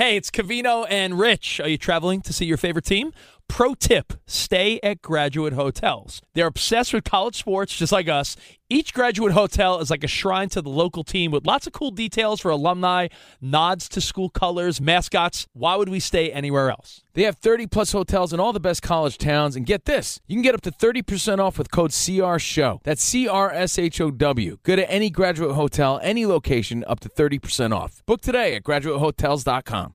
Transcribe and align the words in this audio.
Hey, 0.00 0.16
it's 0.16 0.30
Covino 0.30 0.86
and 0.88 1.18
Rich. 1.18 1.60
Are 1.60 1.68
you 1.68 1.76
traveling 1.76 2.22
to 2.22 2.32
see 2.32 2.46
your 2.46 2.56
favorite 2.56 2.86
team? 2.86 3.12
Pro 3.50 3.74
tip 3.74 4.12
stay 4.28 4.78
at 4.80 5.02
graduate 5.02 5.54
hotels. 5.54 6.22
They're 6.34 6.46
obsessed 6.46 6.94
with 6.94 7.02
college 7.02 7.34
sports, 7.34 7.76
just 7.76 7.90
like 7.90 8.08
us. 8.08 8.36
Each 8.68 8.94
graduate 8.94 9.32
hotel 9.32 9.80
is 9.80 9.90
like 9.90 10.04
a 10.04 10.06
shrine 10.06 10.48
to 10.50 10.62
the 10.62 10.68
local 10.70 11.02
team 11.02 11.32
with 11.32 11.44
lots 11.44 11.66
of 11.66 11.72
cool 11.72 11.90
details 11.90 12.40
for 12.40 12.52
alumni, 12.52 13.08
nods 13.40 13.88
to 13.88 14.00
school 14.00 14.30
colors, 14.30 14.80
mascots. 14.80 15.48
Why 15.52 15.74
would 15.74 15.88
we 15.88 15.98
stay 15.98 16.30
anywhere 16.30 16.70
else? 16.70 17.02
They 17.14 17.24
have 17.24 17.38
30 17.38 17.66
plus 17.66 17.90
hotels 17.90 18.32
in 18.32 18.38
all 18.38 18.52
the 18.52 18.60
best 18.60 18.82
college 18.82 19.18
towns. 19.18 19.56
And 19.56 19.66
get 19.66 19.84
this 19.84 20.20
you 20.28 20.36
can 20.36 20.42
get 20.42 20.54
up 20.54 20.60
to 20.60 20.70
30% 20.70 21.40
off 21.40 21.58
with 21.58 21.72
code 21.72 21.90
CRSHOW. 21.90 22.84
That's 22.84 23.02
C 23.02 23.26
R 23.26 23.50
S 23.50 23.80
H 23.80 24.00
O 24.00 24.12
W. 24.12 24.58
Go 24.62 24.76
to 24.76 24.88
any 24.88 25.10
graduate 25.10 25.56
hotel, 25.56 25.98
any 26.04 26.24
location, 26.24 26.84
up 26.86 27.00
to 27.00 27.08
30% 27.08 27.74
off. 27.74 28.06
Book 28.06 28.20
today 28.20 28.54
at 28.54 28.62
graduatehotels.com. 28.62 29.94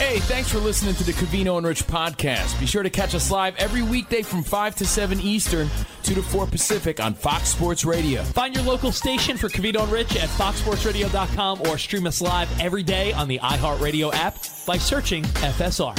Hey, 0.00 0.18
thanks 0.20 0.48
for 0.48 0.58
listening 0.58 0.94
to 0.94 1.04
the 1.04 1.12
Covino 1.12 1.58
and 1.58 1.66
Rich 1.66 1.86
podcast. 1.86 2.58
Be 2.58 2.64
sure 2.64 2.82
to 2.82 2.88
catch 2.88 3.14
us 3.14 3.30
live 3.30 3.54
every 3.58 3.82
weekday 3.82 4.22
from 4.22 4.42
5 4.42 4.74
to 4.76 4.86
7 4.86 5.20
Eastern, 5.20 5.68
2 6.04 6.14
to 6.14 6.22
4 6.22 6.46
Pacific 6.46 7.00
on 7.00 7.12
Fox 7.12 7.50
Sports 7.50 7.84
Radio. 7.84 8.22
Find 8.22 8.54
your 8.54 8.64
local 8.64 8.92
station 8.92 9.36
for 9.36 9.50
Covino 9.50 9.82
and 9.82 9.92
Rich 9.92 10.16
at 10.16 10.30
foxsportsradio.com 10.30 11.60
or 11.68 11.76
stream 11.76 12.06
us 12.06 12.22
live 12.22 12.48
every 12.58 12.82
day 12.82 13.12
on 13.12 13.28
the 13.28 13.38
iHeartRadio 13.40 14.10
app 14.14 14.36
by 14.66 14.78
searching 14.78 15.22
FSR. 15.22 15.94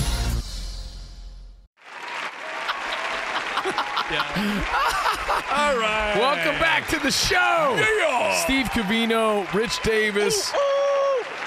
All 5.52 5.77
right. 5.77 6.16
Welcome 6.17 6.59
back 6.59 6.88
to 6.88 6.97
the 6.97 7.11
show. 7.11 7.79
Steve 8.44 8.66
Covino, 8.72 9.53
Rich 9.53 9.79
Davis. 9.83 10.52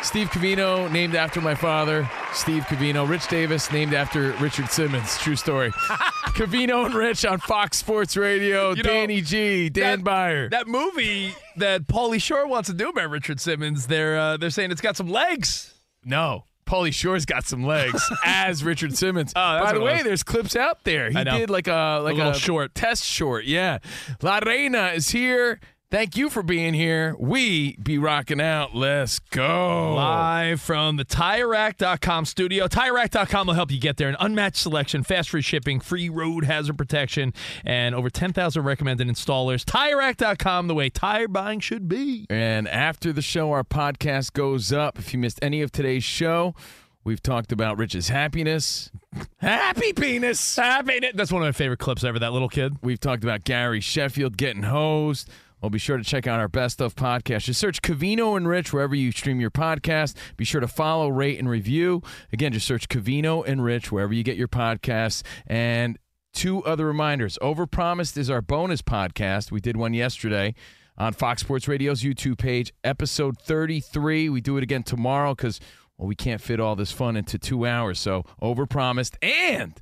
Steve 0.02 0.28
Covino, 0.28 0.88
named 0.92 1.16
after 1.16 1.40
my 1.40 1.56
father. 1.56 2.08
Steve 2.34 2.64
Covino. 2.64 3.08
Rich 3.08 3.28
Davis, 3.28 3.70
named 3.72 3.94
after 3.94 4.32
Richard 4.40 4.68
Simmons. 4.70 5.16
True 5.18 5.36
story. 5.36 5.70
Covino 6.34 6.84
and 6.86 6.94
Rich 6.94 7.24
on 7.24 7.38
Fox 7.38 7.76
Sports 7.78 8.16
Radio. 8.16 8.70
You 8.70 8.82
know, 8.82 8.90
Danny 8.90 9.20
G, 9.20 9.68
Dan 9.68 10.02
that- 10.02 10.10
Byer. 10.10 10.50
That 10.50 10.66
movie 10.66 11.34
that 11.56 11.86
Pauly 11.86 12.20
Shore 12.20 12.46
wants 12.46 12.68
to 12.68 12.74
do 12.74 12.88
about 12.88 13.10
Richard 13.10 13.40
Simmons, 13.40 13.86
they're 13.86 14.18
uh, 14.18 14.36
they're 14.36 14.50
saying 14.50 14.70
it's 14.72 14.80
got 14.80 14.96
some 14.96 15.08
legs. 15.08 15.74
No. 16.04 16.44
Pauly 16.66 16.94
Shore's 16.94 17.26
got 17.26 17.44
some 17.46 17.64
legs 17.64 18.02
as 18.24 18.64
Richard 18.64 18.96
Simmons. 18.96 19.32
Oh, 19.36 19.60
By 19.62 19.72
the 19.74 19.80
way, 19.80 20.02
there's 20.02 20.22
clips 20.22 20.56
out 20.56 20.82
there. 20.84 21.10
He 21.10 21.22
did 21.22 21.50
like 21.50 21.68
a 21.68 22.00
like 22.02 22.16
little 22.16 22.32
short. 22.32 22.74
test 22.74 23.04
short. 23.04 23.44
Yeah. 23.44 23.78
La 24.22 24.38
Reina 24.38 24.86
is 24.88 25.10
here. 25.10 25.60
Thank 25.94 26.16
you 26.16 26.28
for 26.28 26.42
being 26.42 26.74
here. 26.74 27.14
We 27.20 27.76
be 27.76 27.98
rocking 27.98 28.40
out. 28.40 28.74
Let's 28.74 29.20
go. 29.20 29.94
Live 29.94 30.60
from 30.60 30.96
the 30.96 31.04
TireRack.com 31.04 32.24
studio. 32.24 32.66
TireRack.com 32.66 33.46
will 33.46 33.54
help 33.54 33.70
you 33.70 33.78
get 33.78 33.96
there. 33.96 34.08
An 34.08 34.16
unmatched 34.18 34.56
selection, 34.56 35.04
fast 35.04 35.30
free 35.30 35.40
shipping, 35.40 35.78
free 35.78 36.08
road 36.08 36.46
hazard 36.46 36.76
protection, 36.76 37.32
and 37.64 37.94
over 37.94 38.10
10,000 38.10 38.64
recommended 38.64 39.06
installers. 39.06 39.64
TireRack.com, 39.64 40.66
the 40.66 40.74
way 40.74 40.90
tire 40.90 41.28
buying 41.28 41.60
should 41.60 41.86
be. 41.86 42.26
And 42.28 42.66
after 42.66 43.12
the 43.12 43.22
show, 43.22 43.52
our 43.52 43.62
podcast 43.62 44.32
goes 44.32 44.72
up. 44.72 44.98
If 44.98 45.12
you 45.12 45.20
missed 45.20 45.38
any 45.42 45.62
of 45.62 45.70
today's 45.70 46.02
show, 46.02 46.56
we've 47.04 47.22
talked 47.22 47.52
about 47.52 47.78
Rich's 47.78 48.08
happiness. 48.08 48.90
Happy 49.36 49.92
penis. 49.92 50.56
Happy 50.56 51.12
That's 51.14 51.30
one 51.30 51.42
of 51.42 51.46
my 51.46 51.52
favorite 51.52 51.78
clips 51.78 52.02
ever, 52.02 52.18
that 52.18 52.32
little 52.32 52.48
kid. 52.48 52.78
We've 52.82 52.98
talked 52.98 53.22
about 53.22 53.44
Gary 53.44 53.80
Sheffield 53.80 54.36
getting 54.36 54.64
hosed. 54.64 55.30
Well, 55.64 55.70
be 55.70 55.78
sure 55.78 55.96
to 55.96 56.04
check 56.04 56.26
out 56.26 56.40
our 56.40 56.48
best 56.48 56.82
of 56.82 56.94
podcast. 56.94 57.44
Just 57.44 57.58
search 57.58 57.80
Covino 57.80 58.36
and 58.36 58.46
Rich 58.46 58.74
wherever 58.74 58.94
you 58.94 59.10
stream 59.12 59.40
your 59.40 59.50
podcast. 59.50 60.14
Be 60.36 60.44
sure 60.44 60.60
to 60.60 60.68
follow, 60.68 61.08
rate, 61.08 61.38
and 61.38 61.48
review. 61.48 62.02
Again, 62.34 62.52
just 62.52 62.66
search 62.66 62.86
Covino 62.90 63.42
and 63.46 63.64
Rich 63.64 63.90
wherever 63.90 64.12
you 64.12 64.22
get 64.22 64.36
your 64.36 64.46
podcasts. 64.46 65.22
And 65.46 65.98
two 66.34 66.62
other 66.64 66.84
reminders. 66.84 67.38
Overpromised 67.40 68.18
is 68.18 68.28
our 68.28 68.42
bonus 68.42 68.82
podcast. 68.82 69.50
We 69.50 69.58
did 69.58 69.78
one 69.78 69.94
yesterday 69.94 70.54
on 70.98 71.14
Fox 71.14 71.40
Sports 71.40 71.66
Radio's 71.66 72.02
YouTube 72.02 72.36
page, 72.36 72.70
episode 72.84 73.38
33. 73.38 74.28
We 74.28 74.42
do 74.42 74.58
it 74.58 74.62
again 74.62 74.82
tomorrow 74.82 75.34
because, 75.34 75.60
well, 75.96 76.06
we 76.06 76.14
can't 76.14 76.42
fit 76.42 76.60
all 76.60 76.76
this 76.76 76.92
fun 76.92 77.16
into 77.16 77.38
two 77.38 77.64
hours. 77.64 77.98
So, 77.98 78.24
overpromised. 78.42 79.16
And 79.22 79.80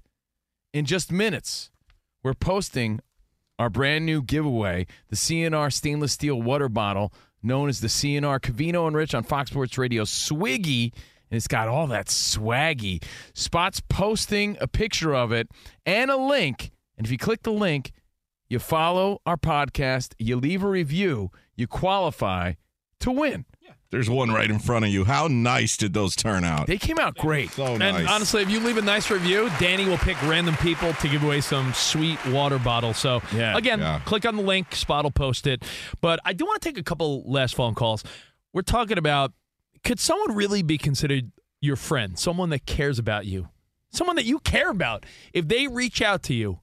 in 0.72 0.84
just 0.84 1.10
minutes, 1.10 1.72
we're 2.22 2.34
posting 2.34 3.00
our 3.58 3.70
brand 3.70 4.06
new 4.06 4.22
giveaway, 4.22 4.86
the 5.08 5.16
CNR 5.16 5.72
stainless 5.72 6.12
steel 6.12 6.40
water 6.40 6.68
bottle 6.68 7.12
known 7.42 7.68
as 7.68 7.80
the 7.80 7.88
CNR 7.88 8.40
Covino 8.40 8.86
and 8.86 8.96
Rich 8.96 9.14
on 9.14 9.24
Fox 9.24 9.50
Sports 9.50 9.76
Radio 9.76 10.04
Swiggy. 10.04 10.92
And 11.30 11.36
it's 11.36 11.48
got 11.48 11.68
all 11.68 11.86
that 11.88 12.06
swaggy. 12.06 13.02
Spot's 13.34 13.80
posting 13.88 14.56
a 14.60 14.68
picture 14.68 15.14
of 15.14 15.32
it 15.32 15.48
and 15.86 16.10
a 16.10 16.16
link. 16.16 16.70
And 16.96 17.06
if 17.06 17.10
you 17.10 17.18
click 17.18 17.42
the 17.42 17.52
link, 17.52 17.92
you 18.48 18.58
follow 18.58 19.20
our 19.24 19.38
podcast, 19.38 20.14
you 20.18 20.36
leave 20.36 20.62
a 20.62 20.68
review, 20.68 21.30
you 21.56 21.66
qualify 21.66 22.54
to 23.00 23.10
win. 23.10 23.46
There's 23.92 24.08
one 24.08 24.30
right 24.30 24.50
in 24.50 24.58
front 24.58 24.86
of 24.86 24.90
you. 24.90 25.04
How 25.04 25.28
nice 25.28 25.76
did 25.76 25.92
those 25.92 26.16
turn 26.16 26.44
out? 26.44 26.66
They 26.66 26.78
came 26.78 26.98
out 26.98 27.14
great. 27.14 27.50
So 27.50 27.76
nice. 27.76 27.94
And 27.94 28.08
honestly, 28.08 28.40
if 28.40 28.48
you 28.48 28.58
leave 28.58 28.78
a 28.78 28.82
nice 28.82 29.10
review, 29.10 29.50
Danny 29.60 29.84
will 29.84 29.98
pick 29.98 30.20
random 30.22 30.56
people 30.56 30.94
to 30.94 31.08
give 31.08 31.22
away 31.22 31.42
some 31.42 31.74
sweet 31.74 32.18
water 32.28 32.58
bottles. 32.58 32.96
So, 32.96 33.20
Yeah, 33.34 33.54
again, 33.54 33.80
yeah. 33.80 34.00
click 34.06 34.24
on 34.24 34.36
the 34.36 34.42
link, 34.42 34.74
Spot 34.74 35.04
will 35.04 35.10
post 35.10 35.46
it. 35.46 35.62
But 36.00 36.20
I 36.24 36.32
do 36.32 36.46
want 36.46 36.62
to 36.62 36.66
take 36.66 36.78
a 36.78 36.82
couple 36.82 37.22
last 37.30 37.54
phone 37.54 37.74
calls. 37.74 38.02
We're 38.54 38.62
talking 38.62 38.96
about 38.96 39.32
could 39.84 40.00
someone 40.00 40.34
really 40.34 40.62
be 40.62 40.78
considered 40.78 41.30
your 41.60 41.76
friend, 41.76 42.18
someone 42.18 42.48
that 42.48 42.64
cares 42.64 42.98
about 42.98 43.26
you, 43.26 43.50
someone 43.90 44.16
that 44.16 44.24
you 44.24 44.38
care 44.38 44.70
about? 44.70 45.04
If 45.34 45.48
they 45.48 45.68
reach 45.68 46.00
out 46.00 46.22
to 46.24 46.34
you 46.34 46.60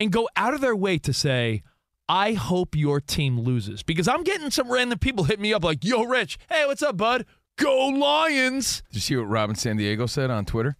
and 0.00 0.10
go 0.10 0.26
out 0.36 0.54
of 0.54 0.62
their 0.62 0.74
way 0.76 0.96
to 1.00 1.12
say, 1.12 1.62
I 2.08 2.34
hope 2.34 2.76
your 2.76 3.00
team 3.00 3.40
loses. 3.40 3.82
Because 3.82 4.08
I'm 4.08 4.22
getting 4.22 4.50
some 4.50 4.70
random 4.70 4.98
people 4.98 5.24
hit 5.24 5.40
me 5.40 5.52
up 5.52 5.64
like, 5.64 5.84
yo, 5.84 6.04
Rich, 6.04 6.38
hey, 6.48 6.64
what's 6.66 6.82
up, 6.82 6.96
bud? 6.96 7.26
Go 7.56 7.88
Lions. 7.88 8.82
Did 8.88 8.96
you 8.96 9.00
see 9.00 9.16
what 9.16 9.28
Robin 9.28 9.56
San 9.56 9.76
Diego 9.76 10.06
said 10.06 10.30
on 10.30 10.44
Twitter? 10.44 10.76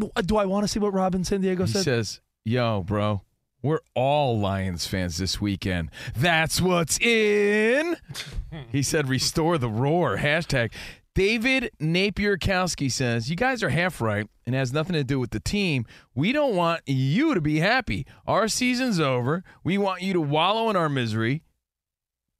Uh, 0.00 0.22
do 0.22 0.36
I 0.36 0.44
want 0.44 0.64
to 0.64 0.68
see 0.68 0.78
what 0.78 0.94
Robin 0.94 1.24
San 1.24 1.40
Diego 1.40 1.64
He 1.64 1.72
said? 1.72 1.78
He 1.78 1.84
says, 1.84 2.20
Yo, 2.44 2.82
bro, 2.82 3.22
we're 3.62 3.80
all 3.94 4.38
Lions 4.38 4.86
fans 4.86 5.18
this 5.18 5.40
weekend. 5.40 5.90
That's 6.16 6.60
what's 6.60 6.98
in. 7.00 7.96
he 8.70 8.82
said, 8.82 9.08
Restore 9.08 9.58
the 9.58 9.68
roar. 9.68 10.18
Hashtag. 10.18 10.72
David 11.18 11.72
Napier-Kowski 11.80 12.92
says, 12.92 13.28
You 13.28 13.34
guys 13.34 13.64
are 13.64 13.70
half 13.70 14.00
right 14.00 14.28
and 14.46 14.54
has 14.54 14.72
nothing 14.72 14.92
to 14.92 15.02
do 15.02 15.18
with 15.18 15.30
the 15.30 15.40
team. 15.40 15.84
We 16.14 16.30
don't 16.30 16.54
want 16.54 16.82
you 16.86 17.34
to 17.34 17.40
be 17.40 17.58
happy. 17.58 18.06
Our 18.24 18.46
season's 18.46 19.00
over. 19.00 19.42
We 19.64 19.78
want 19.78 20.00
you 20.00 20.12
to 20.12 20.20
wallow 20.20 20.70
in 20.70 20.76
our 20.76 20.88
misery. 20.88 21.42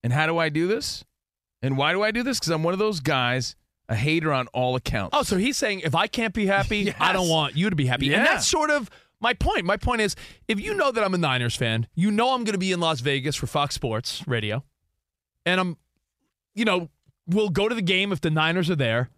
And 0.04 0.12
how 0.12 0.28
do 0.28 0.38
I 0.38 0.48
do 0.48 0.68
this? 0.68 1.04
And 1.60 1.76
why 1.76 1.92
do 1.92 2.04
I 2.04 2.12
do 2.12 2.22
this? 2.22 2.38
Because 2.38 2.52
I'm 2.52 2.62
one 2.62 2.72
of 2.72 2.78
those 2.78 3.00
guys, 3.00 3.56
a 3.88 3.96
hater 3.96 4.32
on 4.32 4.46
all 4.52 4.76
accounts. 4.76 5.10
Oh, 5.12 5.24
so 5.24 5.36
he's 5.36 5.56
saying 5.56 5.80
if 5.80 5.96
I 5.96 6.06
can't 6.06 6.32
be 6.32 6.46
happy, 6.46 6.94
I 7.00 7.12
don't 7.12 7.28
want 7.28 7.56
you 7.56 7.70
to 7.70 7.74
be 7.74 7.86
happy. 7.86 8.06
Yeah. 8.06 8.18
And 8.18 8.26
that's 8.28 8.46
sort 8.46 8.70
of 8.70 8.88
my 9.20 9.34
point. 9.34 9.64
My 9.64 9.76
point 9.76 10.02
is 10.02 10.14
if 10.46 10.60
you 10.60 10.72
know 10.72 10.92
that 10.92 11.02
I'm 11.02 11.14
a 11.14 11.18
Niners 11.18 11.56
fan, 11.56 11.88
you 11.96 12.12
know 12.12 12.32
I'm 12.32 12.44
going 12.44 12.52
to 12.52 12.58
be 12.58 12.70
in 12.70 12.78
Las 12.78 13.00
Vegas 13.00 13.34
for 13.34 13.48
Fox 13.48 13.74
Sports 13.74 14.22
Radio, 14.28 14.62
and 15.44 15.60
I'm, 15.60 15.76
you 16.54 16.64
know, 16.64 16.90
we'll 17.28 17.50
go 17.50 17.68
to 17.68 17.74
the 17.74 17.82
game 17.82 18.12
if 18.12 18.20
the 18.20 18.30
Niners 18.30 18.68
are 18.70 18.76
there. 18.76 19.10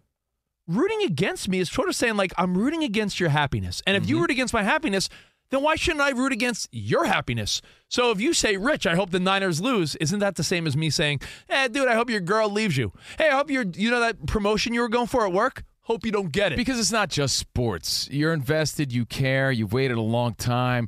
Rooting 0.67 1.01
against 1.03 1.49
me 1.49 1.59
is 1.59 1.69
sort 1.69 1.89
of 1.89 1.95
saying, 1.95 2.15
like, 2.17 2.31
I'm 2.37 2.55
rooting 2.57 2.83
against 2.83 3.19
your 3.19 3.29
happiness. 3.29 3.81
And 3.87 3.97
if 3.97 4.03
Mm-hmm. 4.03 4.09
you 4.09 4.21
root 4.21 4.31
against 4.31 4.53
my 4.53 4.63
happiness, 4.63 5.09
then 5.49 5.63
why 5.63 5.75
shouldn't 5.75 6.01
I 6.01 6.11
root 6.11 6.31
against 6.31 6.69
your 6.71 7.05
happiness? 7.05 7.61
So 7.89 8.11
if 8.11 8.21
you 8.21 8.33
say, 8.33 8.55
Rich, 8.57 8.87
I 8.87 8.95
hope 8.95 9.09
the 9.09 9.19
Niners 9.19 9.59
lose, 9.59 9.95
isn't 9.97 10.19
that 10.19 10.35
the 10.35 10.43
same 10.43 10.65
as 10.67 10.77
me 10.77 10.89
saying, 10.89 11.19
eh, 11.49 11.67
dude, 11.67 11.89
I 11.89 11.95
hope 11.95 12.09
your 12.09 12.21
girl 12.21 12.47
leaves 12.49 12.77
you? 12.77 12.93
Hey, 13.17 13.27
I 13.29 13.35
hope 13.35 13.49
you're, 13.49 13.65
you 13.75 13.89
know, 13.91 13.99
that 13.99 14.25
promotion 14.27 14.73
you 14.73 14.79
were 14.81 14.87
going 14.89 15.07
for 15.07 15.25
at 15.25 15.33
work? 15.33 15.63
Hope 15.81 16.05
you 16.05 16.11
don't 16.11 16.31
get 16.31 16.53
it. 16.53 16.55
Because 16.57 16.79
it's 16.79 16.91
not 16.91 17.09
just 17.09 17.37
sports. 17.37 18.07
You're 18.11 18.31
invested, 18.33 18.93
you 18.93 19.05
care, 19.05 19.51
you've 19.51 19.73
waited 19.73 19.97
a 19.97 20.01
long 20.01 20.35
time. 20.35 20.87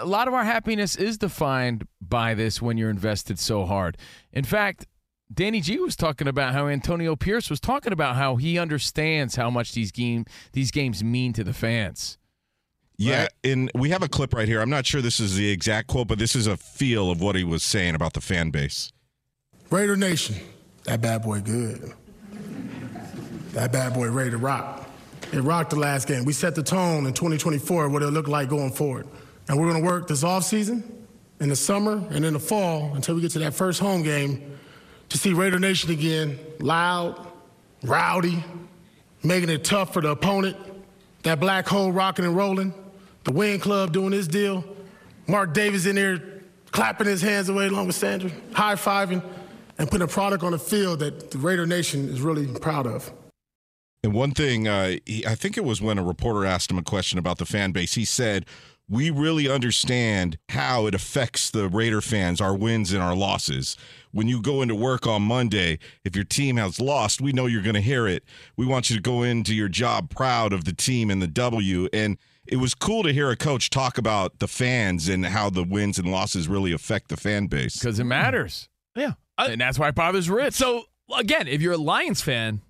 A 0.00 0.04
lot 0.06 0.26
of 0.28 0.34
our 0.34 0.44
happiness 0.44 0.96
is 0.96 1.18
defined 1.18 1.86
by 2.00 2.34
this 2.34 2.60
when 2.62 2.78
you're 2.78 2.90
invested 2.90 3.38
so 3.38 3.64
hard. 3.66 3.96
In 4.32 4.44
fact, 4.44 4.86
Danny 5.32 5.60
G 5.60 5.78
was 5.78 5.94
talking 5.96 6.26
about 6.26 6.54
how 6.54 6.68
Antonio 6.68 7.14
Pierce 7.14 7.50
was 7.50 7.60
talking 7.60 7.92
about 7.92 8.16
how 8.16 8.36
he 8.36 8.58
understands 8.58 9.36
how 9.36 9.50
much 9.50 9.72
these 9.72 9.92
game 9.92 10.24
these 10.52 10.70
games 10.70 11.04
mean 11.04 11.32
to 11.34 11.44
the 11.44 11.52
fans. 11.52 12.16
Yeah, 12.96 13.22
Right. 13.22 13.30
and 13.44 13.70
we 13.74 13.90
have 13.90 14.02
a 14.02 14.08
clip 14.08 14.34
right 14.34 14.48
here. 14.48 14.60
I'm 14.60 14.70
not 14.70 14.86
sure 14.86 15.00
this 15.00 15.20
is 15.20 15.36
the 15.36 15.50
exact 15.50 15.86
quote, 15.88 16.08
but 16.08 16.18
this 16.18 16.34
is 16.34 16.46
a 16.46 16.56
feel 16.56 17.10
of 17.10 17.20
what 17.20 17.36
he 17.36 17.44
was 17.44 17.62
saying 17.62 17.94
about 17.94 18.14
the 18.14 18.20
fan 18.20 18.50
base. 18.50 18.90
Raider 19.70 19.96
Nation, 19.96 20.36
that 20.84 21.00
bad 21.00 21.22
boy 21.22 21.40
good. 21.40 21.92
That 23.52 23.70
bad 23.72 23.94
boy 23.94 24.10
ready 24.10 24.30
to 24.30 24.38
rock. 24.38 24.88
It 25.32 25.40
rocked 25.40 25.70
the 25.70 25.76
last 25.78 26.08
game. 26.08 26.24
We 26.24 26.32
set 26.32 26.54
the 26.54 26.62
tone 26.62 27.06
in 27.06 27.12
2024 27.12 27.88
what 27.90 28.02
it'll 28.02 28.12
look 28.14 28.28
like 28.28 28.48
going 28.48 28.72
forward. 28.72 29.06
And 29.48 29.58
we're 29.60 29.70
gonna 29.70 29.84
work 29.84 30.08
this 30.08 30.24
offseason, 30.24 30.82
in 31.40 31.48
the 31.50 31.56
summer, 31.56 32.02
and 32.10 32.24
in 32.24 32.32
the 32.32 32.40
fall 32.40 32.94
until 32.94 33.14
we 33.14 33.20
get 33.20 33.30
to 33.32 33.38
that 33.40 33.54
first 33.54 33.78
home 33.78 34.02
game 34.02 34.57
to 35.08 35.18
see 35.18 35.32
Raider 35.32 35.58
Nation 35.58 35.90
again, 35.90 36.38
loud, 36.60 37.26
rowdy, 37.82 38.44
making 39.22 39.48
it 39.50 39.64
tough 39.64 39.92
for 39.92 40.02
the 40.02 40.10
opponent. 40.10 40.56
That 41.22 41.40
black 41.40 41.66
hole 41.66 41.92
rocking 41.92 42.24
and 42.24 42.36
rolling. 42.36 42.72
The 43.24 43.32
Win 43.32 43.60
Club 43.60 43.92
doing 43.92 44.12
his 44.12 44.28
deal. 44.28 44.64
Mark 45.26 45.52
Davis 45.52 45.86
in 45.86 45.96
there 45.96 46.22
clapping 46.70 47.06
his 47.06 47.20
hands 47.20 47.48
away 47.48 47.66
along 47.66 47.86
with 47.86 47.96
Sandra, 47.96 48.30
high 48.52 48.74
fiving, 48.74 49.22
and 49.78 49.90
putting 49.90 50.04
a 50.04 50.08
product 50.08 50.42
on 50.42 50.52
the 50.52 50.58
field 50.58 51.00
that 51.00 51.30
the 51.30 51.38
Raider 51.38 51.66
Nation 51.66 52.08
is 52.08 52.20
really 52.20 52.46
proud 52.46 52.86
of. 52.86 53.12
And 54.02 54.12
one 54.12 54.30
thing, 54.30 54.68
uh, 54.68 54.96
he, 55.04 55.26
I 55.26 55.34
think 55.34 55.56
it 55.56 55.64
was 55.64 55.82
when 55.82 55.98
a 55.98 56.04
reporter 56.04 56.44
asked 56.44 56.70
him 56.70 56.78
a 56.78 56.82
question 56.82 57.18
about 57.18 57.38
the 57.38 57.46
fan 57.46 57.72
base, 57.72 57.94
he 57.94 58.04
said, 58.04 58.46
We 58.88 59.10
really 59.10 59.48
understand 59.50 60.38
how 60.50 60.86
it 60.86 60.94
affects 60.94 61.50
the 61.50 61.68
Raider 61.68 62.00
fans, 62.00 62.40
our 62.40 62.54
wins 62.54 62.92
and 62.92 63.02
our 63.02 63.16
losses. 63.16 63.76
When 64.18 64.26
you 64.26 64.42
go 64.42 64.62
into 64.62 64.74
work 64.74 65.06
on 65.06 65.22
Monday, 65.22 65.78
if 66.04 66.16
your 66.16 66.24
team 66.24 66.56
has 66.56 66.80
lost, 66.80 67.20
we 67.20 67.30
know 67.30 67.46
you're 67.46 67.62
going 67.62 67.76
to 67.76 67.80
hear 67.80 68.08
it. 68.08 68.24
We 68.56 68.66
want 68.66 68.90
you 68.90 68.96
to 68.96 69.00
go 69.02 69.22
into 69.22 69.54
your 69.54 69.68
job 69.68 70.10
proud 70.10 70.52
of 70.52 70.64
the 70.64 70.72
team 70.72 71.08
and 71.08 71.22
the 71.22 71.28
W. 71.28 71.88
And 71.92 72.18
it 72.44 72.56
was 72.56 72.74
cool 72.74 73.04
to 73.04 73.12
hear 73.12 73.30
a 73.30 73.36
coach 73.36 73.70
talk 73.70 73.96
about 73.96 74.40
the 74.40 74.48
fans 74.48 75.08
and 75.08 75.24
how 75.24 75.50
the 75.50 75.62
wins 75.62 76.00
and 76.00 76.10
losses 76.10 76.48
really 76.48 76.72
affect 76.72 77.10
the 77.10 77.16
fan 77.16 77.46
base. 77.46 77.78
Because 77.78 78.00
it 78.00 78.04
matters. 78.04 78.68
yeah. 78.96 79.12
I- 79.38 79.50
And 79.52 79.60
that's 79.60 79.78
why 79.78 79.90
it 79.90 79.94
bothers 79.94 80.28
Rich. 80.28 80.54
So 80.54 80.86
again, 81.16 81.46
if 81.46 81.62
you're 81.62 81.74
a 81.74 81.78
Lions 81.78 82.20
fan, 82.20 82.60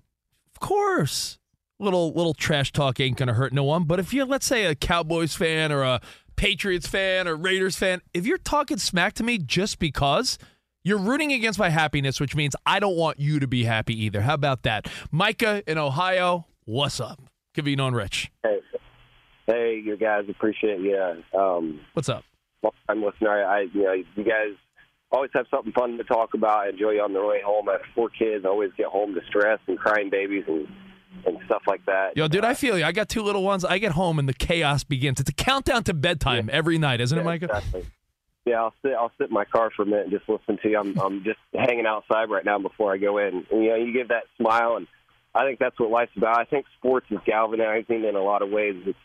of 0.53 0.59
course, 0.59 1.39
little 1.79 2.13
little 2.13 2.35
trash 2.35 2.71
talk 2.71 2.99
ain't 2.99 3.17
gonna 3.17 3.33
hurt 3.33 3.53
no 3.53 3.63
one. 3.63 3.85
But 3.85 3.99
if 3.99 4.13
you're, 4.13 4.27
let's 4.27 4.45
say, 4.45 4.65
a 4.65 4.75
Cowboys 4.75 5.33
fan 5.35 5.71
or 5.71 5.81
a 5.81 5.99
Patriots 6.35 6.85
fan 6.85 7.27
or 7.27 7.35
Raiders 7.35 7.75
fan, 7.75 8.01
if 8.13 8.27
you're 8.27 8.37
talking 8.37 8.77
smack 8.77 9.13
to 9.13 9.23
me 9.23 9.39
just 9.39 9.79
because 9.79 10.37
you're 10.83 10.97
rooting 10.99 11.31
against 11.33 11.59
my 11.59 11.69
happiness, 11.69 12.19
which 12.19 12.35
means 12.35 12.55
I 12.65 12.79
don't 12.79 12.95
want 12.95 13.19
you 13.19 13.39
to 13.39 13.47
be 13.47 13.63
happy 13.63 14.05
either. 14.05 14.21
How 14.21 14.33
about 14.33 14.63
that, 14.63 14.87
Micah 15.11 15.63
in 15.67 15.77
Ohio? 15.77 16.47
What's 16.65 16.99
up? 16.99 17.21
Covino 17.55 17.87
and 17.87 17.95
Rich. 17.95 18.31
Hey, 18.43 18.59
hey, 19.47 19.81
you 19.83 19.97
guys, 19.97 20.25
appreciate 20.29 20.79
you. 20.79 21.23
Um, 21.37 21.81
What's 21.93 22.09
up? 22.09 22.23
I'm 22.87 23.03
listening. 23.03 23.29
I, 23.29 23.67
you 23.73 23.83
know, 23.83 23.93
you 23.93 24.23
guys 24.23 24.53
always 25.11 25.31
have 25.33 25.45
something 25.49 25.71
fun 25.73 25.97
to 25.97 26.03
talk 26.03 26.33
about. 26.33 26.65
I 26.65 26.69
enjoy 26.69 26.91
you 26.91 27.01
on 27.01 27.13
the 27.13 27.25
way 27.25 27.41
home. 27.43 27.69
I 27.69 27.73
have 27.73 27.81
four 27.95 28.09
kids. 28.09 28.45
I 28.45 28.49
always 28.49 28.71
get 28.77 28.87
home 28.87 29.13
distressed 29.13 29.63
and 29.67 29.77
crying 29.77 30.09
babies 30.09 30.43
and 30.47 30.67
and 31.25 31.37
stuff 31.45 31.63
like 31.67 31.83
that. 31.85 32.15
Yo, 32.15 32.27
dude, 32.27 32.45
I 32.45 32.53
feel 32.53 32.77
you. 32.77 32.85
I 32.85 32.91
got 32.91 33.09
two 33.09 33.23
little 33.23 33.43
ones. 33.43 33.65
I 33.65 33.77
get 33.79 33.93
home 33.93 34.19
and 34.19 34.29
the 34.29 34.33
chaos 34.33 34.83
begins. 34.83 35.19
It's 35.19 35.29
a 35.29 35.33
countdown 35.33 35.83
to 35.85 35.93
bedtime 35.93 36.49
every 36.53 36.77
night, 36.77 37.01
isn't 37.01 37.17
it, 37.17 37.23
Micah? 37.25 37.45
Exactly. 37.45 37.85
Yeah, 38.45 38.61
I'll 38.61 38.73
sit. 38.81 38.93
I'll 38.93 39.11
sit 39.17 39.27
in 39.27 39.33
my 39.33 39.45
car 39.45 39.69
for 39.75 39.83
a 39.83 39.85
minute 39.85 40.07
and 40.07 40.11
just 40.11 40.27
listen 40.27 40.57
to 40.63 40.69
you. 40.69 40.79
I'm, 40.79 40.97
I'm 40.99 41.23
just 41.23 41.39
hanging 41.53 41.85
outside 41.85 42.29
right 42.29 42.45
now 42.45 42.57
before 42.57 42.93
I 42.93 42.97
go 42.97 43.17
in. 43.17 43.45
And, 43.51 43.63
you 43.63 43.69
know, 43.69 43.75
you 43.75 43.93
give 43.93 44.07
that 44.07 44.23
smile, 44.37 44.77
and 44.77 44.87
I 45.35 45.45
think 45.45 45.59
that's 45.59 45.79
what 45.79 45.91
life's 45.91 46.15
about. 46.17 46.39
I 46.39 46.45
think 46.45 46.65
sports 46.77 47.07
is 47.11 47.19
galvanizing 47.25 48.03
in 48.03 48.15
a 48.15 48.21
lot 48.23 48.41
of 48.41 48.49
ways. 48.49 48.75
It's 48.85 48.97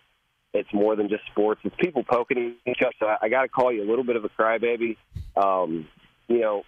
it's 0.54 0.72
more 0.72 0.94
than 0.94 1.08
just 1.08 1.26
sports. 1.26 1.60
It's 1.64 1.74
people 1.78 2.04
poking 2.04 2.54
each 2.64 2.80
other. 2.80 2.94
So 3.00 3.06
I, 3.06 3.16
I 3.22 3.28
got 3.28 3.42
to 3.42 3.48
call 3.48 3.72
you 3.72 3.82
a 3.82 3.88
little 3.88 4.04
bit 4.04 4.16
of 4.16 4.24
a 4.24 4.28
crybaby. 4.28 4.96
Um, 5.36 5.88
you 6.28 6.40
know, 6.40 6.62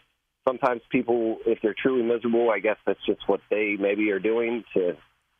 sometimes 0.46 0.82
people, 0.90 1.38
if 1.46 1.60
they're 1.62 1.74
truly 1.80 2.02
miserable, 2.02 2.50
I 2.50 2.58
guess 2.58 2.78
that's 2.84 3.04
just 3.06 3.20
what 3.28 3.40
they 3.48 3.76
maybe 3.78 4.10
are 4.10 4.19
doing 4.19 4.64
to 4.74 4.96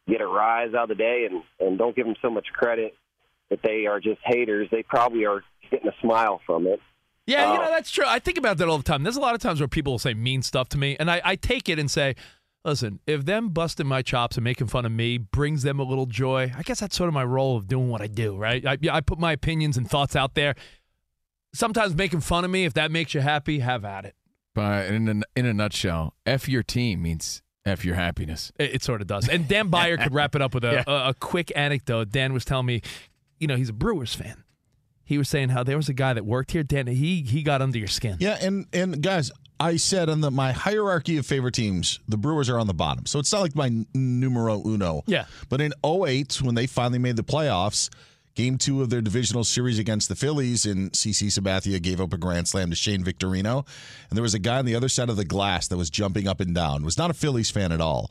get 0.09 0.21
a 0.21 0.27
rise 0.27 0.75
out 0.75 0.85
of 0.85 0.89
the 0.91 0.95
day. 0.95 1.29
And 1.29 1.43
and 1.59 1.77
don't 1.77 1.95
give 1.95 2.07
them 2.07 2.15
so 2.23 2.31
much 2.31 2.47
credit 2.53 2.95
that 3.51 3.61
they 3.63 3.87
are 3.87 4.01
just 4.01 4.21
haters. 4.25 4.69
They 4.71 4.85
probably 4.85 5.27
are 5.27 5.43
getting 5.71 5.89
a 5.89 5.95
smile 6.01 6.41
from 6.47 6.67
it. 6.67 6.81
Yeah, 7.27 7.53
you 7.53 7.59
know, 7.59 7.65
um, 7.65 7.71
that's 7.71 7.91
true. 7.91 8.05
I 8.07 8.19
think 8.21 8.39
about 8.39 8.59
that 8.59 8.69
all 8.69 8.79
the 8.79 8.85
time. 8.85 9.03
There's 9.03 9.17
a 9.17 9.21
lot 9.21 9.35
of 9.35 9.41
times 9.41 9.61
where 9.61 9.69
people 9.69 9.95
will 9.95 9.99
say 9.99 10.15
mean 10.15 10.43
stuff 10.43 10.69
to 10.71 10.79
me, 10.79 10.97
and 10.99 11.11
I, 11.11 11.21
I 11.25 11.37
take 11.37 11.69
it 11.69 11.79
and 11.79 11.91
say, 11.91 12.15
listen, 12.65 13.01
if 13.07 13.25
them 13.25 13.49
busting 13.49 13.87
my 13.87 14.03
chops 14.03 14.37
and 14.37 14.45
making 14.45 14.69
fun 14.69 14.85
of 14.87 14.93
me 14.93 15.19
brings 15.19 15.63
them 15.63 15.81
a 15.81 15.83
little 15.83 16.07
joy, 16.07 16.53
I 16.57 16.63
guess 16.63 16.81
that's 16.81 16.97
sort 16.97 17.09
of 17.09 17.15
my 17.15 17.25
role 17.25 17.57
of 17.57 17.67
doing 17.67 17.89
what 17.89 18.01
I 18.01 18.07
do, 18.07 18.37
right? 18.37 18.65
I, 18.65 18.79
I 18.91 19.01
put 19.01 19.19
my 19.19 19.33
opinions 19.33 19.77
and 19.77 19.89
thoughts 19.89 20.15
out 20.15 20.35
there. 20.35 20.55
Sometimes 21.53 21.95
making 21.95 22.21
fun 22.21 22.45
of 22.45 22.51
me, 22.51 22.65
if 22.65 22.75
that 22.75 22.91
makes 22.91 23.15
you 23.15 23.21
happy, 23.21 23.61
have 23.61 23.85
at 23.85 24.05
it. 24.05 24.15
But 24.55 24.87
in 24.87 25.09
a, 25.09 25.39
in 25.39 25.47
a 25.47 25.55
nutshell, 25.55 26.15
F 26.27 26.49
your 26.49 26.63
team 26.63 27.03
means 27.03 27.43
F 27.65 27.85
your 27.85 27.95
happiness. 27.95 28.53
It, 28.59 28.77
it 28.77 28.83
sort 28.83 29.01
of 29.01 29.07
does. 29.07 29.29
And 29.29 29.49
Dan 29.49 29.71
Byer 29.71 30.03
could 30.03 30.15
wrap 30.15 30.35
it 30.35 30.43
up 30.43 30.55
with 30.55 30.65
a, 30.65 30.89
a, 30.91 31.11
a 31.11 31.15
quick 31.15 31.53
anecdote. 31.57 32.11
Dan 32.11 32.33
was 32.33 32.45
telling 32.45 32.67
me, 32.67 32.83
you 33.39 33.47
know, 33.47 33.57
he's 33.57 33.69
a 33.69 33.75
Brewers 33.75 34.15
fan. 34.15 34.45
He 35.07 35.19
was 35.19 35.29
saying 35.29 35.51
how 35.51 35.63
there 35.63 35.77
was 35.77 35.89
a 35.89 35.95
guy 35.95 36.13
that 36.13 36.27
worked 36.27 36.51
here. 36.51 36.65
Dan, 36.65 36.89
he 36.89 37.23
he 37.23 37.43
got 37.43 37.63
under 37.63 37.79
your 37.79 37.89
skin. 37.89 38.17
Yeah, 38.19 38.37
and 38.41 38.67
and 38.73 39.01
guys, 39.01 39.31
I 39.59 39.77
said 39.77 40.09
on 40.11 40.21
the 40.21 40.31
my 40.31 40.53
hierarchy 40.53 41.17
of 41.17 41.25
favorite 41.25 41.55
teams, 41.55 42.01
the 42.09 42.17
Brewers 42.17 42.51
are 42.51 42.59
on 42.59 42.67
the 42.67 42.75
bottom. 42.75 43.07
So 43.07 43.19
it's 43.21 43.33
not 43.33 43.41
like 43.41 43.55
my 43.55 43.71
numero 43.95 44.63
uno. 44.67 45.05
Yeah. 45.07 45.27
But 45.49 45.61
in 45.61 45.73
08, 45.85 46.43
when 46.43 46.57
they 46.57 46.67
finally 46.67 46.99
made 46.99 47.17
the 47.17 47.23
playoffs, 47.23 47.89
game 48.35 48.59
two 48.59 48.83
of 48.83 48.91
their 48.91 49.01
divisional 49.01 49.45
series 49.45 49.79
against 49.79 50.09
the 50.09 50.17
Phillies, 50.17 50.67
and 50.67 50.91
CC 50.93 51.29
Sabathia 51.29 51.81
gave 51.81 52.01
up 52.01 52.13
a 52.13 52.19
grand 52.19 52.49
slam 52.49 52.71
to 52.71 52.77
Shane 52.77 53.05
Victorino. 53.05 53.65
And 54.11 54.17
there 54.17 54.23
was 54.23 54.35
a 54.35 54.41
guy 54.41 54.59
on 54.59 54.67
the 54.67 54.75
other 54.75 54.89
side 54.89 55.09
of 55.09 55.17
the 55.17 55.25
glass 55.25 55.69
that 55.69 55.77
was 55.77 55.89
jumping 55.89 56.27
up 56.27 56.41
and 56.41 56.55
down, 56.55 56.85
was 56.85 56.99
not 56.99 57.11
a 57.11 57.15
Phillies 57.15 57.51
fan 57.51 57.71
at 57.73 57.81
all, 57.81 58.11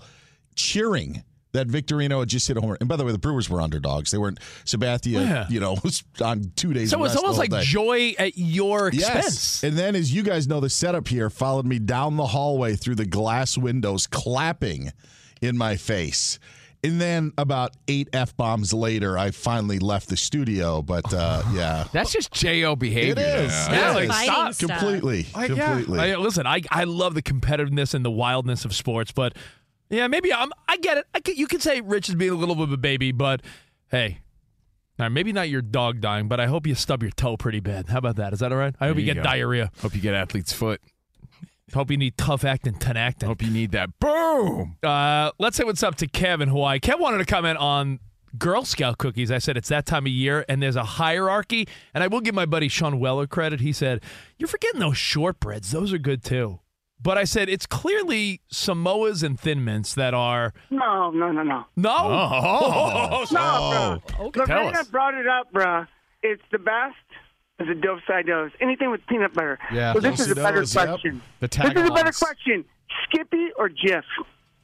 cheering 0.55 1.23
that 1.55 1.67
Victorino 1.67 2.19
had 2.19 2.29
just 2.29 2.47
hit 2.47 2.57
a 2.57 2.61
home 2.61 2.69
run. 2.71 2.77
And 2.79 2.87
by 2.89 2.95
the 2.95 3.03
way, 3.03 3.11
the 3.11 3.17
Brewers 3.17 3.49
were 3.49 3.61
underdogs. 3.61 4.11
They 4.11 4.17
weren't 4.17 4.39
Sabathia, 4.65 5.25
Yeah. 5.25 5.45
you 5.49 5.59
know, 5.59 5.75
was 5.83 6.03
on 6.21 6.51
two 6.55 6.73
days. 6.73 6.89
So 6.91 7.03
it's 7.03 7.15
almost 7.15 7.37
like 7.39 7.49
day. 7.49 7.61
joy 7.63 8.13
at 8.19 8.37
your 8.37 8.87
expense. 8.89 9.25
Yes. 9.25 9.63
And 9.63 9.77
then, 9.77 9.95
as 9.95 10.13
you 10.13 10.23
guys 10.23 10.47
know, 10.47 10.59
the 10.59 10.69
setup 10.69 11.07
here 11.07 11.29
followed 11.29 11.65
me 11.65 11.79
down 11.79 12.17
the 12.17 12.27
hallway 12.27 12.75
through 12.75 12.95
the 12.95 13.05
glass 13.05 13.57
windows, 13.57 14.07
clapping 14.07 14.91
in 15.41 15.57
my 15.57 15.75
face. 15.75 16.39
And 16.83 17.01
then, 17.01 17.31
about 17.39 17.71
eight 17.87 18.09
f 18.13 18.37
bombs 18.37 18.71
later, 18.71 19.17
I 19.17 19.31
finally 19.31 19.79
left 19.79 20.07
the 20.07 20.15
studio. 20.17 20.83
But 20.83 21.11
uh, 21.11 21.41
yeah, 21.53 21.85
That's 21.91 22.11
just 22.13 22.31
Jo 22.31 22.75
behavior. 22.75 23.13
it 23.13 23.17
is. 23.17 23.51
Yeah, 23.51 23.97
It 23.97 24.07
like, 24.07 24.23
stop. 24.29 24.57
completely, 24.59 25.25
I- 25.33 25.45
yeah. 25.47 25.65
completely. 25.73 25.99
I- 25.99 26.15
listen, 26.17 26.45
I 26.45 26.61
I 26.69 26.83
love 26.83 27.15
the 27.15 27.23
competitiveness 27.23 27.95
and 27.95 28.05
the 28.05 28.11
wildness 28.11 28.65
of 28.65 28.75
sports, 28.75 29.11
but 29.11 29.35
yeah, 29.89 30.07
maybe 30.07 30.33
I'm. 30.33 30.51
I 30.67 30.77
get 30.77 30.97
it. 30.97 31.05
I 31.13 31.19
can, 31.19 31.35
you 31.35 31.47
could 31.47 31.61
say 31.61 31.81
Rich 31.81 32.09
is 32.09 32.15
being 32.15 32.31
a 32.31 32.35
little 32.35 32.55
bit 32.55 32.63
of 32.65 32.71
a 32.71 32.77
baby, 32.77 33.11
but 33.11 33.41
hey. 33.89 34.19
Now, 34.97 35.09
maybe 35.09 35.33
not 35.33 35.49
your 35.49 35.61
dog 35.61 35.99
dying, 35.99 36.29
but 36.29 36.39
I 36.39 36.47
hope 36.47 36.65
you 36.65 36.73
stub 36.73 37.03
your 37.03 37.11
toe 37.11 37.35
pretty 37.35 37.59
bad. 37.59 37.89
How 37.89 37.97
about 37.97 38.15
that? 38.15 38.31
Is 38.31 38.39
that 38.39 38.53
all 38.53 38.57
right? 38.57 38.73
I 38.79 38.87
hope 38.87 38.95
There 38.95 39.01
you 39.01 39.07
you 39.09 39.13
get 39.13 39.23
go. 39.23 39.29
diarrhea. 39.29 39.69
Hope 39.81 39.93
you 39.93 39.99
get 39.99 40.13
athlete's 40.13 40.53
foot. 40.53 40.79
Hope 41.73 41.91
you 41.91 41.97
need 41.97 42.17
tough 42.17 42.45
acting, 42.45 42.75
Tinactin. 42.75 43.23
Hope 43.23 43.41
you 43.41 43.49
need 43.49 43.71
that. 43.71 43.89
Boom. 43.99 44.77
Uh, 44.81 45.31
let's 45.37 45.57
say 45.57 45.65
what's 45.65 45.83
up 45.83 45.95
to 45.95 46.07
Kevin 46.07 46.47
Hawaii. 46.47 46.79
Kev 46.79 46.99
wanted 46.99 47.17
to 47.17 47.25
comment 47.25 47.57
on 47.57 47.99
Girl 48.37 48.63
Scout 48.63 48.97
cookies. 48.97 49.31
I 49.31 49.39
said 49.39 49.57
it's 49.57 49.67
that 49.67 49.85
time 49.85 50.05
of 50.05 50.11
year 50.13 50.45
and 50.47 50.63
there's 50.63 50.77
a 50.77 50.83
hierarchy. 50.85 51.67
And 51.93 52.01
I 52.01 52.07
will 52.07 52.21
give 52.21 52.33
my 52.35 52.45
buddy 52.45 52.69
Sean 52.69 52.97
Weller 52.97 53.27
credit. 53.27 53.59
He 53.59 53.73
said, 53.73 54.01
You're 54.37 54.47
forgetting 54.47 54.79
those 54.79 54.95
shortbreads. 54.95 55.71
Those 55.71 55.91
are 55.91 55.97
good 55.97 56.23
too. 56.23 56.59
But 57.01 57.17
I 57.19 57.23
said 57.25 57.49
it's 57.49 57.65
clearly 57.67 58.41
Samoas 58.51 59.21
and 59.21 59.39
Thin 59.39 59.63
Mints 59.63 59.93
that 59.95 60.13
are. 60.13 60.53
No, 60.71 61.11
no, 61.11 61.31
no, 61.31 61.43
no. 61.43 61.65
No. 61.75 61.95
Oh. 61.95 63.25
No, 63.31 64.01
bro. 64.31 64.45
Tell 64.45 64.63
Lorena 64.63 64.79
us. 64.79 64.87
brought 64.87 65.13
it 65.15 65.27
up, 65.27 65.51
bruh. 65.53 65.87
It's 66.23 66.41
the 66.51 66.59
best. 66.59 66.95
Is 67.59 67.69
a 67.69 67.73
dope 67.75 67.99
side 68.05 68.25
dose. 68.27 68.51
Anything 68.59 68.91
with 68.91 68.99
peanut 69.07 69.33
butter. 69.33 69.57
Yeah, 69.71 69.93
So 69.93 69.99
this 70.01 70.19
is 70.19 70.29
a 70.31 70.35
better 70.35 70.59
Dose, 70.59 70.75
yep. 70.75 70.87
question. 70.89 71.21
The 71.39 71.47
This 71.47 71.83
is 71.83 71.89
a 71.89 71.93
better 71.93 72.11
question. 72.11 72.65
Skippy 73.05 73.47
or 73.57 73.69
Jif? 73.69 74.03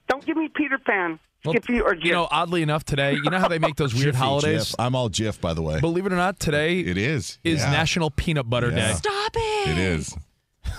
Don't 0.09 0.25
give 0.25 0.35
me 0.35 0.49
Peter 0.53 0.77
Pan. 0.77 1.17
Skippy 1.47 1.79
or 1.79 1.95
Jif? 1.95 2.03
You 2.03 2.11
know, 2.11 2.27
oddly 2.29 2.61
enough, 2.63 2.83
today, 2.83 3.13
you 3.13 3.29
know 3.29 3.39
how 3.39 3.47
they 3.47 3.59
make 3.59 3.75
those 3.77 3.93
weird 3.93 4.07
Jiffy, 4.07 4.17
holidays? 4.17 4.71
Jif. 4.71 4.75
I'm 4.77 4.93
all 4.95 5.09
Jif, 5.09 5.39
by 5.39 5.53
the 5.53 5.61
way. 5.61 5.79
Believe 5.79 6.05
it 6.05 6.11
or 6.11 6.17
not, 6.17 6.39
today 6.39 6.79
It 6.81 6.97
is. 6.97 7.39
is 7.45 7.61
Yeah. 7.61 7.71
National 7.71 8.11
Peanut 8.11 8.49
Butter 8.49 8.69
Yeah. 8.71 8.87
Day. 8.89 8.93
Stop 8.95 9.31
it. 9.37 9.69
It 9.69 9.77
is. 9.77 10.17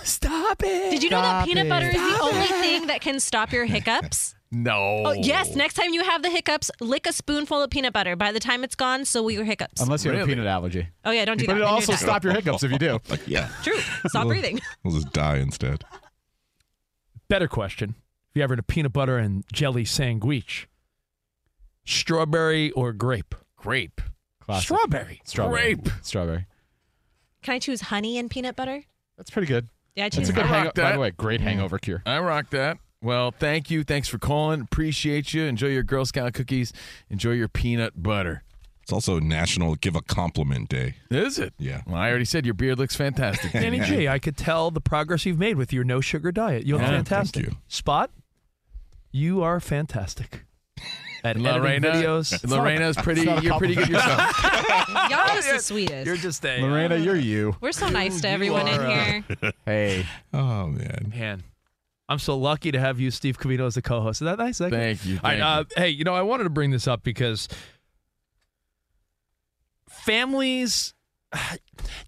Stop 0.03 0.63
it. 0.63 0.91
Did 0.91 1.03
you 1.03 1.09
know 1.09 1.21
that 1.21 1.39
Stop 1.41 1.45
peanut 1.47 1.65
it. 1.65 1.69
butter 1.69 1.87
is 1.87 1.93
the 1.93 2.15
Stop 2.15 2.23
only 2.33 2.45
it. 2.45 2.49
thing 2.49 2.87
that 2.87 3.01
can 3.01 3.19
stop 3.19 3.51
your 3.51 3.65
hiccups? 3.65 4.35
No. 4.55 5.01
Oh, 5.03 5.11
yes. 5.13 5.55
Next 5.55 5.73
time 5.73 5.93
you 5.95 6.03
have 6.03 6.21
the 6.21 6.29
hiccups, 6.29 6.69
lick 6.79 7.07
a 7.07 7.11
spoonful 7.11 7.59
of 7.63 7.71
peanut 7.71 7.91
butter. 7.91 8.15
By 8.15 8.31
the 8.31 8.39
time 8.39 8.63
it's 8.63 8.75
gone, 8.75 9.03
so 9.03 9.23
will 9.23 9.31
your 9.31 9.45
hiccups. 9.45 9.81
Unless 9.81 10.05
you 10.05 10.11
have 10.11 10.15
a 10.19 10.21
Really? 10.25 10.35
peanut 10.35 10.45
allergy. 10.45 10.87
oh, 11.05 11.09
yeah, 11.09 11.25
don't 11.25 11.37
do 11.39 11.47
that. 11.47 11.53
But 11.53 11.57
that. 11.57 11.61
it'll 11.61 11.69
Then 11.69 11.73
also 11.73 11.91
you're 11.93 11.97
done. 11.97 12.07
stop 12.07 12.23
your 12.23 12.33
hiccups 12.33 12.61
if 12.61 12.71
you 12.71 12.77
do. 12.77 12.99
Yeah. 13.25 13.49
True. 13.63 13.79
Stop 14.09 14.27
breathing. 14.27 14.59
We'll 14.83 14.93
just 14.93 15.11
die 15.11 15.37
instead. 15.37 15.83
Better 17.29 17.47
question. 17.47 17.95
If 18.29 18.35
you 18.37 18.43
ever 18.43 18.51
had 18.51 18.59
a 18.59 18.63
peanut 18.63 18.93
butter 18.93 19.17
and 19.17 19.43
jelly 19.51 19.85
sandwich, 19.85 20.67
strawberry 21.83 22.69
or 22.71 22.93
grape? 22.93 23.33
Grape. 23.55 24.01
Classic. 24.39 24.65
Strawberry. 24.65 25.21
Strawberry. 25.25 25.75
Grape. 25.75 25.89
Strawberry. 26.03 26.45
Can 27.41 27.55
I 27.55 27.59
choose 27.59 27.81
honey 27.81 28.19
and 28.19 28.29
peanut 28.29 28.55
butter? 28.55 28.83
That's 29.17 29.31
pretty 29.31 29.47
good. 29.47 29.67
Yeah, 29.95 30.05
I 30.05 30.09
That's 30.09 30.29
a 30.29 30.33
good 30.33 30.45
hangover. 30.45 30.71
honey. 30.75 30.89
By 30.89 30.91
the 30.93 30.99
way, 30.99 31.11
great 31.11 31.41
hangover 31.41 31.77
cure. 31.77 32.01
I 32.05 32.19
rock 32.19 32.49
that. 32.51 32.77
Well, 33.01 33.31
thank 33.31 33.69
you. 33.69 33.83
Thanks 33.83 34.07
for 34.07 34.17
calling. 34.17 34.61
Appreciate 34.61 35.33
you. 35.33 35.43
Enjoy 35.43 35.67
your 35.67 35.83
Girl 35.83 36.05
Scout 36.05 36.33
cookies. 36.33 36.71
Enjoy 37.09 37.31
your 37.31 37.49
peanut 37.49 38.01
butter. 38.01 38.43
It's 38.81 38.91
also 38.91 39.19
National 39.19 39.75
Give 39.75 39.95
a 39.95 40.01
Compliment 40.01 40.67
Day. 40.69 40.95
Is 41.11 41.37
it? 41.39 41.53
Yeah. 41.57 41.81
Well, 41.85 41.95
I 41.95 42.09
already 42.09 42.25
said 42.25 42.45
your 42.45 42.53
beard 42.53 42.79
looks 42.79 42.95
fantastic. 42.95 43.51
Danny 43.53 43.79
G, 43.79 44.07
I 44.07 44.19
could 44.19 44.35
tell 44.35 44.71
the 44.71 44.81
progress 44.81 45.25
you've 45.25 45.37
made 45.39 45.57
with 45.57 45.71
your 45.71 45.83
no 45.83 46.01
sugar 46.01 46.31
diet. 46.31 46.65
You 46.65 46.73
look 46.73 46.81
Yeah, 46.81 46.87
thank 46.87 47.07
fantastic. 47.07 47.45
you. 47.45 47.57
Spot, 47.67 48.09
you 49.11 49.41
are 49.43 49.59
fantastic. 49.59 50.43
At 51.23 51.37
Lorena, 51.37 51.91
videos. 51.91 52.49
Lorena's 52.49 52.97
pretty. 52.97 53.21
it's 53.21 53.29
not 53.29 53.39
a 53.39 53.43
You're 53.43 53.57
pretty 53.57 53.75
good 53.75 53.87
yourself. 53.87 54.43
Y'all 54.89 55.19
are 55.19 55.27
just 55.35 55.49
the 55.49 55.59
sweetest. 55.59 56.05
You're 56.05 56.17
just 56.17 56.45
a 56.45 56.61
Lorena, 56.61 56.97
you're 56.97 57.15
you. 57.15 57.55
We're 57.61 57.71
so 57.71 57.87
nice 57.87 58.19
to 58.21 58.27
You 58.27 58.33
everyone 58.33 58.67
in 58.67 58.81
are, 58.81 58.87
uh, 58.87 59.05
here. 59.05 59.23
Hey. 59.65 60.05
Oh 60.33 60.67
man. 60.67 61.13
man. 61.15 61.43
I'm 62.09 62.19
so 62.19 62.37
lucky 62.37 62.73
to 62.73 62.79
have 62.79 62.99
you, 62.99 63.09
Steve 63.09 63.37
Covino, 63.39 63.65
as 63.65 63.75
the 63.75 63.81
co-host. 63.81 64.21
Is 64.21 64.25
that 64.25 64.37
nice? 64.37 64.55
Is 64.55 64.57
that 64.59 64.69
good? 64.71 64.79
Thank 64.79 65.05
you. 65.05 65.19
All 65.23 65.29
right, 65.29 65.39
thank 65.39 65.43
uh, 65.43 65.63
you. 65.69 65.81
hey, 65.81 65.89
you 65.89 66.03
know, 66.03 66.13
I 66.13 66.21
wanted 66.21 66.43
to 66.43 66.49
bring 66.49 66.71
this 66.71 66.85
up 66.85 67.03
because 67.03 67.47
families, 69.87 70.93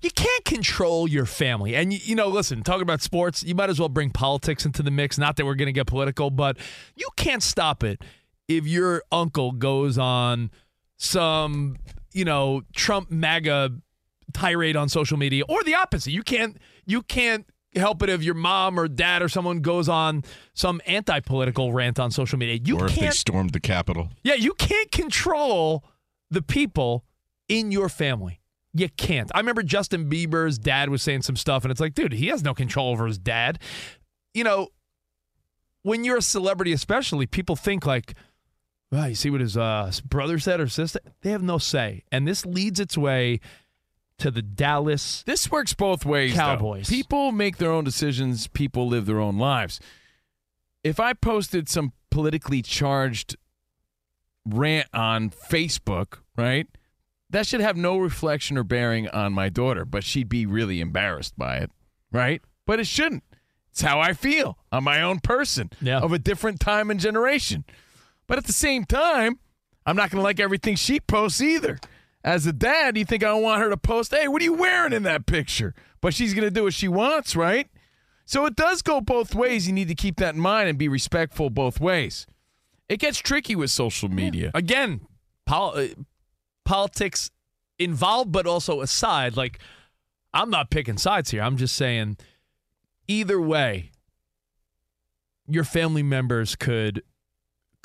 you 0.02 0.12
can't 0.12 0.44
control 0.44 1.08
your 1.08 1.26
family. 1.26 1.76
And, 1.76 1.94
you, 1.94 2.00
you 2.04 2.16
know, 2.16 2.28
listen, 2.28 2.62
talking 2.62 2.82
about 2.82 3.02
sports, 3.02 3.44
you 3.44 3.56
might 3.56 3.70
as 3.70 3.80
well 3.80 3.90
bring 3.90 4.10
politics 4.10 4.66
into 4.66 4.84
the 4.84 4.92
mix. 4.92 5.18
Not 5.18 5.38
that 5.38 5.46
we're 5.46 5.56
going 5.56 5.68
to 5.68 5.74
get 5.74 5.88
political, 5.88 6.30
but 6.30 6.58
you 6.96 7.08
can't 7.16 7.42
stop 7.42 7.82
it 7.82 8.02
if 8.48 8.68
your 8.68 9.04
uncle 9.12 9.52
goes 9.52 9.98
on 9.98 10.52
some, 10.98 11.78
you 12.14 12.25
know, 12.25 12.62
Trump 12.74 13.12
MAGA 13.12 13.72
tirade 14.34 14.75
on 14.75 14.90
social 14.90 15.18
media 15.18 15.44
or 15.48 15.64
the 15.64 15.75
opposite. 15.75 16.12
You 16.12 16.24
can't, 16.24 16.58
you 16.86 17.02
can't 17.02 17.46
help 17.75 18.02
it 18.04 18.10
if 18.10 18.24
your 18.24 18.36
mom 18.36 18.80
or 18.80 18.88
dad 18.88 19.22
or 19.22 19.30
someone 19.30 19.60
goes 19.60 19.90
on 19.90 20.24
some 20.54 20.82
anti-political 20.86 21.74
rant 21.74 22.00
on 22.00 22.12
social 22.12 22.38
media. 22.38 22.60
You 22.64 22.80
or 22.80 22.86
if 22.86 22.96
they 22.96 23.10
stormed 23.10 23.52
the 23.52 23.60
Capitol. 23.60 24.10
yeah, 24.24 24.36
you 24.36 24.54
can't 24.54 24.92
control 24.92 25.84
the 26.30 26.42
people 26.42 27.06
in 27.48 27.72
your 27.72 27.90
family. 27.90 28.42
You 28.74 28.90
can't. 28.90 29.32
I 29.34 29.40
remember 29.40 29.64
Justin 29.64 30.10
Bieber's 30.10 30.58
dad 30.58 30.90
was 30.90 31.02
saying 31.02 31.22
some 31.22 31.38
stuff, 31.38 31.64
and 31.64 31.72
it's 31.72 31.80
like, 31.80 31.94
dude, 31.94 32.12
he 32.12 32.28
has 32.28 32.44
no 32.44 32.54
control 32.54 32.92
over 32.92 33.08
his 33.08 33.18
dad. 33.18 33.60
You 34.34 34.44
know, 34.44 34.68
when 35.84 36.04
you're 36.04 36.18
a 36.18 36.22
celebrity, 36.22 36.74
especially, 36.74 37.25
people 37.25 37.56
think 37.56 37.86
like, 37.86 38.16
well, 38.96 39.10
you 39.10 39.16
see 39.16 39.30
what 39.30 39.42
his 39.42 39.58
uh, 39.58 39.92
brother 40.08 40.40
said 40.40 40.60
or 40.60 40.68
sister? 40.68 41.00
They 41.22 41.32
have 41.32 41.44
no 41.44 41.58
say. 41.58 42.04
And 42.12 42.28
this 42.28 42.46
leads 42.46 42.80
its 42.80 42.98
way 42.98 43.40
to 44.20 44.32
the 44.32 44.42
Dallas. 44.42 45.24
This 45.25 45.52
works 45.52 45.74
both 45.74 46.06
ways. 46.06 46.34
though. 46.34 46.40
Cowboys. 46.40 46.90
People 46.90 47.32
make 47.32 47.58
their 47.58 47.72
own 47.72 47.84
decisions. 47.84 48.48
People 48.48 48.88
live 48.88 49.06
their 49.06 49.20
own 49.20 49.38
lives. 49.38 49.80
If 50.84 51.00
I 51.00 51.14
posted 51.14 51.68
some 51.68 51.92
politically 52.12 52.62
charged 52.62 53.36
rant 54.46 54.88
on 54.94 55.30
Facebook, 55.30 56.20
right? 56.38 56.68
That 57.32 57.48
should 57.48 57.62
have 57.62 57.75
no 57.75 57.98
reflection 57.98 58.58
or 58.58 58.64
bearing 58.64 59.10
on 59.10 59.34
my 59.34 59.50
daughter, 59.50 59.84
but 59.84 60.04
she'd 60.04 60.30
be 60.30 60.46
really 60.46 60.80
embarrassed 60.80 61.34
by 61.38 61.58
it, 61.58 61.72
right? 62.12 62.42
But 62.66 62.80
it 62.80 62.88
shouldn't. 62.88 63.24
It's 63.72 63.82
how 63.82 64.00
I 64.00 64.14
feel. 64.14 64.58
I'm 64.72 64.86
my 64.86 65.02
own 65.02 65.20
person 65.20 65.70
Yeah. 65.82 66.00
of 66.00 66.14
a 66.14 66.20
different 66.20 66.60
time 66.62 66.90
and 66.90 67.00
generation. 67.00 67.66
But 68.27 68.38
at 68.38 68.46
the 68.46 68.53
same 68.53 68.86
time, 68.86 69.39
I'm 69.86 69.96
not 69.96 70.10
going 70.10 70.20
to 70.20 70.24
like 70.24 70.39
everything 70.39 70.75
she 70.75 71.00
posts 71.00 71.41
either. 71.41 71.79
As 72.24 72.48
a 72.48 72.53
dad, 72.53 72.98
you 72.98 73.05
think 73.05 73.24
I 73.24 73.27
don't 73.27 73.44
want 73.44 73.62
her 73.62 73.70
to 73.70 73.77
post, 73.77 74.12
hey, 74.12 74.27
what 74.27 74.41
are 74.41 74.46
you 74.46 74.53
wearing 74.53 74.94
in 74.94 75.03
that 75.03 75.27
picture? 75.27 75.75
But 76.01 76.13
she's 76.13 76.34
going 76.34 76.46
to 76.46 76.51
do 76.51 76.63
what 76.63 76.74
she 76.74 76.88
wants, 76.88 77.36
right? 77.36 77.67
So 78.25 78.46
it 78.48 78.55
does 78.55 78.82
go 78.82 79.00
both 79.00 79.36
ways. 79.36 79.67
You 79.67 79.74
need 79.74 79.88
to 79.89 79.96
keep 79.96 80.17
that 80.17 80.34
in 80.34 80.41
mind 80.41 80.67
and 80.67 80.77
be 80.77 80.88
respectful 80.88 81.51
both 81.51 81.79
ways. 81.79 82.25
It 82.89 83.00
gets 83.00 83.20
tricky 83.20 83.55
with 83.55 83.70
social 83.70 84.10
media. 84.10 84.51
Again, 84.53 85.01
pol- 85.46 85.77
uh, 85.77 85.88
politics 86.63 87.29
involved, 87.77 88.32
but 88.32 88.48
also 88.48 88.82
aside. 88.82 89.38
Like, 89.38 89.60
I'm 90.34 90.50
not 90.50 90.72
picking 90.72 90.98
sides 90.98 91.29
here. 91.29 91.44
I'm 91.44 91.58
just 91.58 91.75
saying, 91.75 92.17
either 93.08 93.39
way, 93.39 93.91
your 95.48 95.63
family 95.63 96.03
members 96.03 96.55
could 96.55 97.03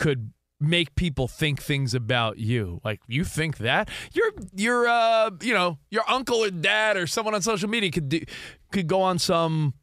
could 0.00 0.32
make 0.58 0.94
people 0.94 1.28
think 1.28 1.62
things 1.62 1.94
about 1.94 2.38
you. 2.38 2.80
Like 2.82 3.00
you 3.06 3.22
think 3.22 3.58
that? 3.58 3.88
Your 4.12 4.32
your 4.56 4.88
uh 4.88 5.30
you 5.42 5.54
know 5.54 5.78
your 5.90 6.02
uncle 6.08 6.42
or 6.42 6.50
dad 6.50 6.96
or 6.96 7.06
someone 7.06 7.34
on 7.34 7.42
social 7.42 7.68
media 7.68 7.90
could 7.90 8.08
do, 8.08 8.22
could 8.72 8.86
go 8.86 9.02
on 9.02 9.18
some 9.18 9.74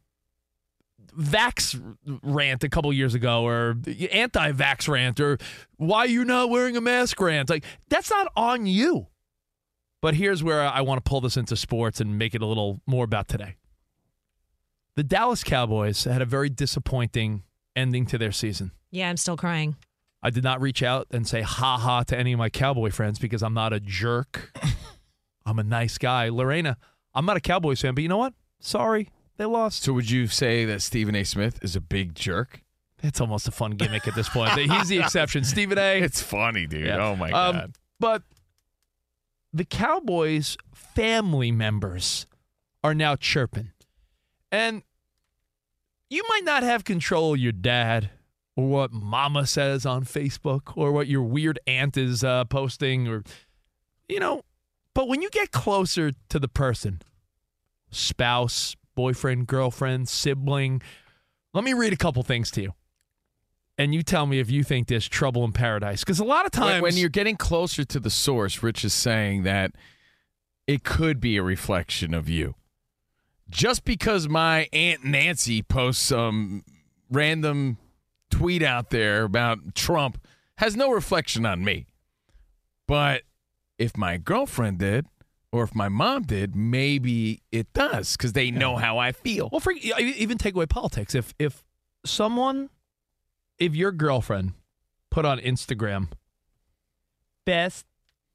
vax 1.16 1.80
rant 2.22 2.62
a 2.62 2.68
couple 2.68 2.92
years 2.92 3.14
ago 3.14 3.44
or 3.44 3.76
anti-vax 4.12 4.88
rant 4.88 5.18
or 5.18 5.38
why 5.76 6.04
you 6.04 6.24
not 6.24 6.50
wearing 6.50 6.76
a 6.76 6.80
mask 6.80 7.20
rant. 7.20 7.48
Like 7.48 7.64
that's 7.88 8.10
not 8.10 8.30
on 8.36 8.66
you. 8.66 9.06
But 10.00 10.14
here's 10.14 10.44
where 10.44 10.62
i 10.62 10.80
want 10.80 11.04
to 11.04 11.08
pull 11.08 11.20
this 11.20 11.36
into 11.36 11.56
sports 11.56 12.00
and 12.00 12.18
make 12.18 12.34
it 12.34 12.42
a 12.42 12.46
little 12.46 12.80
more 12.86 13.04
about 13.04 13.28
today. 13.28 13.56
The 14.96 15.04
dallas 15.04 15.44
cowboys 15.44 16.04
had 16.04 16.22
a 16.22 16.26
very 16.26 16.48
disappointing 16.48 17.44
ending 17.76 18.06
to 18.06 18.18
their 18.18 18.32
season. 18.32 18.72
Yeah, 18.90 19.10
I'm 19.10 19.16
still 19.16 19.36
crying. 19.36 19.76
I 20.22 20.30
did 20.30 20.42
not 20.44 20.60
reach 20.60 20.82
out 20.82 21.06
and 21.10 21.26
say 21.26 21.42
ha 21.42 21.76
ha 21.78 22.02
to 22.02 22.16
any 22.18 22.32
of 22.32 22.38
my 22.38 22.48
cowboy 22.48 22.90
friends 22.90 23.18
because 23.18 23.42
i'm 23.42 23.54
not 23.54 23.72
a 23.72 23.80
jerk 23.80 24.52
i'm 25.46 25.58
a 25.58 25.62
nice 25.64 25.98
guy 25.98 26.28
lorena 26.28 26.76
i'm 27.14 27.24
not 27.26 27.36
a 27.36 27.40
cowboys 27.40 27.80
fan 27.80 27.94
but 27.94 28.02
you 28.02 28.08
know 28.08 28.18
what 28.18 28.34
sorry 28.60 29.08
they 29.36 29.44
lost 29.44 29.82
So 29.84 29.92
would 29.92 30.10
you 30.10 30.26
say 30.26 30.64
that 30.64 30.82
Stephen 30.82 31.14
A. 31.14 31.22
Smith 31.22 31.60
is 31.62 31.76
a 31.76 31.80
big 31.80 32.16
jerk? 32.16 32.64
It's 33.04 33.20
almost 33.20 33.46
a 33.46 33.52
fun 33.52 33.70
gimmick 33.76 34.08
at 34.08 34.16
this 34.16 34.28
point. 34.28 34.50
He's 34.58 34.88
the 34.88 34.98
exception. 35.04 35.44
Stephen 35.44 35.78
A. 35.78 36.00
It's 36.00 36.20
funny, 36.20 36.66
dude. 36.66 36.86
Yeah. 36.86 36.96
Oh 37.00 37.14
my 37.14 37.30
Um, 37.30 37.54
god. 37.56 37.74
But 38.00 38.22
the 39.52 39.64
Cowboys 39.64 40.56
family 40.74 41.52
members 41.52 42.26
are 42.82 42.94
now 42.96 43.14
chirping. 43.14 43.70
And 44.50 44.82
you 46.10 46.24
might 46.28 46.42
not 46.44 46.64
have 46.64 46.82
control 46.82 47.34
of 47.34 47.38
your 47.38 47.52
dad 47.52 48.10
or 48.58 48.66
what 48.66 48.92
mama 48.92 49.46
says 49.46 49.86
on 49.86 50.04
Facebook 50.04 50.76
or 50.76 50.90
what 50.90 51.06
your 51.06 51.22
weird 51.22 51.60
aunt 51.68 51.96
is 51.96 52.24
uh, 52.24 52.44
posting 52.46 53.06
or, 53.06 53.22
you 54.08 54.18
know, 54.18 54.42
but 54.94 55.06
when 55.06 55.22
you 55.22 55.30
get 55.30 55.52
closer 55.52 56.10
to 56.28 56.40
the 56.40 56.48
person, 56.48 57.00
spouse, 57.92 58.74
boyfriend, 58.96 59.46
girlfriend, 59.46 60.08
sibling, 60.08 60.82
let 61.54 61.62
me 61.62 61.72
read 61.72 61.92
a 61.92 61.96
couple 61.96 62.20
things 62.24 62.50
to 62.50 62.62
you. 62.62 62.72
And 63.78 63.94
you 63.94 64.02
tell 64.02 64.26
me 64.26 64.40
if 64.40 64.50
you 64.50 64.64
think 64.64 64.88
there's 64.88 65.08
trouble 65.08 65.44
in 65.44 65.52
paradise. 65.52 66.00
Because 66.00 66.18
a 66.18 66.24
lot 66.24 66.44
of 66.44 66.50
times. 66.50 66.82
when 66.82 66.96
you're 66.96 67.08
getting 67.08 67.36
closer 67.36 67.84
to 67.84 68.00
the 68.00 68.10
source, 68.10 68.60
Rich 68.60 68.84
is 68.84 68.92
saying 68.92 69.44
that 69.44 69.70
it 70.66 70.82
could 70.82 71.20
be 71.20 71.36
a 71.36 71.44
reflection 71.44 72.12
of 72.12 72.28
you. 72.28 72.56
Just 73.48 73.84
because 73.84 74.28
my 74.28 74.66
Aunt 74.72 75.04
Nancy 75.04 75.62
posts 75.62 76.02
some 76.02 76.64
random 77.08 77.78
tweet 78.30 78.62
out 78.62 78.90
there 78.90 79.24
about 79.24 79.74
Trump 79.74 80.18
has 80.58 80.76
no 80.76 80.90
reflection 80.90 81.46
on 81.46 81.64
me. 81.64 81.86
But 82.86 83.22
if 83.78 83.96
my 83.96 84.16
girlfriend 84.16 84.78
did, 84.78 85.06
or 85.52 85.62
if 85.62 85.74
my 85.74 85.88
mom 85.88 86.24
did, 86.24 86.54
maybe 86.54 87.42
it 87.50 87.72
does 87.72 88.16
because 88.16 88.32
they 88.32 88.50
know 88.50 88.76
how 88.76 88.98
I 88.98 89.12
feel. 89.12 89.48
Well, 89.50 89.60
for, 89.60 89.72
even 89.72 90.36
take 90.36 90.54
away 90.54 90.66
politics. 90.66 91.14
If 91.14 91.34
if 91.38 91.64
someone, 92.04 92.70
if 93.58 93.74
your 93.74 93.92
girlfriend 93.92 94.52
put 95.10 95.24
on 95.24 95.38
Instagram, 95.38 96.08
best 97.46 97.86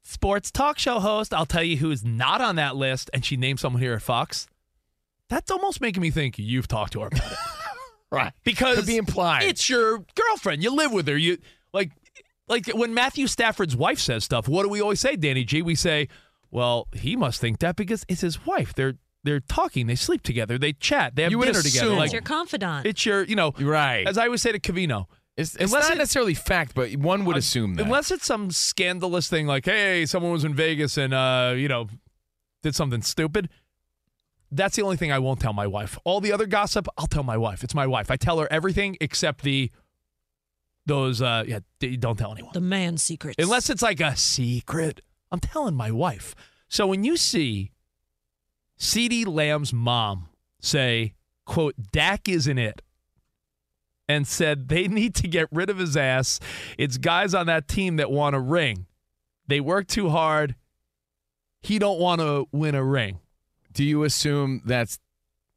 sports 0.02 0.50
talk 0.50 0.78
show 0.78 0.98
host, 0.98 1.32
I'll 1.32 1.46
tell 1.46 1.62
you 1.62 1.76
who 1.76 1.90
is 1.90 2.04
not 2.04 2.40
on 2.40 2.56
that 2.56 2.74
list, 2.76 3.10
and 3.12 3.24
she 3.24 3.36
named 3.36 3.60
someone 3.60 3.80
here 3.80 3.94
at 3.94 4.02
Fox. 4.02 4.46
That's 5.28 5.50
almost 5.50 5.80
making 5.80 6.02
me 6.02 6.10
think 6.10 6.38
you've 6.38 6.68
talked 6.68 6.92
to 6.94 7.00
her 7.00 7.06
about 7.06 7.32
it, 7.32 7.38
Right. 8.14 8.32
because 8.44 8.76
Could 8.76 8.86
be 8.86 8.96
implied. 8.96 9.44
It's 9.44 9.68
your 9.68 10.04
girlfriend. 10.14 10.62
You 10.62 10.74
live 10.74 10.92
with 10.92 11.06
her. 11.08 11.16
You 11.16 11.38
like 11.72 11.90
like 12.48 12.66
when 12.68 12.92
Matthew 12.94 13.26
Stafford's 13.26 13.76
wife 13.76 13.98
says 13.98 14.24
stuff, 14.24 14.48
what 14.48 14.62
do 14.64 14.68
we 14.68 14.80
always 14.80 15.00
say, 15.00 15.16
Danny 15.16 15.44
G? 15.44 15.62
We 15.62 15.74
say, 15.74 16.08
well, 16.50 16.88
he 16.94 17.16
must 17.16 17.40
think 17.40 17.58
that 17.60 17.74
because 17.76 18.04
it's 18.08 18.20
his 18.20 18.44
wife. 18.46 18.74
They're 18.74 18.94
they're 19.24 19.40
talking, 19.40 19.86
they 19.86 19.94
sleep 19.94 20.22
together, 20.22 20.58
they 20.58 20.74
chat, 20.74 21.16
they 21.16 21.22
have 21.22 21.30
You 21.32 21.38
would 21.38 21.46
dinner 21.46 21.62
together. 21.62 21.86
assume. 21.86 21.96
Like 21.98 22.06
It's 22.08 22.12
your 22.12 22.20
confidant. 22.22 22.84
it's 22.86 23.06
your, 23.06 23.22
you 23.24 23.34
know, 23.36 23.52
Right. 23.58 24.06
as 24.06 24.18
I 24.18 24.26
always 24.26 24.42
say 24.42 24.52
to 24.52 24.60
Covino, 24.60 25.06
It's, 25.38 25.54
it's 25.56 25.72
Unless 25.72 25.88
not 25.88 25.92
it- 25.96 25.98
necessarily 25.98 26.34
fact, 26.34 26.74
but 26.74 26.94
one 26.96 27.24
would 27.24 27.36
Uh, 27.36 27.38
assume 27.38 27.76
that. 27.76 27.84
Unless 27.84 28.10
it's 28.10 28.26
some 28.26 28.50
scandalous 28.50 29.26
thing 29.28 29.46
like, 29.46 29.64
hey, 29.64 30.04
someone 30.04 30.30
was 30.32 30.44
in 30.44 30.54
Vegas 30.54 30.98
and 30.98 31.14
uh, 31.14 31.54
you 31.56 31.68
know, 31.68 31.88
did 32.62 32.74
something 32.74 33.00
stupid. 33.00 33.48
That's 34.54 34.76
the 34.76 34.82
only 34.82 34.96
thing 34.96 35.10
I 35.10 35.18
won't 35.18 35.40
tell 35.40 35.52
my 35.52 35.66
wife. 35.66 35.98
All 36.04 36.20
the 36.20 36.32
other 36.32 36.46
gossip, 36.46 36.86
I'll 36.96 37.08
tell 37.08 37.24
my 37.24 37.36
wife. 37.36 37.64
It's 37.64 37.74
my 37.74 37.86
wife. 37.86 38.10
I 38.10 38.16
tell 38.16 38.38
her 38.38 38.48
everything 38.52 38.96
except 39.00 39.42
the 39.42 39.70
those 40.86 41.22
uh 41.22 41.44
yeah, 41.46 41.60
don't 41.98 42.18
tell 42.18 42.30
anyone. 42.32 42.52
the 42.52 42.60
man 42.60 42.96
secrets. 42.98 43.42
Unless 43.42 43.70
it's 43.70 43.82
like 43.82 44.00
a 44.00 44.16
secret. 44.16 45.00
I'm 45.32 45.40
telling 45.40 45.74
my 45.74 45.90
wife. 45.90 46.34
So 46.68 46.86
when 46.86 47.04
you 47.04 47.16
see 47.16 47.72
CeeDee 48.78 49.26
Lamb's 49.26 49.72
mom 49.72 50.28
say, 50.60 51.14
quote, 51.46 51.74
Dak 51.90 52.28
isn't 52.28 52.58
it, 52.58 52.82
and 54.08 54.26
said 54.26 54.68
they 54.68 54.86
need 54.88 55.14
to 55.16 55.28
get 55.28 55.48
rid 55.50 55.70
of 55.70 55.78
his 55.78 55.96
ass. 55.96 56.38
It's 56.78 56.98
guys 56.98 57.34
on 57.34 57.46
that 57.46 57.66
team 57.66 57.96
that 57.96 58.10
want 58.10 58.36
a 58.36 58.40
ring. 58.40 58.86
They 59.46 59.60
work 59.60 59.88
too 59.88 60.10
hard. 60.10 60.54
He 61.62 61.78
don't 61.78 61.98
want 61.98 62.20
to 62.20 62.46
win 62.52 62.74
a 62.74 62.84
ring. 62.84 63.20
Do 63.74 63.84
you 63.84 64.04
assume 64.04 64.62
that's 64.64 64.98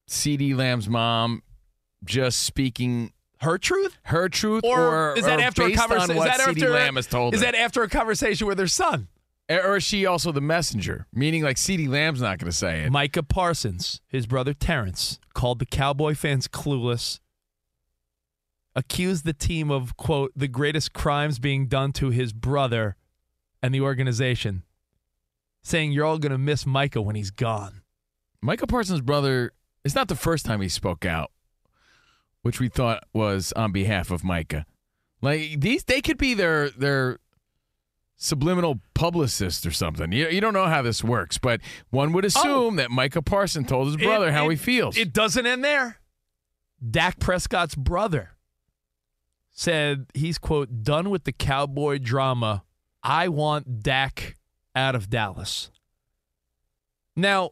CeeDee 0.09 0.55
Lamb's 0.55 0.89
mom 0.89 1.43
just 2.03 2.41
speaking 2.43 3.11
Her 3.39 3.57
truth? 3.57 3.97
her 4.03 4.27
truth, 4.29 4.63
Or, 4.63 5.15
is 5.17 5.25
that 5.25 5.39
or 5.39 5.43
after 5.43 5.63
a 5.63 5.73
conversation? 5.73 6.17
Is 6.17 6.23
that 6.23 6.39
CeeDee 6.39 6.69
Lamb 6.71 6.95
has 6.95 7.07
told 7.07 7.33
Is 7.33 7.41
her? 7.41 7.45
that 7.51 7.55
after 7.55 7.83
a 7.83 7.89
conversation 7.89 8.47
with 8.47 8.57
her 8.59 8.67
son? 8.67 9.07
or 9.49 9.77
is 9.77 9.83
she 9.83 10.05
also 10.05 10.31
the 10.33 10.41
messenger? 10.41 11.07
Meaning, 11.13 11.41
like 11.43 11.55
CeeDee 11.55 11.87
Lamb's 11.87 12.21
not 12.21 12.37
going 12.37 12.51
to 12.51 12.57
say 12.57 12.81
it. 12.83 12.91
Micah 12.91 13.23
Parsons, 13.23 14.01
his 14.07 14.25
brother 14.27 14.53
Terrence, 14.53 15.19
called 15.33 15.59
the 15.59 15.65
Cowboy 15.65 16.15
fans 16.15 16.47
clueless, 16.49 17.19
accused 18.75 19.23
the 19.25 19.33
team 19.33 19.71
of, 19.71 19.95
quote, 19.97 20.31
the 20.35 20.47
greatest 20.49 20.91
crimes 20.93 21.39
being 21.39 21.67
done 21.67 21.91
to 21.93 22.09
his 22.09 22.33
brother 22.33 22.95
and 23.63 23.73
the 23.73 23.81
organization, 23.81 24.63
saying 25.63 25.91
you're 25.91 26.05
all 26.05 26.19
going 26.19 26.31
to 26.31 26.37
miss 26.37 26.65
Micah 26.65 27.01
when 27.01 27.15
he's 27.15 27.31
gone. 27.31 27.81
Michael 28.41 28.67
Parsons' 28.67 29.01
brother. 29.01 29.53
It's 29.83 29.95
not 29.95 30.07
the 30.07 30.15
first 30.15 30.45
time 30.45 30.61
he 30.61 30.69
spoke 30.69 31.05
out, 31.05 31.31
which 32.41 32.59
we 32.59 32.67
thought 32.67 33.03
was 33.13 33.53
on 33.53 33.71
behalf 33.71 34.11
of 34.11 34.23
Micah. 34.23 34.65
Like 35.21 35.59
these, 35.59 35.83
they 35.83 36.01
could 36.01 36.17
be 36.17 36.33
their 36.33 36.69
their 36.69 37.19
subliminal 38.17 38.81
publicist 38.93 39.65
or 39.65 39.71
something. 39.71 40.11
You, 40.11 40.27
you 40.27 40.41
don't 40.41 40.53
know 40.53 40.65
how 40.65 40.81
this 40.81 41.03
works, 41.03 41.37
but 41.37 41.61
one 41.89 42.11
would 42.13 42.25
oh. 42.25 42.27
assume 42.27 42.75
that 42.77 42.91
Micah 42.91 43.21
Parsons 43.21 43.67
told 43.67 43.87
his 43.87 43.97
brother 43.97 44.27
It- 44.27 44.33
how 44.33 44.47
it- 44.47 44.51
he 44.51 44.55
feels. 44.57 44.97
It 44.97 45.13
doesn't 45.13 45.45
end 45.45 45.63
there. 45.63 45.99
Dak 46.87 47.19
Prescott's 47.19 47.75
brother 47.75 48.31
said 49.51 50.05
he's, 50.13 50.37
quote, 50.37 50.83
done 50.83 51.09
with 51.09 51.23
the 51.23 51.31
cowboy 51.31 51.97
drama. 51.97 52.63
I 53.01 53.29
want 53.29 53.81
Dak 53.81 54.35
out 54.75 54.93
of 54.93 55.09
Dallas. 55.09 55.71
Now, 57.15 57.51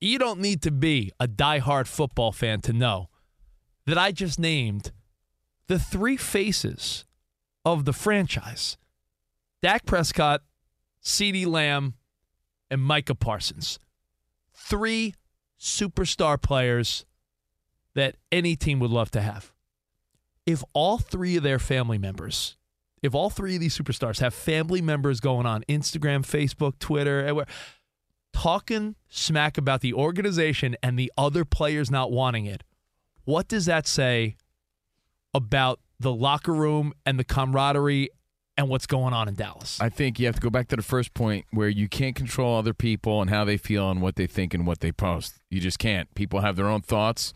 you 0.00 0.18
don't 0.18 0.40
need 0.40 0.62
to 0.62 0.70
be 0.70 1.12
a 1.18 1.26
diehard 1.26 1.86
football 1.86 2.32
fan 2.32 2.60
to 2.62 2.72
know 2.72 3.08
that 3.86 3.98
I 3.98 4.12
just 4.12 4.38
named 4.38 4.92
the 5.68 5.78
three 5.78 6.16
faces 6.16 7.04
of 7.64 7.84
the 7.84 7.92
franchise 7.92 8.76
Dak 9.62 9.86
Prescott, 9.86 10.42
CeeDee 11.02 11.46
Lamb, 11.46 11.94
and 12.70 12.82
Micah 12.82 13.14
Parsons. 13.14 13.78
Three 14.52 15.14
superstar 15.58 16.40
players 16.40 17.06
that 17.94 18.16
any 18.30 18.56
team 18.56 18.78
would 18.80 18.90
love 18.90 19.10
to 19.12 19.22
have. 19.22 19.52
If 20.44 20.62
all 20.74 20.98
three 20.98 21.36
of 21.36 21.42
their 21.42 21.58
family 21.58 21.96
members, 21.96 22.56
if 23.02 23.14
all 23.14 23.30
three 23.30 23.54
of 23.54 23.60
these 23.60 23.76
superstars 23.76 24.20
have 24.20 24.34
family 24.34 24.82
members 24.82 25.20
going 25.20 25.46
on 25.46 25.64
Instagram, 25.68 26.26
Facebook, 26.26 26.78
Twitter, 26.78 27.20
everywhere, 27.20 27.46
talking 28.34 28.96
smack 29.08 29.56
about 29.56 29.80
the 29.80 29.94
organization 29.94 30.76
and 30.82 30.98
the 30.98 31.10
other 31.16 31.44
players 31.44 31.90
not 31.90 32.12
wanting 32.12 32.44
it, 32.44 32.62
what 33.24 33.48
does 33.48 33.64
that 33.66 33.86
say 33.86 34.36
about 35.32 35.80
the 35.98 36.12
locker 36.12 36.52
room 36.52 36.92
and 37.06 37.18
the 37.18 37.24
camaraderie 37.24 38.10
and 38.56 38.68
what's 38.68 38.86
going 38.86 39.14
on 39.14 39.28
in 39.28 39.34
Dallas? 39.34 39.80
I 39.80 39.88
think 39.88 40.18
you 40.18 40.26
have 40.26 40.34
to 40.34 40.40
go 40.40 40.50
back 40.50 40.68
to 40.68 40.76
the 40.76 40.82
first 40.82 41.14
point 41.14 41.46
where 41.50 41.68
you 41.68 41.88
can't 41.88 42.14
control 42.14 42.58
other 42.58 42.74
people 42.74 43.20
and 43.20 43.30
how 43.30 43.44
they 43.44 43.56
feel 43.56 43.90
and 43.90 44.02
what 44.02 44.16
they 44.16 44.26
think 44.26 44.52
and 44.52 44.66
what 44.66 44.80
they 44.80 44.92
post. 44.92 45.40
You 45.48 45.60
just 45.60 45.78
can't. 45.78 46.14
People 46.14 46.40
have 46.40 46.56
their 46.56 46.68
own 46.68 46.82
thoughts, 46.82 47.32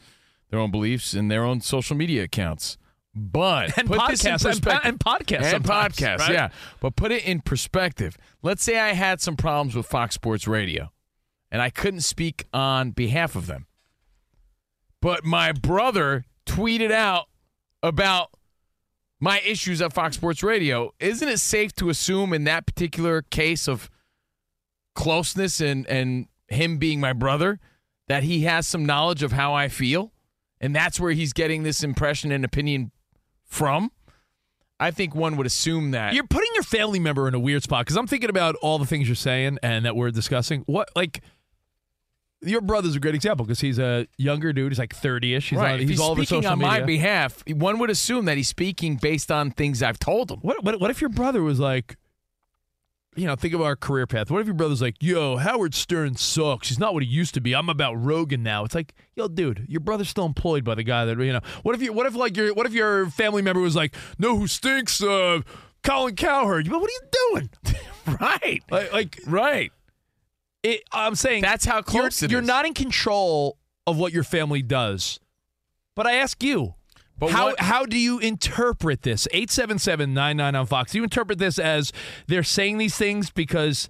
their 0.50 0.60
own 0.60 0.70
beliefs, 0.70 1.14
and 1.14 1.30
their 1.30 1.44
own 1.44 1.60
social 1.60 1.96
media 1.96 2.24
accounts. 2.24 2.76
But 3.14 3.76
And 3.78 3.88
put 3.88 4.00
this 4.08 4.24
in 4.24 4.34
podcasts, 4.34 4.52
and 4.52 4.62
po- 4.62 4.78
and 4.84 4.98
podcasts 5.00 5.52
and 5.54 5.64
podcasts, 5.64 6.18
right? 6.18 6.32
yeah. 6.32 6.48
But 6.80 6.94
put 6.94 7.10
it 7.10 7.24
in 7.24 7.40
perspective. 7.40 8.16
Let's 8.42 8.62
say 8.62 8.78
I 8.78 8.92
had 8.92 9.20
some 9.20 9.36
problems 9.36 9.74
with 9.74 9.86
Fox 9.86 10.14
Sports 10.14 10.46
Radio, 10.46 10.92
and 11.50 11.60
I 11.60 11.70
couldn't 11.70 12.02
speak 12.02 12.44
on 12.52 12.90
behalf 12.92 13.34
of 13.34 13.46
them. 13.46 13.66
But 15.00 15.24
my 15.24 15.52
brother 15.52 16.26
tweeted 16.46 16.90
out 16.90 17.26
about 17.82 18.30
my 19.20 19.40
issues 19.40 19.80
at 19.82 19.92
Fox 19.92 20.16
Sports 20.16 20.42
Radio. 20.42 20.92
Isn't 21.00 21.28
it 21.28 21.38
safe 21.38 21.72
to 21.76 21.88
assume 21.90 22.32
in 22.32 22.44
that 22.44 22.66
particular 22.66 23.22
case 23.22 23.68
of 23.68 23.90
closeness 24.94 25.60
and, 25.60 25.86
and 25.88 26.26
him 26.48 26.78
being 26.78 27.00
my 27.00 27.12
brother 27.12 27.58
that 28.08 28.22
he 28.22 28.42
has 28.42 28.66
some 28.66 28.86
knowledge 28.86 29.22
of 29.22 29.32
how 29.32 29.54
I 29.54 29.68
feel? 29.68 30.12
And 30.60 30.74
that's 30.74 30.98
where 30.98 31.12
he's 31.12 31.32
getting 31.32 31.62
this 31.62 31.82
impression 31.82 32.32
and 32.32 32.44
opinion 32.44 32.90
from? 33.48 33.90
I 34.80 34.92
think 34.92 35.14
one 35.14 35.36
would 35.36 35.46
assume 35.46 35.90
that. 35.90 36.14
You're 36.14 36.26
putting 36.26 36.50
your 36.54 36.62
family 36.62 37.00
member 37.00 37.26
in 37.26 37.34
a 37.34 37.40
weird 37.40 37.64
spot 37.64 37.84
because 37.84 37.96
I'm 37.96 38.06
thinking 38.06 38.30
about 38.30 38.54
all 38.62 38.78
the 38.78 38.86
things 38.86 39.08
you're 39.08 39.16
saying 39.16 39.58
and 39.62 39.84
that 39.84 39.96
we're 39.96 40.12
discussing. 40.12 40.62
What 40.66 40.88
like 40.94 41.22
your 42.42 42.60
brother's 42.60 42.94
a 42.94 43.00
great 43.00 43.16
example 43.16 43.44
because 43.44 43.60
he's 43.60 43.78
a 43.78 44.06
younger 44.16 44.52
dude. 44.52 44.70
He's 44.70 44.78
like 44.78 44.94
30ish. 44.94 45.48
He's, 45.48 45.58
right. 45.58 45.72
on, 45.72 45.78
he's, 45.80 45.90
he's 45.90 46.00
all 46.00 46.12
over 46.12 46.22
speaking 46.24 46.42
social 46.42 46.52
on 46.52 46.58
media. 46.58 46.80
my 46.80 46.80
behalf, 46.82 47.42
one 47.48 47.78
would 47.80 47.90
assume 47.90 48.26
that 48.26 48.36
he's 48.36 48.48
speaking 48.48 48.96
based 48.96 49.32
on 49.32 49.50
things 49.50 49.82
I've 49.82 49.98
told 49.98 50.30
him. 50.30 50.38
What, 50.40 50.62
what 50.62 50.80
what 50.80 50.90
if 50.90 51.00
your 51.00 51.10
brother 51.10 51.42
was 51.42 51.58
like, 51.58 51.96
you 53.18 53.26
know, 53.26 53.34
think 53.36 53.54
of 53.54 53.60
our 53.60 53.76
career 53.76 54.06
path. 54.06 54.30
What 54.30 54.40
if 54.40 54.46
your 54.46 54.54
brother's 54.54 54.82
like, 54.82 54.96
yo, 55.00 55.36
Howard 55.36 55.74
Stern 55.74 56.16
sucks. 56.16 56.68
He's 56.68 56.78
not 56.78 56.94
what 56.94 57.02
he 57.02 57.08
used 57.08 57.34
to 57.34 57.40
be. 57.40 57.54
I'm 57.54 57.68
about 57.68 57.94
Rogan 57.94 58.42
now. 58.42 58.64
It's 58.64 58.74
like, 58.74 58.94
yo, 59.16 59.28
dude, 59.28 59.66
your 59.68 59.80
brother's 59.80 60.08
still 60.08 60.26
employed 60.26 60.64
by 60.64 60.74
the 60.74 60.82
guy 60.82 61.04
that 61.04 61.18
you 61.18 61.32
know. 61.32 61.40
What 61.62 61.74
if 61.74 61.82
you? 61.82 61.92
What 61.92 62.06
if 62.06 62.14
like 62.14 62.36
your? 62.36 62.54
What 62.54 62.66
if 62.66 62.72
your 62.72 63.10
family 63.10 63.42
member 63.42 63.60
was 63.60 63.76
like, 63.76 63.94
no, 64.18 64.36
who 64.36 64.46
stinks? 64.46 65.02
Uh, 65.02 65.40
Colin 65.82 66.16
Cowherd. 66.16 66.68
Go, 66.68 66.78
What 66.78 66.90
are 66.90 66.92
you 66.92 67.00
doing? 67.30 67.50
right. 68.20 68.62
Like, 68.70 68.92
like 68.92 69.20
right. 69.26 69.72
It, 70.62 70.82
I'm 70.92 71.14
saying 71.14 71.42
That's 71.42 71.64
how 71.64 71.82
close 71.82 72.20
you're, 72.20 72.26
it 72.26 72.32
you're 72.32 72.40
is. 72.42 72.46
not 72.46 72.66
in 72.66 72.74
control 72.74 73.58
of 73.86 73.96
what 73.96 74.12
your 74.12 74.24
family 74.24 74.62
does. 74.62 75.20
But 75.94 76.06
I 76.06 76.14
ask 76.14 76.42
you, 76.42 76.74
But 77.18 77.30
how 77.30 77.46
what- 77.46 77.60
how 77.60 77.84
do 77.86 77.98
you 77.98 78.18
interpret 78.18 79.02
this? 79.02 79.26
877-99 79.32 80.54
on 80.58 80.66
Fox. 80.66 80.92
Do 80.92 80.98
you 80.98 81.04
interpret 81.04 81.38
this 81.38 81.58
as 81.58 81.92
they're 82.26 82.42
saying 82.42 82.78
these 82.78 82.96
things 82.96 83.30
because 83.30 83.88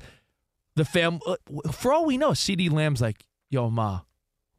the 0.76 0.84
fam 0.84 1.20
uh, 1.26 1.36
for 1.70 1.92
all 1.92 2.06
we 2.06 2.16
know, 2.16 2.30
CeeDee 2.30 2.70
Lamb's 2.70 3.00
like, 3.00 3.24
"Yo, 3.50 3.68
ma, 3.70 4.00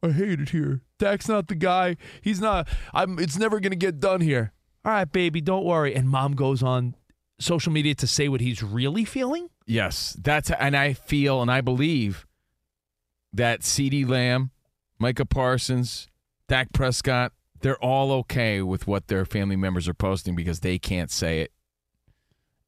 I 0.02 0.10
hate 0.10 0.40
it 0.40 0.50
here. 0.50 0.82
Dak's 0.98 1.28
not 1.28 1.48
the 1.48 1.54
guy. 1.54 1.96
He's 2.22 2.40
not 2.40 2.68
I'm 2.94 3.18
it's 3.18 3.38
never 3.38 3.58
going 3.60 3.72
to 3.72 3.76
get 3.76 3.98
done 4.00 4.20
here." 4.20 4.52
All 4.84 4.92
right, 4.92 5.10
baby, 5.10 5.40
don't 5.40 5.64
worry. 5.64 5.94
And 5.94 6.08
mom 6.08 6.32
goes 6.34 6.62
on 6.62 6.94
social 7.38 7.72
media 7.72 7.94
to 7.96 8.06
say 8.06 8.28
what 8.28 8.40
he's 8.40 8.62
really 8.62 9.04
feeling? 9.04 9.48
Yes, 9.66 10.16
that's 10.22 10.50
and 10.50 10.76
I 10.76 10.92
feel 10.94 11.42
and 11.42 11.50
I 11.50 11.60
believe 11.60 12.26
that 13.32 13.60
CeeDee 13.60 14.08
Lamb, 14.08 14.50
Micah 14.98 15.24
Parsons, 15.26 16.08
Dak 16.48 16.72
Prescott, 16.72 17.32
they're 17.60 17.78
all 17.78 18.12
okay 18.12 18.62
with 18.62 18.86
what 18.86 19.08
their 19.08 19.24
family 19.24 19.56
members 19.56 19.88
are 19.88 19.94
posting 19.94 20.34
because 20.34 20.60
they 20.60 20.78
can't 20.78 21.10
say 21.10 21.40
it, 21.40 21.52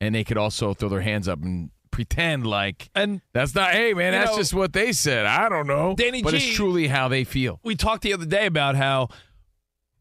and 0.01 0.15
they 0.15 0.25
could 0.25 0.39
also 0.39 0.75
throw 0.75 0.89
their 0.89 1.01
hands 1.01 1.29
up 1.29 1.43
and 1.43 1.71
pretend 1.91 2.47
like 2.47 2.89
and 2.95 3.21
that's 3.33 3.55
not. 3.55 3.73
Hey, 3.73 3.95
man, 3.95 4.13
that's 4.13 4.33
know, 4.33 4.37
just 4.39 4.55
what 4.55 4.73
they 4.73 4.93
said. 4.93 5.27
I 5.27 5.49
don't 5.49 5.67
know, 5.67 5.95
Danny 5.97 6.23
but 6.23 6.31
G- 6.31 6.37
it's 6.39 6.57
truly 6.57 6.89
how 6.89 7.09
they 7.09 7.25
feel. 7.25 7.61
we 7.63 7.75
talked 7.77 8.03
the 8.03 8.13
other 8.13 8.27
day 8.27 8.47
about 8.47 8.77
how 8.77 9.09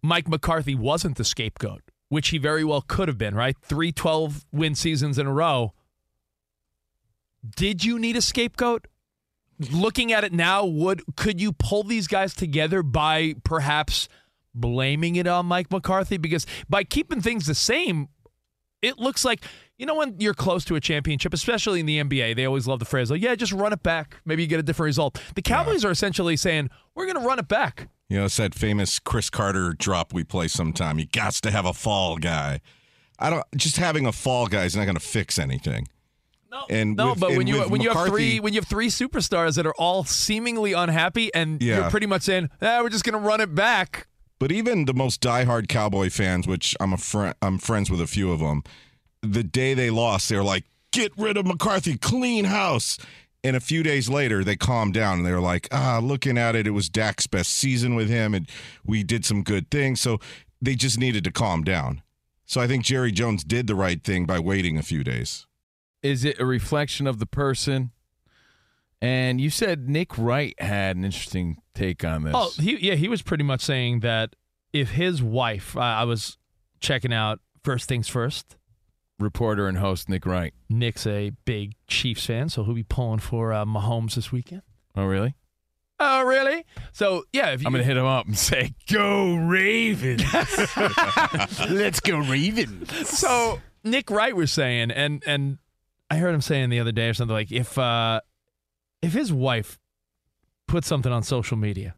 Mike 0.01 0.27
McCarthy 0.27 0.75
wasn't 0.75 1.17
the 1.17 1.23
scapegoat, 1.23 1.81
which 2.09 2.29
he 2.29 2.37
very 2.37 2.63
well 2.63 2.81
could 2.81 3.07
have 3.07 3.17
been, 3.17 3.35
right? 3.35 3.55
Three 3.61 3.91
12 3.91 4.45
win 4.51 4.75
seasons 4.75 5.17
in 5.17 5.27
a 5.27 5.33
row. 5.33 5.73
Did 7.55 7.83
you 7.83 7.97
need 7.99 8.15
a 8.15 8.21
scapegoat? 8.21 8.87
Looking 9.71 10.11
at 10.11 10.23
it 10.23 10.33
now, 10.33 10.65
would 10.65 11.03
could 11.15 11.39
you 11.39 11.51
pull 11.53 11.83
these 11.83 12.07
guys 12.07 12.33
together 12.33 12.81
by 12.81 13.35
perhaps 13.43 14.07
blaming 14.53 15.15
it 15.15 15.27
on 15.27 15.45
Mike 15.45 15.71
McCarthy? 15.71 16.17
Because 16.17 16.45
by 16.69 16.83
keeping 16.83 17.21
things 17.21 17.45
the 17.45 17.55
same, 17.55 18.09
it 18.81 18.97
looks 18.99 19.23
like 19.25 19.41
You 19.77 19.87
know 19.87 19.95
when 19.95 20.15
you're 20.19 20.35
close 20.35 20.63
to 20.65 20.75
a 20.75 20.79
championship, 20.79 21.33
especially 21.33 21.79
in 21.79 21.87
the 21.87 21.97
NBA, 22.03 22.35
they 22.35 22.45
always 22.45 22.67
love 22.67 22.77
the 22.77 22.85
phrase 22.85 23.09
like, 23.09 23.19
"Yeah, 23.19 23.33
just 23.33 23.51
run 23.51 23.73
it 23.73 23.81
back. 23.81 24.17
Maybe 24.25 24.43
you 24.43 24.47
get 24.47 24.59
a 24.59 24.63
different 24.63 24.85
result." 24.89 25.19
The 25.33 25.41
Cowboys 25.41 25.83
are 25.83 25.89
essentially 25.89 26.37
saying, 26.37 26.69
"We're 26.93 27.05
going 27.07 27.19
to 27.19 27.25
run 27.27 27.39
it 27.39 27.47
back." 27.47 27.87
You 28.07 28.17
know, 28.19 28.25
it's 28.25 28.37
that 28.37 28.53
famous 28.53 28.99
Cris 28.99 29.31
Carter 29.31 29.73
drop 29.73 30.13
we 30.13 30.23
play 30.23 30.47
sometime. 30.49 30.99
You 30.99 31.07
got 31.07 31.33
to 31.33 31.49
have 31.49 31.65
a 31.65 31.73
fall 31.73 32.17
guy. 32.17 32.61
I 33.17 33.31
don't 33.31 33.43
just 33.55 33.77
having 33.77 34.05
a 34.05 34.11
fall 34.11 34.45
guy 34.45 34.65
is 34.65 34.75
not 34.75 34.83
going 34.85 34.97
to 34.97 34.99
fix 35.03 35.39
anything. 35.39 35.87
No, 36.51 36.65
and 36.69 36.95
no, 36.95 37.09
with- 37.11 37.19
but 37.21 37.29
and 37.29 37.37
when 37.39 37.47
you 37.47 37.61
when 37.63 37.81
you 37.81 37.89
have 37.91 38.05
three 38.05 38.39
when 38.39 38.53
you 38.53 38.59
have 38.59 38.67
three 38.67 38.89
superstars 38.89 39.55
that 39.55 39.65
are 39.65 39.73
all 39.79 40.03
seemingly 40.03 40.73
unhappy, 40.73 41.33
and 41.33 41.59
Yeah. 41.59 41.77
you're 41.79 41.89
pretty 41.89 42.05
much 42.07 42.21
saying, 42.21 42.49
"Ah, 42.61 42.81
we're 42.83 42.89
just 42.89 43.03
going 43.03 43.19
to 43.19 43.27
run 43.27 43.41
it 43.41 43.55
back." 43.55 44.07
But 44.41 44.51
even 44.51 44.85
the 44.85 44.93
most 44.95 45.21
diehard 45.21 45.67
Cowboy 45.67 46.09
fans, 46.09 46.47
which 46.47 46.75
I'm 46.79 46.93
a 46.93 46.97
friend, 46.97 47.35
I'm 47.43 47.59
friends 47.59 47.91
with 47.91 48.01
a 48.01 48.07
few 48.07 48.31
of 48.31 48.39
them. 48.39 48.63
The 49.21 49.43
day 49.43 49.75
they 49.75 49.91
lost, 49.91 50.29
they 50.29 50.35
were 50.35 50.41
like, 50.41 50.65
"Get 50.91 51.11
rid 51.15 51.37
of 51.37 51.45
McCarthy, 51.45 51.95
clean 51.95 52.45
house." 52.45 52.97
And 53.43 53.55
a 53.55 53.59
few 53.59 53.83
days 53.83 54.09
later, 54.09 54.43
they 54.43 54.55
calmed 54.55 54.95
down 54.95 55.19
and 55.19 55.27
they 55.27 55.31
were 55.31 55.39
like, 55.39 55.67
"Ah, 55.71 55.99
looking 56.01 56.39
at 56.39 56.55
it, 56.55 56.65
it 56.65 56.71
was 56.71 56.89
Dak's 56.89 57.27
best 57.27 57.51
season 57.51 57.93
with 57.93 58.09
him, 58.09 58.33
and 58.33 58.49
we 58.83 59.03
did 59.03 59.25
some 59.25 59.43
good 59.43 59.69
things." 59.69 60.01
So 60.01 60.19
they 60.59 60.73
just 60.73 60.97
needed 60.97 61.23
to 61.25 61.31
calm 61.31 61.63
down. 61.63 62.01
So 62.47 62.59
I 62.59 62.65
think 62.65 62.83
Jerry 62.83 63.11
Jones 63.11 63.43
did 63.43 63.67
the 63.67 63.75
right 63.75 64.03
thing 64.03 64.25
by 64.25 64.39
waiting 64.39 64.75
a 64.75 64.81
few 64.81 65.03
days. 65.03 65.45
Is 66.01 66.25
it 66.25 66.39
a 66.39 66.47
reflection 66.47 67.05
of 67.05 67.19
the 67.19 67.27
person? 67.27 67.91
And 69.03 69.39
you 69.39 69.51
said 69.51 69.87
Nick 69.87 70.17
Wright 70.17 70.59
had 70.59 70.97
an 70.97 71.05
interesting 71.05 71.60
take 71.73 72.03
on 72.03 72.23
this. 72.23 72.33
Oh, 72.35 72.51
he 72.59 72.77
yeah, 72.77 72.95
he 72.95 73.07
was 73.07 73.21
pretty 73.21 73.43
much 73.43 73.61
saying 73.61 74.01
that 74.01 74.35
if 74.73 74.91
his 74.91 75.21
wife, 75.21 75.75
I 75.77 76.01
I 76.01 76.03
was 76.03 76.37
checking 76.79 77.13
out 77.13 77.39
first 77.63 77.87
things 77.87 78.07
first. 78.07 78.57
Reporter 79.19 79.67
and 79.67 79.77
host 79.77 80.09
Nick 80.09 80.25
Wright. 80.25 80.53
Nick's 80.67 81.05
a 81.05 81.31
big 81.45 81.75
Chiefs 81.87 82.25
fan, 82.25 82.49
so 82.49 82.63
he'll 82.63 82.73
be 82.73 82.83
pulling 82.83 83.19
for 83.19 83.53
uh, 83.53 83.65
Mahomes 83.65 84.15
this 84.15 84.31
weekend. 84.31 84.63
Oh, 84.95 85.05
really? 85.05 85.35
Oh, 85.99 86.23
really? 86.23 86.65
So 86.91 87.25
yeah, 87.31 87.51
if 87.51 87.61
you, 87.61 87.67
I'm 87.67 87.73
gonna 87.73 87.83
hit 87.83 87.97
him 87.97 88.05
up 88.05 88.25
and 88.25 88.35
say, 88.35 88.73
"Go 88.91 89.35
Ravens! 89.35 90.23
Let's 91.69 91.99
go 91.99 92.17
Ravens!" 92.17 93.07
So 93.07 93.61
Nick 93.83 94.09
Wright 94.09 94.35
was 94.35 94.51
saying, 94.51 94.89
and 94.89 95.21
and 95.27 95.59
I 96.09 96.17
heard 96.17 96.33
him 96.33 96.41
saying 96.41 96.71
the 96.71 96.79
other 96.79 96.91
day 96.91 97.09
or 97.09 97.13
something 97.13 97.35
like, 97.35 97.51
if 97.51 97.77
uh, 97.77 98.21
if 99.03 99.13
his 99.13 99.31
wife 99.31 99.77
put 100.71 100.85
something 100.85 101.11
on 101.11 101.21
social 101.23 101.57
media, 101.57 101.95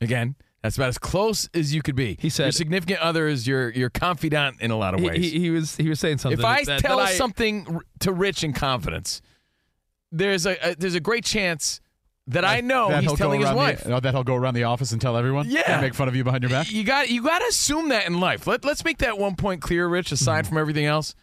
Again, 0.00 0.34
that's 0.62 0.76
about 0.76 0.88
as 0.88 0.98
close 0.98 1.48
as 1.54 1.72
you 1.72 1.80
could 1.80 1.94
be. 1.94 2.16
He 2.20 2.28
said- 2.28 2.46
your 2.46 2.52
significant 2.52 3.00
other 3.00 3.28
is 3.28 3.46
your 3.46 3.70
your 3.70 3.88
confidant 3.88 4.60
in 4.60 4.70
a 4.72 4.76
lot 4.76 4.94
of 4.94 5.00
ways. 5.00 5.18
he, 5.18 5.38
he 5.38 5.50
was 5.50 5.76
he 5.76 5.88
was 5.88 6.00
saying 6.00 6.18
something. 6.18 6.40
if 6.40 6.44
I 6.44 6.64
that, 6.64 6.80
tell 6.80 6.98
that 6.98 7.08
I- 7.08 7.12
something 7.14 7.80
to 8.00 8.12
Rich 8.12 8.42
in 8.42 8.52
confidence, 8.52 9.22
there's 10.10 10.44
a, 10.44 10.56
a 10.70 10.74
there's 10.74 10.96
a 10.96 11.00
great 11.00 11.24
chance 11.24 11.80
that, 12.28 12.44
I 12.44 12.60
know 12.60 12.88
that 12.88 13.02
he's 13.02 13.14
telling 13.14 13.40
his 13.40 13.50
wife. 13.50 13.82
The, 13.82 13.94
oh, 13.94 14.00
that 14.00 14.14
he'll 14.14 14.22
go 14.22 14.36
around 14.36 14.54
the 14.54 14.64
office 14.64 14.92
and 14.92 15.00
tell 15.00 15.16
everyone. 15.16 15.46
Yeah. 15.48 15.62
and 15.66 15.82
make 15.82 15.94
fun 15.94 16.06
of 16.06 16.14
you 16.14 16.22
behind 16.22 16.42
your 16.42 16.50
back. 16.50 16.70
You 16.70 16.84
got 16.84 17.08
you 17.10 17.22
got 17.22 17.40
to 17.40 17.46
assume 17.46 17.88
that 17.88 18.06
in 18.06 18.20
life. 18.20 18.46
Let 18.46 18.64
Let's 18.64 18.84
make 18.84 18.98
that 18.98 19.18
one 19.18 19.34
point 19.36 19.60
clear, 19.60 19.86
Rich. 19.88 20.06
Mm-hmm. 20.06 20.14
Aside 20.14 20.46
from 20.46 20.58
everything 20.58 20.84
else, 20.84 21.14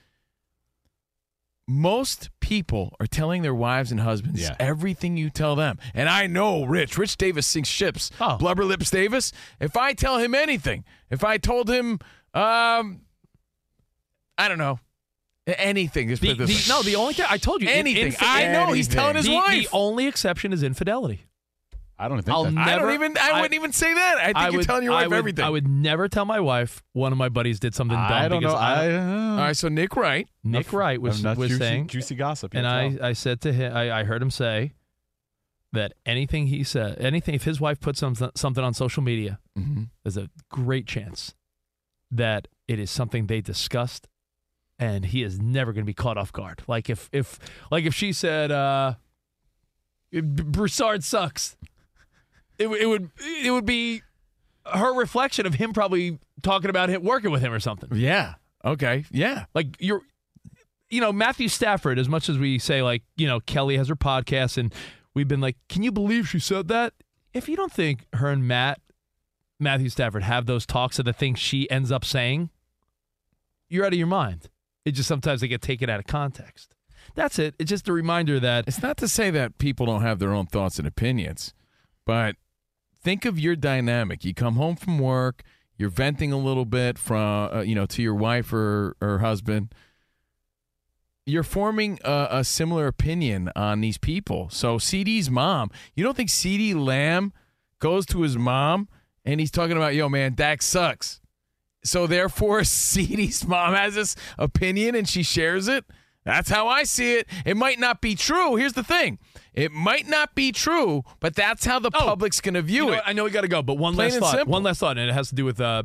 most 1.69 2.29
people 2.39 2.95
are 2.99 3.05
telling 3.05 3.43
their 3.43 3.53
wives 3.53 3.91
and 3.91 3.99
husbands 4.01 4.41
Yeah. 4.41 4.55
everything 4.59 5.17
you 5.17 5.29
tell 5.29 5.55
them. 5.55 5.77
And 5.93 6.09
I 6.09 6.25
know 6.25 6.63
Rich. 6.65 6.97
Rich 6.97 7.17
Davis 7.17 7.45
sinks 7.45 7.69
ships. 7.69 8.09
Oh. 8.19 8.37
Blubber 8.37 8.65
Lips 8.65 8.89
Davis. 8.89 9.31
If 9.59 9.77
I 9.77 9.93
tell 9.93 10.17
him 10.17 10.33
anything, 10.33 10.83
if 11.11 11.23
I 11.23 11.37
told 11.37 11.69
him, 11.69 11.99
um, 12.33 13.01
I 14.37 14.47
don't 14.47 14.57
know, 14.57 14.79
anything. 15.45 16.07
The, 16.07 16.15
the- 16.15 16.65
no, 16.67 16.81
the 16.81 16.95
only 16.95 17.13
thing 17.13 17.25
I 17.29 17.37
told 17.37 17.61
you 17.61 17.69
in- 17.69 17.75
Anything. 17.75 18.15
I 18.19 18.47
know 18.47 18.71
he's 18.73 18.87
telling 18.87 19.15
his 19.15 19.25
the, 19.25 19.35
wife. 19.35 19.69
The 19.69 19.69
only 19.71 20.07
exception 20.07 20.53
is 20.53 20.63
infidelity. 20.63 21.25
I 22.01 22.07
don't 22.07 22.17
think 22.21 22.29
I'll 22.33 22.45
that. 22.45 22.57
I 22.57 22.77
don't 22.79 22.93
even. 22.93 23.17
I, 23.17 23.31
I- 23.31 23.41
wouldn't 23.41 23.55
even 23.55 23.73
say 23.73 23.93
that. 23.93 24.17
I 24.19 24.25
think 24.27 24.37
I 24.37 24.47
you're 24.49 24.57
would, 24.59 24.65
telling 24.65 24.83
your 24.83 24.93
I 24.93 25.01
wife 25.01 25.09
would- 25.09 25.17
everything. 25.17 25.43
I 25.45 25.49
would 25.49 25.67
never 25.67 26.07
tell 26.07 26.23
my 26.25 26.39
wife 26.39 26.81
one 26.93 27.11
of 27.11 27.17
my 27.17 27.27
buddies 27.29 27.59
did 27.59 27.75
something 27.75 27.97
dumb. 27.97 28.11
I 28.11 28.27
don't 28.29 28.41
know. 28.41 28.49
because 28.49 28.59
I, 28.61 28.85
I, 28.85 28.95
uh, 28.95 29.31
All 29.31 29.37
right. 29.37 29.57
So 29.57 29.67
Nick 29.67 29.95
Wright. 29.95 30.27
Nick 30.43 30.71
Wright 30.71 31.01
was 31.01 31.19
enough 31.19 31.37
was 31.37 31.49
juicy, 31.49 31.59
saying, 31.59 31.87
juicy 31.87 32.15
gossip. 32.15 32.53
and 32.55 32.65
I, 32.65 32.87
well. 32.87 33.05
I 33.05 33.13
said 33.13 33.41
to 33.41 33.51
him, 33.51 33.75
I, 33.75 33.99
I 33.99 34.03
heard 34.05 34.21
him 34.21 34.31
say 34.31 34.71
that 35.73 35.93
anything 36.05 36.47
he 36.47 36.63
said, 36.63 36.97
anything 36.99 37.35
if 37.35 37.43
his 37.43 37.59
wife 37.59 37.79
puts 37.81 37.99
something 37.99 38.29
something 38.35 38.63
on 38.63 38.73
social 38.73 39.03
media, 39.03 39.39
Mm-hmm. 39.57 39.83
there's 40.03 40.15
a 40.15 40.29
great 40.49 40.87
chance 40.87 41.35
that 42.11 42.47
it 42.69 42.79
is 42.79 42.89
something 42.89 43.27
they 43.27 43.41
discussed, 43.41 44.07
and 44.79 45.05
he 45.07 45.21
is 45.21 45.37
never 45.37 45.73
going 45.73 45.83
to 45.83 45.85
be 45.85 45.93
caught 45.93 46.17
off 46.17 46.31
guard. 46.31 46.63
Like 46.65 46.89
if 46.89 47.09
if 47.11 47.37
like 47.69 47.83
if 47.83 47.93
she 47.93 48.13
said, 48.13 48.51
uh, 48.51 48.93
Broussard 50.11 51.03
sucks, 51.03 51.55
it, 52.59 52.67
it 52.67 52.85
would 52.85 53.09
it 53.43 53.51
would 53.51 53.65
be 53.65 54.01
her 54.65 54.93
reflection 54.93 55.45
of 55.45 55.55
him 55.55 55.73
probably 55.73 56.19
talking 56.43 56.69
about 56.69 56.89
him 56.89 57.03
working 57.03 57.31
with 57.31 57.41
him 57.41 57.51
or 57.53 57.59
something. 57.59 57.89
Yeah. 57.93 58.35
Okay. 58.63 59.05
Yeah. 59.11 59.45
Like 59.53 59.77
you're, 59.79 60.01
you 60.89 61.01
know, 61.01 61.11
Matthew 61.11 61.47
Stafford. 61.47 61.97
As 61.97 62.09
much 62.09 62.29
as 62.29 62.37
we 62.37 62.59
say, 62.59 62.81
like, 62.81 63.03
you 63.15 63.27
know, 63.27 63.39
Kelly 63.39 63.77
has 63.77 63.87
her 63.87 63.95
podcast, 63.95 64.57
and 64.57 64.73
we've 65.13 65.27
been 65.27 65.41
like, 65.41 65.57
can 65.69 65.83
you 65.83 65.91
believe 65.91 66.27
she 66.27 66.39
said 66.39 66.67
that? 66.67 66.93
If 67.33 67.47
you 67.47 67.55
don't 67.55 67.71
think 67.71 68.05
her 68.13 68.29
and 68.29 68.47
Matt, 68.47 68.81
Matthew 69.59 69.89
Stafford, 69.89 70.23
have 70.23 70.45
those 70.45 70.65
talks 70.65 70.99
of 70.99 71.05
the 71.05 71.13
things 71.13 71.39
she 71.39 71.69
ends 71.69 71.91
up 71.91 72.03
saying, 72.03 72.49
you're 73.69 73.85
out 73.85 73.93
of 73.93 73.99
your 73.99 74.07
mind. 74.07 74.49
It 74.83 74.91
just 74.91 75.07
sometimes 75.07 75.41
they 75.41 75.47
get 75.47 75.61
taken 75.61 75.89
out 75.89 75.99
of 75.99 76.07
context. 76.07 76.75
That's 77.15 77.37
it. 77.39 77.55
It's 77.59 77.69
just 77.69 77.87
a 77.87 77.93
reminder 77.93 78.39
that 78.39 78.67
It's 78.67 78.81
not 78.81 78.97
to 78.97 79.07
say 79.07 79.29
that 79.31 79.57
people 79.57 79.85
don't 79.85 80.01
have 80.01 80.19
their 80.19 80.33
own 80.33 80.47
thoughts 80.47 80.79
and 80.79 80.87
opinions, 80.87 81.53
but 82.05 82.35
think 83.09 83.25
of 83.25 83.39
your 83.39 83.55
dynamic. 83.55 84.23
You 84.23 84.35
come 84.35 84.55
home 84.55 84.75
from 84.75 84.99
work, 84.99 85.41
you're 85.79 85.89
venting 85.89 86.31
a 86.31 86.37
little 86.37 86.63
bit 86.63 86.99
from, 86.99 87.49
uh, 87.51 87.61
you 87.61 87.73
know, 87.73 87.87
to 87.87 88.03
your 88.03 88.13
wife 88.13 88.53
or, 88.53 88.95
or 89.01 89.17
husband. 89.17 89.73
You're 91.25 91.41
forming 91.41 91.97
a, 92.05 92.27
a 92.29 92.43
similar 92.43 92.85
opinion 92.85 93.51
on 93.55 93.81
these 93.81 93.97
people. 93.97 94.51
So 94.51 94.77
CeeDee's 94.77 95.27
mom, 95.31 95.71
you 95.95 96.03
don't 96.03 96.15
think 96.15 96.29
CeeDee 96.29 96.75
Lamb 96.75 97.33
goes 97.79 98.05
to 98.07 98.21
his 98.21 98.37
mom 98.37 98.87
and 99.25 99.39
he's 99.39 99.49
talking 99.49 99.75
about, 99.75 99.95
yo, 99.95 100.07
man, 100.07 100.35
Dak 100.35 100.61
sucks. 100.61 101.19
So 101.83 102.05
therefore, 102.05 102.59
CeeDee's 102.61 103.43
mom 103.47 103.73
has 103.73 103.95
this 103.95 104.15
opinion 104.37 104.93
and 104.93 105.09
she 105.09 105.23
shares 105.23 105.67
it. 105.67 105.83
That's 106.25 106.49
how 106.51 106.67
I 106.67 106.83
see 106.83 107.15
it. 107.15 107.27
It 107.43 107.57
might 107.57 107.79
not 107.79 108.01
be 108.01 108.13
true. 108.13 108.55
Here's 108.55 108.73
the 108.73 108.83
thing: 108.83 109.17
it 109.53 109.71
might 109.71 110.07
not 110.07 110.35
be 110.35 110.51
true, 110.51 111.03
but 111.19 111.35
that's 111.35 111.65
how 111.65 111.79
the 111.79 111.91
public's 111.91 112.41
going 112.41 112.53
to 112.55 112.61
view 112.61 112.83
Oh, 112.83 112.85
You 112.85 112.91
know, 112.91 112.97
it. 112.97 113.03
I 113.05 113.13
know 113.13 113.23
we 113.23 113.29
got 113.31 113.41
to 113.41 113.47
go, 113.47 113.61
but 113.61 113.75
one 113.75 113.95
Plain 113.95 114.11
last 114.11 114.19
thought. 114.19 114.35
simple. 114.35 114.51
One 114.53 114.63
last 114.63 114.79
thought, 114.79 114.97
and 114.97 115.09
it 115.09 115.13
has 115.13 115.29
to 115.29 115.35
do 115.35 115.45
with 115.45 115.59
uh, 115.61 115.83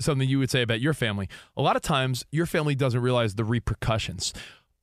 something 0.00 0.28
you 0.28 0.38
would 0.38 0.50
say 0.50 0.62
about 0.62 0.80
your 0.80 0.94
family. 0.94 1.28
A 1.56 1.62
lot 1.62 1.76
of 1.76 1.82
times, 1.82 2.24
your 2.30 2.46
family 2.46 2.74
doesn't 2.74 3.00
realize 3.00 3.34
the 3.34 3.44
repercussions. 3.44 4.32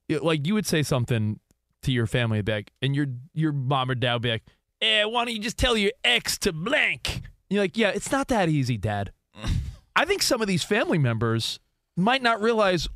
It- 0.10 0.24
like 0.24 0.46
you 0.48 0.54
would 0.54 0.66
say 0.66 0.84
something 0.84 1.40
to 1.84 1.92
your 1.92 2.08
family 2.08 2.42
back, 2.42 2.72
and 2.82 2.96
your 2.96 3.08
your 3.34 3.52
mom 3.52 3.90
or 3.92 3.96
dad 3.96 4.14
would 4.14 4.22
be 4.22 4.30
like, 4.32 4.44
"Eh, 4.82 5.04
why 5.04 5.26
don't 5.26 5.34
you 5.34 5.40
just 5.42 5.58
tell 5.58 5.76
your 5.78 5.92
ex 6.04 6.38
to 6.40 6.54
blank?" 6.54 7.16
And 7.16 7.24
you're 7.50 7.64
like, 7.64 7.78
"Yeah, 7.78 7.90
it's 7.90 8.12
not 8.12 8.28
that 8.30 8.48
easy, 8.50 8.78
Dad." 8.78 9.12
I 9.96 10.06
think 10.06 10.22
some 10.24 10.42
of 10.42 10.48
these 10.48 10.64
family 10.64 10.98
members 10.98 11.60
might 11.98 12.22
not 12.24 12.42
realize 12.42 12.88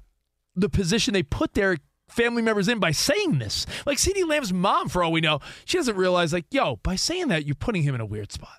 the 0.55 0.69
position 0.69 1.13
they 1.13 1.21
put 1.23 1.53
their 1.53 1.77
family 2.09 2.41
members 2.41 2.67
in 2.67 2.79
by 2.79 2.91
saying 2.91 3.39
this. 3.39 3.65
Like 3.85 3.97
CeeDee 3.97 4.27
Lamb's 4.27 4.53
mom, 4.53 4.89
for 4.89 5.03
all 5.03 5.11
we 5.11 5.21
know, 5.21 5.39
she 5.65 5.77
doesn't 5.77 5.95
realize, 5.97 6.33
like, 6.33 6.45
yo, 6.51 6.77
by 6.77 6.95
saying 6.95 7.27
that, 7.29 7.45
you're 7.45 7.55
putting 7.55 7.83
him 7.83 7.95
in 7.95 8.01
a 8.01 8.05
weird 8.05 8.31
spot. 8.31 8.57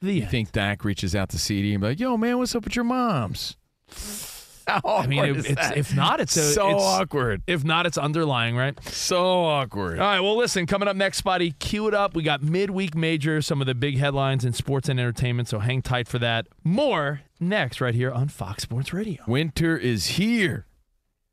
The 0.00 0.14
you 0.14 0.22
end. 0.22 0.30
think 0.30 0.52
Dak 0.52 0.84
reaches 0.84 1.14
out 1.14 1.28
to 1.30 1.36
CeeDee 1.36 1.72
and 1.72 1.80
be 1.82 1.88
like, 1.88 2.00
"Yo, 2.00 2.16
man, 2.16 2.38
what's 2.38 2.54
up 2.54 2.64
with 2.64 2.74
your 2.74 2.86
moms?" 2.86 3.56
How 4.66 4.80
I 4.84 5.06
mean, 5.08 5.18
awkward 5.18 5.30
it- 5.30 5.38
is 5.38 5.44
it's, 5.46 5.54
that? 5.68 5.76
if 5.76 5.94
not, 5.96 6.20
it's 6.20 6.36
a, 6.36 6.52
so 6.52 6.68
it's- 6.68 6.82
awkward. 6.82 7.42
If 7.46 7.64
not, 7.64 7.84
it's 7.86 7.98
underlying, 7.98 8.56
right? 8.56 8.78
So 8.84 9.44
awkward. 9.44 9.98
All 9.98 10.06
right. 10.06 10.20
Well, 10.20 10.36
listen. 10.36 10.64
Coming 10.66 10.88
up 10.88 10.96
next, 10.96 11.18
Spotty, 11.18 11.50
cue 11.58 11.86
it 11.88 11.92
up. 11.94 12.14
We 12.14 12.22
got 12.22 12.42
midweek 12.42 12.94
major, 12.94 13.42
some 13.42 13.60
of 13.60 13.66
the 13.66 13.74
big 13.74 13.98
headlines 13.98 14.44
in 14.44 14.52
sports 14.52 14.88
and 14.88 14.98
entertainment. 15.00 15.48
So 15.48 15.58
hang 15.58 15.82
tight 15.82 16.08
for 16.08 16.18
that. 16.20 16.46
More 16.64 17.22
next, 17.40 17.80
right 17.80 17.94
here 17.94 18.10
on 18.12 18.28
Fox 18.28 18.62
Sports 18.62 18.92
Radio. 18.94 19.22
Winter 19.26 19.76
is 19.76 20.06
here. 20.06 20.66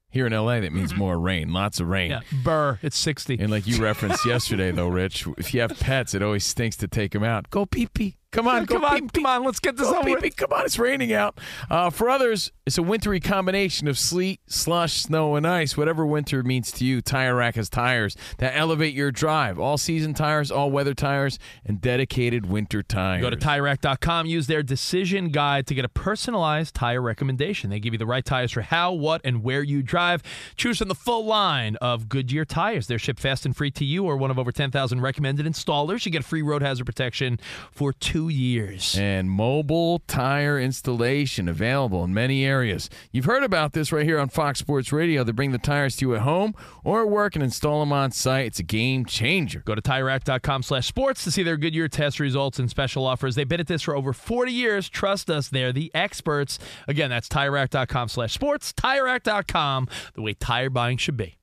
Here 0.10 0.26
in 0.26 0.34
LA, 0.34 0.62
that 0.62 0.72
means 0.72 0.92
mm-hmm. 0.92 1.00
more 1.00 1.20
rain, 1.20 1.52
lots 1.52 1.80
of 1.80 1.88
rain. 1.90 2.12
Yeah, 2.12 2.22
burr. 2.44 2.80
It's 2.82 2.98
sixty. 2.98 3.38
And 3.40 3.52
like 3.52 3.68
you 3.68 3.82
referenced 3.84 4.26
yesterday, 4.26 4.72
though, 4.72 4.88
Rich, 4.88 5.28
if 5.38 5.54
you 5.54 5.62
have 5.62 5.78
pets, 5.80 6.14
it 6.14 6.24
always 6.24 6.46
stinks 6.46 6.78
to 6.78 6.88
take 6.88 7.12
them 7.12 7.24
out. 7.24 7.50
Go 7.50 7.66
pee 7.66 7.88
pee. 7.88 8.18
Come 8.34 8.48
on, 8.48 8.66
come 8.66 8.84
on, 8.84 9.10
come 9.10 9.26
on. 9.26 9.44
Let's 9.46 9.60
get 9.60 9.78
this 9.78 9.88
over. 9.88 10.20
Come 10.32 10.52
on, 10.52 10.66
it's 10.66 10.78
raining 10.78 11.14
out. 11.14 11.40
Uh, 11.70 11.90
for 11.90 12.10
others, 12.10 12.52
it's 12.66 12.78
a 12.78 12.84
wintry 12.84 13.22
combination 13.22 13.88
of 13.88 13.98
sleet, 13.98 14.42
slush, 14.48 15.02
snow, 15.02 15.38
and 15.38 15.48
ice. 15.48 15.78
Whatever 15.78 16.06
winter 16.06 16.44
means 16.44 16.70
to 16.74 16.86
you, 16.86 17.02
Tire 17.02 17.36
Rack 17.36 17.56
has 17.56 17.70
tires 17.70 18.18
that 18.40 18.54
elevate 18.54 18.94
your 18.94 19.12
drive. 19.12 19.58
All 19.58 19.78
season 19.78 20.14
tires, 20.14 20.52
all 20.52 20.70
weather 20.70 20.94
tires, 20.94 21.40
and 21.66 21.80
dedicated 21.80 22.46
winter 22.48 22.84
tires. 22.84 23.22
Go 23.22 23.30
to 23.30 23.38
TireRack.com, 23.38 24.26
use 24.26 24.48
their 24.48 24.62
decision 24.62 25.30
guide 25.30 25.66
to 25.68 25.74
get 25.74 25.86
a 25.86 25.90
personalized 25.90 26.76
tire 26.76 27.02
recommendation. 27.02 27.70
They 27.70 27.80
give 27.80 27.94
you 27.94 27.98
the 28.00 28.06
right 28.06 28.26
tires 28.26 28.52
for 28.52 28.62
how, 28.62 28.92
what, 28.92 29.22
and 29.24 29.42
where 29.42 29.64
you 29.64 29.82
drive. 29.82 30.22
Choose 30.58 30.80
from 30.80 30.90
the 30.90 30.96
full 30.96 31.26
line 31.26 31.78
of 31.78 32.10
Goodyear 32.10 32.44
tires. 32.44 32.88
They're 32.88 33.00
shipped 33.00 33.22
fast 33.22 33.46
and 33.46 33.56
free 33.56 33.72
to 33.72 33.86
you 33.86 34.04
or 34.04 34.18
one 34.18 34.32
of 34.32 34.38
over 34.38 34.52
10,000 34.52 35.00
recommended 35.00 35.46
installers. 35.46 36.06
You 36.06 36.12
get 36.12 36.26
free 36.26 36.42
road 36.42 36.62
hazard 36.62 36.86
protection 36.86 37.40
for 37.72 37.94
two 37.94 38.17
years. 38.26 38.98
and 38.98 39.30
mobile 39.30 40.00
tire 40.08 40.60
installation 40.60 41.48
available 41.48 42.04
in 42.04 42.14
many 42.14 42.44
areas. 42.44 42.90
You've 43.12 43.26
heard 43.26 43.44
about 43.44 43.74
this 43.74 43.92
right 43.92 44.06
here 44.06 44.20
on 44.20 44.30
Fox 44.30 44.60
Sports 44.60 44.92
Radio. 44.92 45.24
They 45.24 45.32
bring 45.32 45.52
the 45.52 45.58
tires 45.58 45.96
to 45.98 46.06
you 46.08 46.16
at 46.16 46.22
home 46.22 46.56
or 46.84 47.02
at 47.02 47.10
work 47.10 47.36
and 47.36 47.44
install 47.44 47.80
them 47.82 47.94
on 47.94 48.12
site. 48.12 48.48
It's 48.48 48.60
a 48.60 48.64
game 48.64 49.06
changer. 49.06 49.62
Go 49.66 49.76
to 49.76 49.82
TireRack.com 49.82 50.64
slash 50.64 50.88
sports 50.88 51.24
to 51.24 51.32
see 51.32 51.44
their 51.44 51.58
Goodyear 51.58 51.88
test 51.88 52.20
results 52.20 52.60
and 52.60 52.70
special 52.70 53.06
offers. 53.06 53.36
They've 53.36 53.48
been 53.48 53.60
at 53.60 53.68
this 53.68 53.84
for 53.84 53.96
over 53.96 54.14
40 54.14 54.52
years. 54.52 54.90
Trust 54.90 55.30
us, 55.30 55.50
they're 55.50 55.72
the 55.72 55.92
experts. 55.94 56.60
Again, 56.88 57.10
that's 57.10 57.30
TireRack.com 57.30 58.10
slash 58.10 58.34
sports. 58.34 58.74
TireRack.com, 58.74 59.88
the 60.16 60.22
way 60.22 60.34
tire 60.34 60.70
buying 60.70 60.98
should 60.98 61.18
be. 61.18 61.37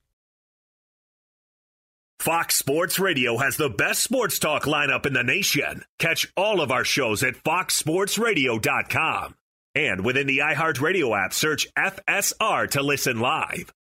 Fox 2.24 2.56
Sports 2.56 2.98
Radio 2.98 3.36
has 3.36 3.58
the 3.58 3.68
best 3.68 4.02
sports 4.02 4.38
talk 4.38 4.62
lineup 4.62 5.04
in 5.04 5.12
the 5.12 5.22
nation. 5.22 5.84
Catch 5.98 6.32
all 6.38 6.62
of 6.62 6.70
our 6.70 6.82
shows 6.82 7.22
at 7.22 7.34
foxsportsradio.com. 7.34 9.34
And 9.74 10.06
within 10.06 10.26
the 10.26 10.38
iHeartRadio 10.38 11.22
app, 11.22 11.34
search 11.34 11.68
FSR 11.76 12.70
to 12.70 12.82
listen 12.82 13.20
live. 13.20 13.74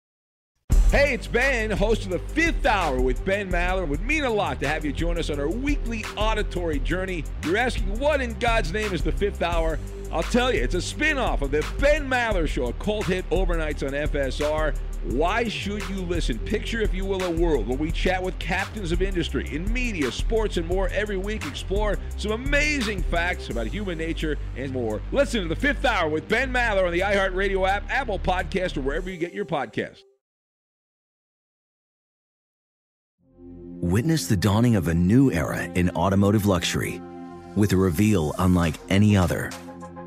Hey, 0.91 1.15
it's 1.15 1.29
Ben, 1.29 1.71
host 1.71 2.07
of 2.07 2.11
the 2.11 2.19
Fifth 2.19 2.67
Hour 2.67 3.01
with 3.01 3.25
Ben 3.25 3.49
Maller. 3.49 3.85
It 3.85 3.91
would 3.91 4.03
mean 4.03 4.25
a 4.25 4.31
lot 4.31 4.59
to 4.59 4.67
have 4.67 4.85
you 4.85 4.93
join 4.93 5.19
us 5.19 5.31
on 5.31 5.39
our 5.39 5.49
weekly 5.49 6.05
auditory 6.17 6.81
journey. 6.81 7.23
You're 7.45 7.59
asking, 7.59 7.97
what 8.01 8.21
in 8.21 8.37
God's 8.41 8.73
name 8.73 8.93
is 8.93 9.05
the 9.05 9.13
Fifth 9.13 9.43
Hour? 9.43 9.79
I'll 10.13 10.23
tell 10.23 10.53
you, 10.53 10.63
it's 10.63 10.75
a 10.75 10.83
spin 10.83 11.17
off 11.17 11.41
of 11.41 11.53
the 11.53 11.67
Ben 11.81 12.07
Maller 12.07 12.47
Show, 12.47 12.67
a 12.67 12.73
cult 12.75 13.07
hit 13.07 13.29
overnights 13.31 13.83
on 13.87 13.95
FSR. 13.95 14.77
Why 15.05 15.49
should 15.49 15.89
you 15.89 16.03
listen? 16.03 16.39
Picture, 16.39 16.83
if 16.83 16.93
you 16.93 17.07
will, 17.07 17.23
a 17.25 17.31
world 17.31 17.67
where 17.67 17.79
we 17.79 17.91
chat 17.91 18.23
with 18.23 18.39
captains 18.39 18.93
of 18.93 19.01
industry 19.01 19.49
in 19.51 19.73
media, 19.73 20.13
sports, 20.13 20.59
and 20.59 20.69
more 20.69 20.89
every 20.89 21.17
week. 21.17 21.47
Explore 21.47 21.99
some 22.19 22.33
amazing 22.33 23.03
facts 23.05 23.49
about 23.49 23.67
human 23.67 23.97
nature 23.97 24.37
and 24.55 24.71
more. 24.71 25.01
Listen 25.13 25.43
to 25.43 25.49
the 25.49 25.57
Fifth 25.57 25.87
Hour 25.87 26.11
with 26.11 26.29
Ben 26.29 26.53
Maller 26.53 26.85
on 26.85 26.93
the 26.93 27.01
iHeartRadio 27.01 27.67
app, 27.67 27.85
Apple 27.89 28.19
Podcast, 28.19 28.77
or 28.77 28.83
wherever 28.83 29.09
you 29.09 29.17
get 29.17 29.33
your 29.33 29.47
podcast. 29.47 30.01
Witness 33.81 34.27
the 34.27 34.37
dawning 34.37 34.77
of 34.77 34.89
a 34.89 34.95
new 34.95 35.33
era 35.33 35.65
in 35.65 35.89
automotive 35.91 36.45
luxury 36.45 37.01
with 37.57 37.73
a 37.73 37.77
reveal 37.77 38.35
unlike 38.39 38.75
any 38.89 39.17
other 39.17 39.51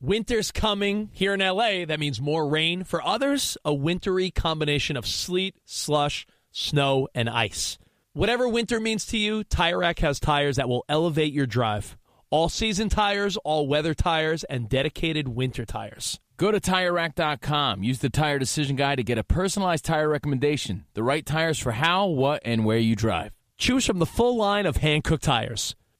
Winter's 0.00 0.52
coming 0.52 1.10
here 1.12 1.34
in 1.34 1.40
LA. 1.40 1.84
That 1.84 1.98
means 1.98 2.20
more 2.20 2.48
rain. 2.48 2.84
For 2.84 3.04
others, 3.04 3.58
a 3.64 3.74
wintry 3.74 4.30
combination 4.30 4.96
of 4.96 5.06
sleet, 5.06 5.56
slush, 5.64 6.24
snow, 6.52 7.08
and 7.16 7.28
ice. 7.28 7.78
Whatever 8.12 8.48
winter 8.48 8.78
means 8.78 9.06
to 9.06 9.18
you, 9.18 9.42
Tire 9.42 9.78
Rack 9.78 9.98
has 9.98 10.20
tires 10.20 10.56
that 10.56 10.68
will 10.68 10.84
elevate 10.88 11.32
your 11.32 11.46
drive. 11.46 11.96
All 12.30 12.48
season 12.48 12.88
tires, 12.88 13.36
all 13.38 13.66
weather 13.66 13.92
tires, 13.92 14.44
and 14.44 14.68
dedicated 14.68 15.28
winter 15.28 15.64
tires. 15.64 16.20
Go 16.36 16.52
to 16.52 16.60
TireRack.com. 16.60 17.82
Use 17.82 17.98
the 17.98 18.10
Tire 18.10 18.38
Decision 18.38 18.76
Guide 18.76 18.98
to 18.98 19.02
get 19.02 19.18
a 19.18 19.24
personalized 19.24 19.84
tire 19.84 20.08
recommendation. 20.08 20.84
The 20.94 21.02
right 21.02 21.26
tires 21.26 21.58
for 21.58 21.72
how, 21.72 22.06
what, 22.06 22.40
and 22.44 22.64
where 22.64 22.78
you 22.78 22.94
drive. 22.94 23.32
Choose 23.56 23.84
from 23.84 23.98
the 23.98 24.06
full 24.06 24.36
line 24.36 24.64
of 24.64 24.76
Hankook 24.76 25.20
tires. 25.20 25.74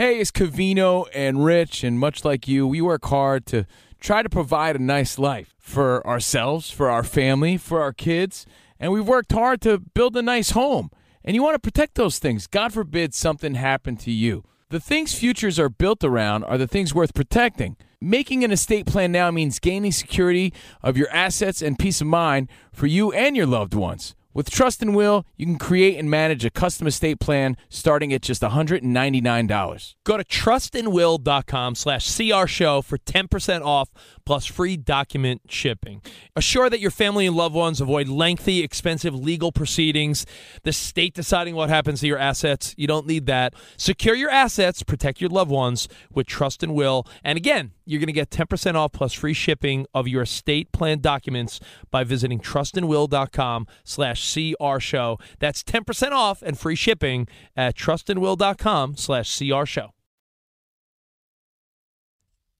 Hey, 0.00 0.18
it's 0.18 0.30
Covino 0.30 1.06
and 1.12 1.44
Rich, 1.44 1.84
and 1.84 1.98
much 1.98 2.24
like 2.24 2.48
you, 2.48 2.66
we 2.66 2.80
work 2.80 3.04
hard 3.04 3.44
to 3.48 3.66
try 4.00 4.22
to 4.22 4.30
provide 4.30 4.74
a 4.74 4.82
nice 4.82 5.18
life 5.18 5.54
for 5.58 6.06
ourselves, 6.06 6.70
for 6.70 6.88
our 6.88 7.02
family, 7.02 7.58
for 7.58 7.82
our 7.82 7.92
kids, 7.92 8.46
and 8.78 8.92
we've 8.92 9.06
worked 9.06 9.32
hard 9.32 9.60
to 9.60 9.76
build 9.76 10.16
a 10.16 10.22
nice 10.22 10.52
home. 10.52 10.90
And 11.22 11.36
you 11.36 11.42
want 11.42 11.54
to 11.54 11.58
protect 11.58 11.96
those 11.96 12.18
things. 12.18 12.46
God 12.46 12.72
forbid 12.72 13.12
something 13.12 13.56
happen 13.56 13.98
to 13.98 14.10
you. 14.10 14.42
The 14.70 14.80
things 14.80 15.14
futures 15.14 15.58
are 15.58 15.68
built 15.68 16.02
around 16.02 16.44
are 16.44 16.56
the 16.56 16.66
things 16.66 16.94
worth 16.94 17.12
protecting. 17.12 17.76
Making 18.00 18.42
an 18.42 18.52
estate 18.52 18.86
plan 18.86 19.12
now 19.12 19.30
means 19.30 19.58
gaining 19.58 19.92
security 19.92 20.54
of 20.82 20.96
your 20.96 21.10
assets 21.10 21.60
and 21.60 21.78
peace 21.78 22.00
of 22.00 22.06
mind 22.06 22.48
for 22.72 22.86
you 22.86 23.12
and 23.12 23.36
your 23.36 23.44
loved 23.44 23.74
ones. 23.74 24.14
With 24.32 24.48
Trust 24.48 24.80
and 24.80 24.94
Will, 24.94 25.26
you 25.36 25.44
can 25.44 25.58
create 25.58 25.98
and 25.98 26.08
manage 26.08 26.44
a 26.44 26.50
custom 26.50 26.86
estate 26.86 27.18
plan 27.18 27.56
starting 27.68 28.12
at 28.12 28.22
just 28.22 28.42
$199. 28.42 29.94
Go 30.04 30.16
to 30.16 30.24
trustandwill.com 30.24 31.74
slash 31.74 32.06
show 32.46 32.82
for 32.82 32.98
10% 32.98 33.62
off 33.62 33.90
plus 34.24 34.46
free 34.46 34.76
document 34.76 35.42
shipping. 35.48 36.00
Assure 36.36 36.70
that 36.70 36.78
your 36.78 36.92
family 36.92 37.26
and 37.26 37.34
loved 37.34 37.56
ones 37.56 37.80
avoid 37.80 38.06
lengthy, 38.06 38.62
expensive 38.62 39.16
legal 39.16 39.50
proceedings, 39.50 40.24
the 40.62 40.72
state 40.72 41.12
deciding 41.12 41.56
what 41.56 41.68
happens 41.68 41.98
to 42.00 42.06
your 42.06 42.18
assets. 42.18 42.72
You 42.78 42.86
don't 42.86 43.08
need 43.08 43.26
that. 43.26 43.54
Secure 43.76 44.14
your 44.14 44.30
assets, 44.30 44.84
protect 44.84 45.20
your 45.20 45.30
loved 45.30 45.50
ones 45.50 45.88
with 46.12 46.28
Trust 46.28 46.62
and 46.62 46.74
Will. 46.74 47.04
And 47.24 47.36
again, 47.36 47.72
you're 47.90 47.98
going 47.98 48.06
to 48.06 48.12
get 48.12 48.30
10% 48.30 48.76
off 48.76 48.92
plus 48.92 49.12
free 49.12 49.34
shipping 49.34 49.84
of 49.92 50.06
your 50.06 50.22
estate 50.22 50.70
plan 50.70 51.00
documents 51.00 51.58
by 51.90 52.04
visiting 52.04 52.38
trustandwill.com 52.38 53.66
slash 53.82 54.32
CR 54.32 54.78
show. 54.78 55.18
That's 55.40 55.64
10% 55.64 56.12
off 56.12 56.40
and 56.40 56.56
free 56.56 56.76
shipping 56.76 57.26
at 57.56 57.74
trustandwill.com 57.74 58.96
slash 58.96 59.36
CR 59.36 59.64
show. 59.64 59.90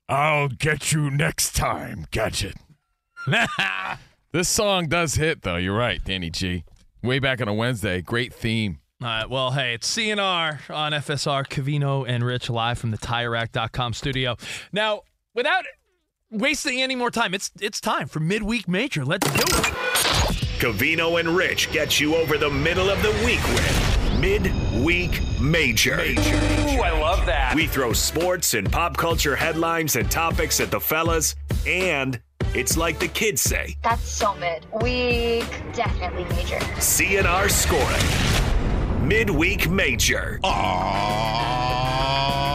I'll 0.09 0.49
get 0.49 0.91
you 0.91 1.09
next 1.13 1.55
time, 1.55 2.07
Gadget. 2.11 2.57
this 4.33 4.49
song 4.49 4.89
does 4.89 5.15
hit, 5.15 5.43
though. 5.43 5.55
You're 5.57 5.77
right, 5.77 6.03
Danny 6.05 6.31
G. 6.31 6.65
Way 7.05 7.21
back 7.21 7.41
on 7.41 7.47
a 7.47 7.55
Wednesday. 7.55 8.01
Great 8.01 8.35
theme. 8.35 8.81
All 9.01 9.09
right. 9.09 9.31
Well, 9.31 9.53
hey, 9.53 9.75
it's 9.75 9.97
CNR 9.97 10.69
on 10.69 10.93
FSR, 10.93 11.47
Covino 11.47 12.05
and 12.07 12.25
Rich 12.25 12.51
live 12.51 12.79
from 12.79 12.91
the 12.91 12.99
TireRack.com 12.99 13.95
studio. 13.95 14.37
Now, 14.73 15.03
without 15.35 15.65
wasting 16.31 16.81
any 16.81 16.97
more 16.97 17.11
time, 17.11 17.35
it's 17.35 17.51
it's 17.61 17.81
time 17.81 18.09
for 18.09 18.21
midweek 18.21 18.69
major. 18.69 19.05
Let's 19.05 19.31
do 19.31 19.43
it. 19.43 19.75
Covino 20.61 21.19
and 21.19 21.35
Rich 21.37 21.73
get 21.73 21.99
you 22.01 22.17
over 22.17 22.37
the 22.37 22.51
middle 22.51 22.91
of 22.91 23.01
the 23.03 23.11
week 23.25 23.43
with 23.55 24.21
Midweek 24.21 25.23
Major. 25.41 25.95
Ooh, 25.97 26.83
I 26.83 26.91
love 27.01 27.25
that. 27.25 27.55
We 27.55 27.67
throw 27.67 27.95
sports 27.95 28.53
and 28.53 28.71
pop 28.71 28.95
culture 28.97 29.35
headlines 29.35 29.97
and 29.97 30.11
topics 30.11 30.61
at 30.61 30.71
the 30.71 30.81
fellas, 30.81 31.35
and 31.67 32.21
it's 32.55 32.77
like 32.77 32.99
the 32.99 33.09
kids 33.09 33.41
say 33.41 33.77
That's 33.83 34.07
so 34.07 34.35
mid. 34.35 34.67
Week 34.83 35.49
definitely 35.73 36.25
major. 36.37 36.59
CNR 36.77 37.51
scoring. 37.51 39.09
Midweek 39.09 39.71
Major. 39.71 40.39
yeah. 40.45 42.50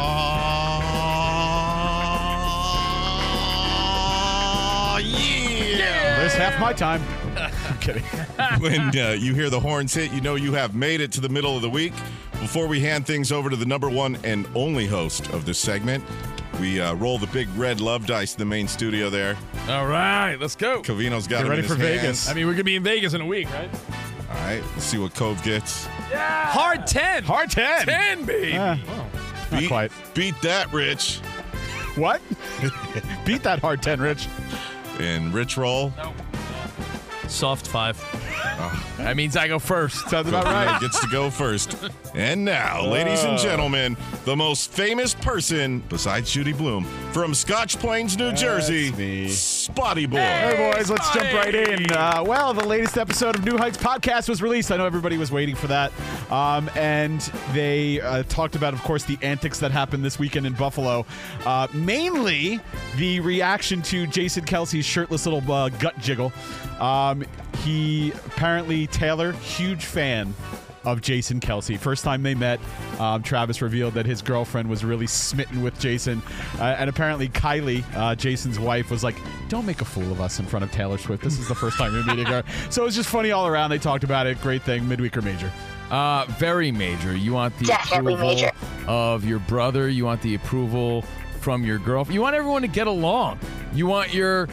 Half 6.46 6.60
my 6.60 6.74
time. 6.74 7.02
I'm 7.36 7.78
kidding. 7.80 8.04
when 8.60 8.96
uh, 8.96 9.16
you 9.18 9.34
hear 9.34 9.50
the 9.50 9.60
horns 9.60 9.96
hit, 9.96 10.12
you 10.14 10.22
know 10.22 10.36
you 10.36 10.54
have 10.54 10.76
made 10.76 11.02
it 11.02 11.12
to 11.14 11.22
the 11.22 11.28
middle 11.30 11.56
of 11.56 11.64
the 11.64 11.70
week. 11.70 11.94
Before 12.34 12.68
we 12.68 12.80
hand 12.80 13.08
things 13.08 13.32
over 13.32 13.50
to 13.50 13.56
the 13.56 13.66
number 13.66 13.90
one 13.90 14.18
and 14.24 14.48
only 14.54 14.86
host 14.86 15.28
of 15.30 15.46
this 15.46 15.58
segment, 15.58 16.04
we 16.60 16.80
uh, 16.80 16.94
roll 16.96 17.18
the 17.18 17.26
big 17.28 17.48
red 17.56 17.82
love 17.82 18.06
dice 18.06 18.34
in 18.34 18.40
the 18.40 18.46
main 18.46 18.68
studio 18.68 19.10
there. 19.10 19.36
All 19.68 19.88
right, 19.88 20.36
let's 20.36 20.56
go. 20.56 20.84
Covino's 20.84 21.26
got 21.26 21.42
Get 21.44 21.50
ready 21.50 21.62
in 21.64 21.68
for 21.68 21.74
his 21.76 21.84
Vegas. 21.88 22.04
hands. 22.04 22.30
I 22.30 22.34
mean, 22.36 22.46
we're 22.46 22.54
gonna 22.54 22.64
be 22.64 22.76
in 22.76 22.84
Vegas 22.84 23.16
in 23.16 23.22
a 23.22 23.26
week, 23.26 23.52
right? 23.52 23.70
All 24.30 24.36
right, 24.38 24.62
let's 24.74 24.84
see 24.86 25.00
what 25.00 25.16
Cove 25.16 25.42
gets. 25.42 25.88
Yeah! 26.12 26.46
Hard 26.52 26.86
ten. 26.86 27.24
Hard 27.24 27.50
10. 27.50 27.86
Ten, 27.88 28.24
baby. 28.26 28.54
Uh, 28.56 28.76
not 29.52 29.60
Beat, 29.60 29.68
quite. 29.68 29.92
beat 30.14 30.40
that, 30.44 30.72
Rich. 30.72 31.18
What? 31.96 32.22
Beat 33.26 33.42
that 33.44 33.60
hard 33.60 33.82
10, 33.82 34.00
Rich. 34.00 34.28
And 35.00 35.34
Rich 35.34 35.58
roll. 35.58 35.92
Soft 37.28 37.68
five. 37.68 38.00
Ah. 38.14 38.96
That 38.98 39.18
means 39.18 39.36
I 39.36 39.48
go 39.48 39.60
first. 39.60 40.10
Sounds 40.10 40.28
about 40.28 40.46
Covino 40.46 40.66
right. 40.72 40.82
gets 40.82 41.00
to 41.00 41.08
go 41.08 41.30
first. 41.30 41.76
And 42.14 42.46
now, 42.46 42.86
ladies 42.86 43.24
and 43.24 43.38
gentlemen, 43.38 43.98
the 44.24 44.36
most 44.36 44.72
famous 44.72 45.14
person 45.14 45.84
besides 45.90 46.32
Judy 46.32 46.54
Blume 46.54 46.86
from 47.12 47.34
Scotch 47.34 47.78
Plains, 47.78 48.18
New 48.18 48.30
That's 48.30 48.42
Jersey, 48.42 48.92
me. 48.94 49.28
Spotty 49.66 50.06
Boy. 50.06 50.18
Hey, 50.18 50.72
boys, 50.76 50.92
let's 50.92 51.12
jump 51.12 51.34
right 51.34 51.56
in. 51.56 51.92
Uh, 51.92 52.24
well, 52.24 52.54
the 52.54 52.64
latest 52.64 53.00
episode 53.00 53.36
of 53.36 53.44
New 53.44 53.58
Heights 53.58 53.78
podcast 53.78 54.30
was 54.30 54.40
released. 54.40 54.72
I 54.72 54.78
know 54.78 54.86
everybody 54.86 55.18
was 55.18 55.32
waiting 55.32 55.56
for 55.56 55.66
that. 55.66 55.92
Um, 56.32 56.70
and 56.76 57.20
they 57.52 58.00
uh, 58.00 58.22
talked 58.30 58.56
about, 58.56 58.76
of 58.76 58.84
course, 58.84 59.06
the 59.06 59.18
antics 59.24 59.58
that 59.62 59.72
happened 59.72 60.06
this 60.06 60.20
weekend 60.20 60.46
in 60.46 60.54
Buffalo. 60.54 61.04
Uh, 61.48 61.68
mainly 61.74 62.60
the 62.98 63.20
reaction 63.22 63.82
to 63.82 64.06
Jason 64.06 64.46
Kelce's 64.46 64.86
shirtless 64.86 65.26
little 65.26 65.52
uh, 65.52 65.70
gut 65.70 65.98
jiggle. 65.98 66.32
Um, 66.80 67.26
he 67.64 68.12
apparently, 68.12 68.86
Taylor, 68.86 69.32
huge 69.32 69.86
fan 69.86 70.36
of 70.86 71.02
Jason 71.02 71.40
Kelce. 71.40 71.78
First 71.80 72.04
time 72.04 72.24
they 72.24 72.36
met, 72.36 72.60
um, 73.00 73.24
Travis 73.24 73.62
revealed 73.62 73.94
that 73.96 74.06
his 74.06 74.22
girlfriend 74.22 74.70
was 74.70 74.84
really 74.86 75.08
smitten 75.08 75.62
with 75.62 75.80
Jason. 75.80 76.22
Uh, 76.60 76.64
and 76.78 76.90
apparently, 76.90 77.30
Kylie, 77.30 77.84
uh, 77.96 78.16
Jason's 78.16 78.60
wife, 78.60 78.90
was 78.92 79.04
like, 79.04 79.16
Don't 79.50 79.66
make 79.66 79.82
a 79.82 79.86
fool 79.86 80.12
of 80.12 80.22
us 80.22 80.40
in 80.40 80.46
front 80.46 80.64
of 80.64 80.72
Taylor 80.72 80.98
Swift. 80.98 81.24
This 81.24 81.40
is 81.40 81.48
the 81.48 81.56
first 81.56 81.78
time 81.78 81.94
you're 81.94 82.06
meeting 82.06 82.26
her. 82.28 82.44
So 82.70 82.82
it 82.82 82.86
was 82.86 82.96
just 82.96 83.10
funny 83.10 83.32
all 83.32 83.48
around. 83.48 83.70
They 83.70 83.78
talked 83.78 84.04
about 84.04 84.28
it. 84.28 84.42
Great 84.42 84.62
thing. 84.64 84.88
Midweek 84.88 85.16
or 85.18 85.22
major. 85.22 85.52
Uh, 85.92 86.26
very 86.40 86.72
major. 86.72 87.16
You 87.16 87.34
want 87.34 87.58
the 87.60 87.66
Definitely 87.66 88.14
approval 88.14 88.36
major. 88.36 88.52
of 88.88 89.24
your 89.24 89.40
brother. 89.40 89.88
You 89.88 90.06
want 90.06 90.22
the 90.22 90.36
approval 90.36 91.04
from 91.42 91.64
your 91.64 91.78
girlfriend. 91.78 92.16
You 92.16 92.22
want 92.22 92.36
everyone 92.36 92.64
to 92.64 92.68
get 92.68 92.88
along. 92.88 93.40
You 93.74 93.86
want 93.88 94.14
your 94.14 94.48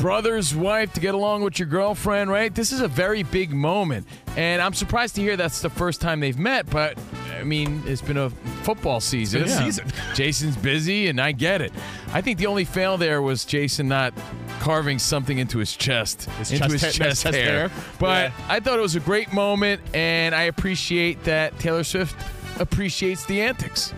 brother's 0.00 0.54
wife 0.54 0.92
to 0.94 1.00
get 1.00 1.14
along 1.14 1.42
with 1.42 1.58
your 1.58 1.68
girlfriend, 1.68 2.30
right? 2.30 2.54
This 2.54 2.72
is 2.72 2.80
a 2.80 2.88
very 2.88 3.22
big 3.22 3.50
moment. 3.52 4.06
And 4.36 4.62
I'm 4.62 4.72
surprised 4.72 5.14
to 5.16 5.20
hear 5.20 5.36
that's 5.36 5.60
the 5.60 5.70
first 5.70 6.00
time 6.00 6.20
they've 6.20 6.38
met, 6.38 6.68
but 6.70 6.98
I 7.38 7.42
mean, 7.44 7.82
it's 7.86 8.00
been 8.02 8.16
a 8.16 8.30
football 8.62 9.00
season. 9.00 9.42
been 9.42 9.50
a 9.50 9.56
season. 9.56 9.86
Jason's 10.14 10.56
busy, 10.56 11.08
and 11.08 11.20
I 11.20 11.32
get 11.32 11.60
it. 11.60 11.72
I 12.12 12.20
think 12.20 12.38
the 12.38 12.46
only 12.46 12.64
fail 12.64 12.96
there 12.96 13.20
was 13.22 13.44
Jason 13.44 13.88
not 13.88 14.14
carving 14.60 14.98
something 14.98 15.38
into 15.38 15.58
his 15.58 15.74
chest, 15.76 16.24
His 16.38 16.52
into 16.52 16.68
chest 16.68 16.72
his 16.72 16.82
hair- 16.82 16.90
chest, 17.08 17.22
chest 17.22 17.34
hair. 17.36 17.68
hair. 17.68 17.70
But 17.98 18.30
Yeah. 18.30 18.44
I 18.48 18.60
thought 18.60 18.78
it 18.78 18.82
was 18.82 18.94
a 18.96 19.00
great 19.00 19.32
moment, 19.32 19.80
and 19.94 20.34
I 20.34 20.42
appreciate 20.42 21.24
that 21.24 21.58
Taylor 21.58 21.84
Swift 21.84 22.14
appreciates 22.58 23.24
the 23.26 23.40
antics. 23.42 23.92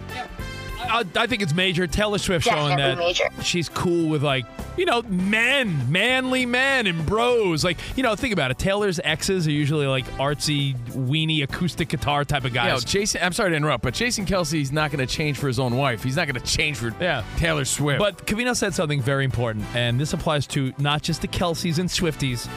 I, 0.91 1.05
I 1.17 1.27
think 1.27 1.43
it's 1.43 1.55
major. 1.55 1.87
Taylor 1.87 2.19
Swift 2.19 2.45
showing 2.45 2.77
Definitely 2.77 3.13
that 3.15 3.33
major. 3.33 3.43
she's 3.45 3.69
cool 3.69 4.09
with 4.09 4.23
like 4.23 4.45
you 4.77 4.85
know 4.85 5.03
men, 5.03 5.91
manly 5.91 6.47
men, 6.47 6.87
and 6.87 7.05
bros. 7.07 7.65
Like 7.65 7.79
you 7.97 8.03
know, 8.03 8.15
think 8.17 8.33
about 8.33 8.51
it. 8.51 8.59
Taylor's 8.59 9.01
exes 9.03 9.47
are 9.47 9.51
usually 9.53 9.87
like 9.87 10.05
artsy, 10.19 10.77
weenie, 10.91 11.43
acoustic 11.43 11.89
guitar 11.89 12.25
type 12.25 12.45
of 12.45 12.55
You 12.55 12.61
know, 12.61 12.67
guys. 12.69 12.85
Jason, 12.85 13.21
I'm 13.23 13.33
sorry 13.33 13.51
to 13.51 13.57
interrupt, 13.57 13.83
but 13.83 13.95
Jason 13.95 14.27
Kelce's 14.27 14.73
not 14.73 14.91
going 14.91 15.07
to 15.07 15.13
change 15.13 15.39
for 15.39 15.47
his 15.49 15.59
own 15.59 15.77
wife. 15.77 16.03
He's 16.03 16.17
not 16.17 16.27
going 16.27 16.41
to 16.41 16.47
change 16.47 16.77
for 16.79 16.95
Yeah. 17.01 17.25
Taylor 17.37 17.65
Swift. 17.65 17.99
But 17.99 18.27
Covino 18.27 18.55
said 18.57 18.75
something 18.75 19.01
very 19.01 19.25
important, 19.25 19.65
and 19.75 20.01
this 20.01 20.13
applies 20.13 20.47
to 20.49 20.73
not 20.79 21.03
just 21.03 21.23
the 21.23 21.29
Kelces 21.29 21.79
and 21.79 21.89
Swifties, 21.89 22.49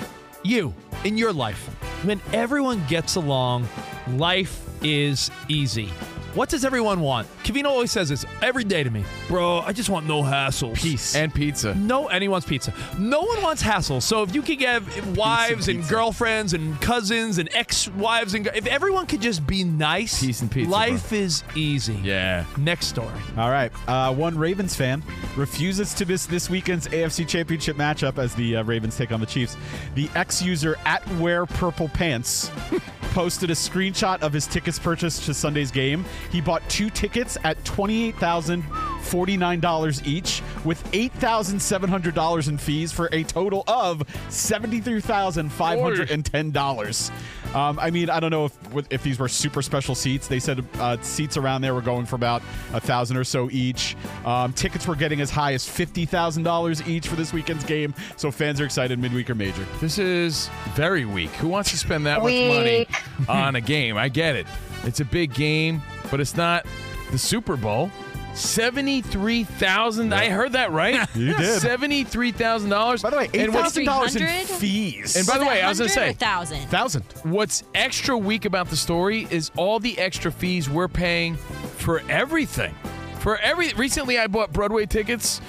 you 0.43 0.73
in 1.03 1.17
your 1.17 1.33
life. 1.33 1.67
When 2.03 2.21
everyone 2.33 2.83
gets 2.87 3.15
along, 3.15 3.67
life 4.09 4.61
is 4.83 5.31
easy. 5.47 5.89
What 6.35 6.49
does 6.49 6.65
everyone 6.65 6.99
want? 6.99 7.29
Covino 7.45 7.67
always 7.67 7.91
says 7.91 8.09
this 8.09 8.25
every 8.41 8.65
day 8.65 8.83
to 8.83 8.89
me, 8.89 9.05
bro. 9.29 9.59
I 9.59 9.71
just 9.71 9.89
want 9.89 10.05
no 10.05 10.21
hassles. 10.21 10.75
Peace. 10.75 11.15
and 11.15 11.33
pizza. 11.33 11.73
No, 11.75 12.09
and 12.09 12.21
he 12.21 12.27
wants 12.27 12.45
pizza. 12.45 12.73
No 12.99 13.21
one 13.21 13.41
wants 13.41 13.61
hassle. 13.61 14.01
So 14.01 14.21
if 14.21 14.35
you 14.35 14.41
could 14.41 14.59
get 14.59 14.81
wives 15.15 15.69
and, 15.69 15.79
pizza. 15.79 15.93
girlfriends 15.93 16.53
and 16.53 16.79
cousins 16.81 17.37
and 17.37 17.47
ex-wives 17.53 18.33
and 18.33 18.47
if 18.53 18.65
everyone 18.67 19.07
could 19.07 19.21
just 19.21 19.47
be 19.47 19.63
nice, 19.63 20.19
Peace 20.19 20.41
and 20.41 20.51
pizza, 20.51 20.69
life 20.69 21.13
is 21.13 21.41
easy. 21.55 21.95
Yeah. 22.03 22.43
Next 22.57 22.87
story. 22.87 23.07
All 23.37 23.49
right. 23.49 23.71
Uh, 23.87 24.13
one 24.13 24.37
Ravens 24.37 24.75
fan 24.75 25.03
refuses 25.37 25.93
to 25.93 26.05
miss 26.05 26.25
this 26.25 26.49
weekend's 26.49 26.85
AFC 26.89 27.25
Championship 27.25 27.77
matchup 27.77 28.17
as 28.17 28.35
the 28.35 28.57
uh, 28.57 28.63
Ravens 28.65 28.97
take 28.97 29.13
on 29.13 29.21
the 29.21 29.25
Chiefs. 29.25 29.55
The 29.95 30.09
ex 30.15 30.41
user 30.41 30.75
at 30.83 31.07
Wear 31.13 31.45
Purple 31.45 31.87
Pants 31.87 32.51
posted 33.15 33.49
a 33.49 33.53
screenshot 33.53 34.21
of 34.21 34.33
his 34.33 34.45
tickets 34.45 34.77
purchased 34.77 35.23
to 35.23 35.33
Sunday's 35.33 35.71
game. 35.71 36.03
He 36.33 36.41
bought 36.41 36.61
two 36.67 36.89
tickets 36.89 37.37
at 37.45 37.57
$28,049 37.63 40.05
each 40.05 40.41
with 40.65 40.83
$8,700 40.91 42.49
in 42.49 42.57
fees 42.57 42.91
for 42.91 43.07
a 43.13 43.23
total 43.23 43.63
of 43.69 43.99
$73,510. 44.27 47.11
Um, 47.55 47.79
I 47.79 47.89
mean, 47.89 48.09
I 48.09 48.19
don't 48.19 48.31
know 48.31 48.45
if 48.45 48.57
if 48.91 49.01
these 49.01 49.17
were 49.17 49.29
super 49.29 49.61
special 49.61 49.95
seats. 49.95 50.27
They 50.27 50.39
said 50.39 50.63
uh, 50.77 50.97
seats 51.01 51.37
around 51.37 51.61
there 51.61 51.73
were 51.73 51.81
going 51.81 52.05
for 52.05 52.17
about 52.17 52.41
a 52.73 52.81
thousand 52.81 53.15
or 53.17 53.23
so 53.23 53.49
each. 53.49 53.95
Um, 54.25 54.51
tickets 54.53 54.85
were 54.85 54.95
getting 54.95 55.21
as 55.21 55.29
high 55.31 55.53
as 55.53 55.67
fifty 55.67 56.05
thousand 56.05 56.43
dollars 56.43 56.85
each 56.87 57.07
for 57.07 57.15
this 57.15 57.31
weekend's 57.31 57.63
game. 57.63 57.93
So 58.17 58.29
fans 58.29 58.59
are 58.59 58.65
excited. 58.65 58.99
Midweek 58.99 59.29
or 59.29 59.35
major. 59.35 59.65
This 59.79 59.97
is 59.97 60.49
very 60.73 61.05
weak. 61.05 61.29
Who 61.31 61.47
wants 61.47 61.71
to 61.71 61.77
spend 61.77 62.05
that 62.05 62.21
much 62.21 62.33
money 62.33 62.87
on 63.29 63.55
a 63.55 63.61
game? 63.61 63.97
I 63.97 64.09
get 64.09 64.35
it. 64.35 64.47
It's 64.83 64.99
a 64.99 65.05
big 65.05 65.33
game, 65.33 65.81
but 66.11 66.19
it's 66.19 66.35
not 66.35 66.65
the 67.11 67.17
Super 67.17 67.55
Bowl. 67.55 67.89
Seventy-three 68.35 69.45
thousand. 69.45 70.13
I 70.13 70.29
heard 70.29 70.51
that 70.53 70.71
right. 70.71 71.07
You 71.15 71.33
did. 71.35 71.61
Seventy-three 71.61 72.31
thousand 72.33 72.69
dollars. 72.69 73.01
By 73.01 73.09
the 73.09 73.17
way, 73.17 73.29
eight 73.33 73.41
And 73.45 73.53
what's 73.53 73.67
thousand 73.75 73.85
dollars 73.85 74.15
in 74.15 74.45
fees. 74.45 75.15
And 75.15 75.25
by 75.25 75.37
the 75.37 75.45
way, 75.45 75.61
I 75.61 75.69
was 75.69 75.79
gonna 75.79 75.89
Hundred 75.89 76.03
or 76.09 76.11
say, 76.11 76.13
thousand. 76.13 76.59
thousand. 76.67 77.03
What's 77.23 77.63
extra 77.73 78.17
weak 78.17 78.45
about 78.45 78.69
the 78.69 78.75
story 78.75 79.27
is 79.31 79.51
all 79.55 79.79
the 79.79 79.97
extra 79.97 80.31
fees 80.31 80.69
we're 80.69 80.87
paying 80.87 81.35
for 81.37 82.01
everything. 82.09 82.75
For 83.19 83.37
every 83.37 83.73
recently 83.73 84.19
I 84.19 84.27
bought 84.27 84.51
Broadway 84.53 84.85
tickets 84.85 85.39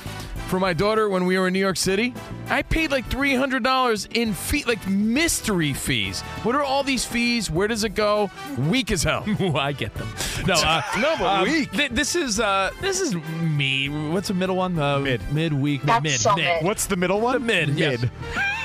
for 0.46 0.58
my 0.60 0.72
daughter 0.72 1.08
when 1.08 1.26
we 1.26 1.38
were 1.38 1.46
in 1.48 1.52
New 1.52 1.58
York 1.60 1.76
City. 1.76 2.14
I 2.48 2.62
paid 2.62 2.90
like 2.90 3.08
$300 3.10 4.16
in 4.16 4.32
fee 4.32 4.64
like 4.66 4.86
mystery 4.88 5.72
fees. 5.72 6.20
What 6.42 6.54
are 6.54 6.62
all 6.62 6.82
these 6.82 7.04
fees? 7.04 7.50
Where 7.50 7.66
does 7.68 7.84
it 7.84 7.90
go? 7.94 8.30
Weak 8.68 8.90
as 8.90 9.02
hell. 9.02 9.24
Ooh, 9.40 9.56
I 9.56 9.72
get 9.72 9.92
them. 9.94 10.08
No, 10.46 10.54
uh, 10.56 10.82
No, 10.98 11.14
but 11.18 11.26
um, 11.26 11.42
weak. 11.48 11.70
th- 11.72 11.90
this 11.90 12.14
is 12.14 12.38
uh, 12.40 12.70
this 12.80 13.00
is 13.00 13.14
me. 13.40 13.88
What's 14.10 14.28
the 14.28 14.34
middle 14.34 14.56
one? 14.56 14.78
Uh, 14.78 15.00
Mid. 15.00 15.32
Midweek. 15.32 15.82
That's 15.82 16.02
mid. 16.02 16.20
so 16.20 16.34
mid. 16.36 16.44
mid. 16.44 16.64
What's 16.64 16.86
the 16.86 16.96
middle 16.96 17.20
one? 17.20 17.34
The 17.34 17.40
mid. 17.40 17.68
yes. 17.70 18.04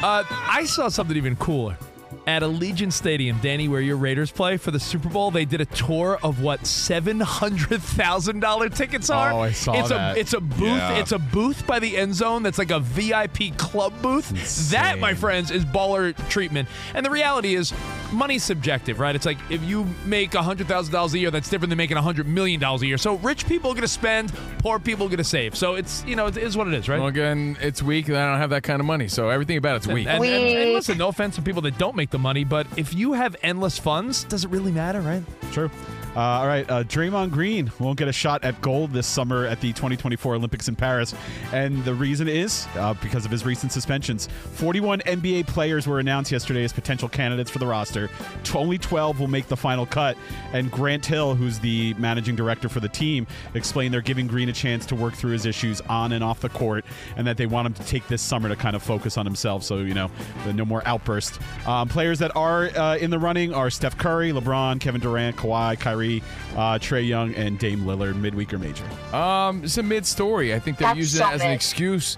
Uh, 0.04 0.24
I 0.30 0.66
saw 0.66 0.88
something 0.90 1.16
even 1.18 1.36
cooler. 1.36 1.78
At 2.28 2.44
Allegiant 2.44 2.94
Stadium, 2.94 3.40
Danny, 3.40 3.68
where 3.68 3.82
your 3.82 3.98
Raiders 3.98 4.30
play 4.30 4.58
for 4.58 4.70
the 4.70 4.80
Super 4.80 5.10
Bowl, 5.10 5.32
they 5.32 5.44
did 5.44 5.60
a 5.60 5.66
tour 5.66 6.20
of 6.22 6.42
what 6.42 6.68
seven 6.68 7.20
hundred 7.20 7.82
thousand 7.82 8.42
dollar 8.42 8.70
tickets 8.70 9.10
oh, 9.10 9.16
are. 9.16 9.34
Oh, 9.34 9.40
I 9.40 9.52
saw 9.52 9.80
it's 9.80 9.90
that. 9.90 10.16
A, 10.16 10.20
it's 10.20 10.34
a 10.34 10.40
booth. 10.40 10.60
Yeah. 10.62 10.98
It's 10.98 11.12
a 11.12 11.20
booth 11.20 11.66
by 11.66 11.80
the 11.80 11.98
end 11.98 12.14
zone. 12.14 12.44
That's 12.44 12.60
like 12.60 12.70
a 12.70 12.80
VIP 12.80 13.58
club 13.58 13.94
booth. 14.02 14.70
That, 14.70 15.00
my 15.00 15.16
friends, 15.16 15.50
is 15.50 15.66
baller 15.66 16.16
treatment. 16.30 16.70
And 16.94 17.04
the 17.06 17.10
reality 17.10 17.56
is, 17.56 17.74
money's 18.12 18.44
subjective, 18.44 19.00
right? 19.00 19.16
It's 19.16 19.26
like 19.26 19.38
if 19.50 19.64
you 19.64 19.86
make 20.06 20.34
hundred 20.34 20.68
thousand 20.68 20.94
dollars 20.94 21.14
a 21.14 21.20
year, 21.20 21.32
that's 21.32 21.50
different 21.50 21.70
than 21.70 21.78
making 21.78 21.98
hundred 21.98 22.28
million 22.28 22.60
dollars 22.60 22.82
a 22.82 22.88
year. 22.88 22.98
So 22.98 23.16
rich 23.18 23.48
people 23.48 23.72
are 23.72 23.74
going 23.74 23.82
to 23.84 23.88
spend, 23.88 24.32
poor 24.60 24.80
people 24.80 25.06
are 25.06 25.10
going 25.10 25.18
to 25.18 25.24
save. 25.24 25.56
So 25.56 25.76
it's 25.76 26.04
you 26.06 26.16
know 26.16 26.28
it 26.28 26.38
is 26.38 26.56
what 26.58 26.68
it 26.68 26.74
is, 26.74 26.88
right? 26.90 27.00
Well, 27.00 27.08
again, 27.08 27.58
it's 27.62 27.82
weak, 27.84 28.08
and 28.08 28.18
I 28.18 28.30
don't 28.30 28.40
have 28.40 28.50
that 28.52 28.64
kind 28.64 28.80
of 28.80 28.86
money, 28.86 29.08
so 29.08 29.30
everything 29.30 29.58
about 29.58 29.78
it's 29.78 29.88
weak. 29.88 30.08
And, 30.08 30.24
and, 30.24 30.34
and- 30.34 30.58
and 30.62 30.74
listen, 30.74 30.98
no 30.98 31.08
offense 31.08 31.36
to 31.36 31.42
people 31.42 31.62
that 31.64 31.78
don't 31.78 31.96
make 31.96 32.10
the 32.10 32.20
money, 32.20 32.44
but 32.44 32.68
if 32.78 32.94
you 32.94 33.14
have 33.14 33.36
endless 33.42 33.78
funds, 33.80 34.24
does 34.26 34.44
it 34.46 34.50
really 34.52 34.72
matter, 34.72 35.02
right? 35.02 35.24
True. 35.52 35.70
Uh, 36.16 36.20
all 36.20 36.48
right, 36.48 36.70
uh, 36.70 36.84
Draymond 36.84 37.32
Green 37.32 37.72
won't 37.80 37.98
get 37.98 38.10
a 38.10 38.14
shot 38.14 38.44
at 38.44 38.60
gold 38.62 38.92
this 38.92 39.08
summer 39.08 39.46
at 39.46 39.62
the 39.62 39.70
2024 39.70 40.36
Olympics 40.36 40.68
in 40.68 40.76
Paris, 40.76 41.16
and 41.54 41.84
the 41.86 41.94
reason 41.94 42.28
is 42.28 42.68
uh, 42.76 42.94
because 42.96 43.24
of 43.24 43.32
his 43.32 43.46
recent 43.46 43.72
suspensions. 43.72 44.28
41 44.54 45.00
NBA 45.02 45.48
players 45.48 45.88
were 45.88 46.00
announced 46.00 46.30
yesterday 46.32 46.66
as 46.66 46.74
potential 46.74 47.08
candidates 47.08 47.50
for 47.50 47.60
the 47.60 47.66
roster. 47.66 48.10
Only 48.54 48.78
12 48.78 49.22
will 49.22 49.30
make 49.30 49.48
the 49.48 49.56
final 49.56 49.86
cut, 49.86 50.18
and 50.52 50.70
Grant 50.70 51.06
Hill, 51.06 51.34
who's 51.34 51.60
the 51.60 51.94
managing 51.94 52.36
director 52.36 52.68
for 52.68 52.82
the 52.82 52.90
team, 52.90 53.26
explained 53.54 53.94
they're 53.94 54.02
giving 54.02 54.28
Green 54.28 54.50
a 54.50 54.54
chance 54.54 54.86
to 54.88 54.96
work 54.96 55.14
through 55.14 55.32
his 55.32 55.46
issues 55.46 55.80
on 55.82 56.12
and 56.12 56.24
off 56.24 56.42
the 56.42 56.50
court, 56.50 56.84
and 57.16 57.26
that 57.26 57.38
they 57.38 57.46
want 57.46 57.68
him 57.68 57.74
to 57.74 57.84
take 57.86 58.06
this 58.10 58.22
summer 58.22 58.50
to 58.50 58.58
kind 58.58 58.76
of 58.76 58.84
focus 58.84 59.18
on 59.18 59.26
himself. 59.26 59.64
So 59.64 59.78
you 59.78 59.94
know, 59.94 60.12
no 60.54 60.66
more 60.66 60.84
outburst. 60.86 61.40
Um, 61.66 61.88
players 61.88 62.20
that 62.20 62.36
are 62.36 62.66
uh, 62.66 62.98
in 62.98 63.12
the 63.12 63.20
running 63.20 63.54
are 63.54 63.70
Steph 63.70 63.98
Curry, 63.98 64.32
LeBron, 64.32 64.82
Kevin 64.82 65.00
Durant, 65.00 65.38
Kawhi, 65.38 65.80
Kyrie, 65.80 66.01
uh, 66.56 66.80
Trae 66.80 67.08
Young, 67.08 67.34
and 67.36 67.58
Dame 67.58 67.82
Lillard. 67.82 68.16
Midweek 68.16 68.54
or 68.54 68.60
major? 68.60 68.86
Um, 69.16 69.64
it's 69.64 69.78
a 69.78 69.84
mid 69.84 70.06
story. 70.06 70.54
I 70.54 70.60
think 70.60 70.78
they're 70.78 70.88
That's 70.90 70.98
using 70.98 71.28
it 71.28 71.34
as 71.34 71.42
an 71.42 71.52
excuse 71.52 72.18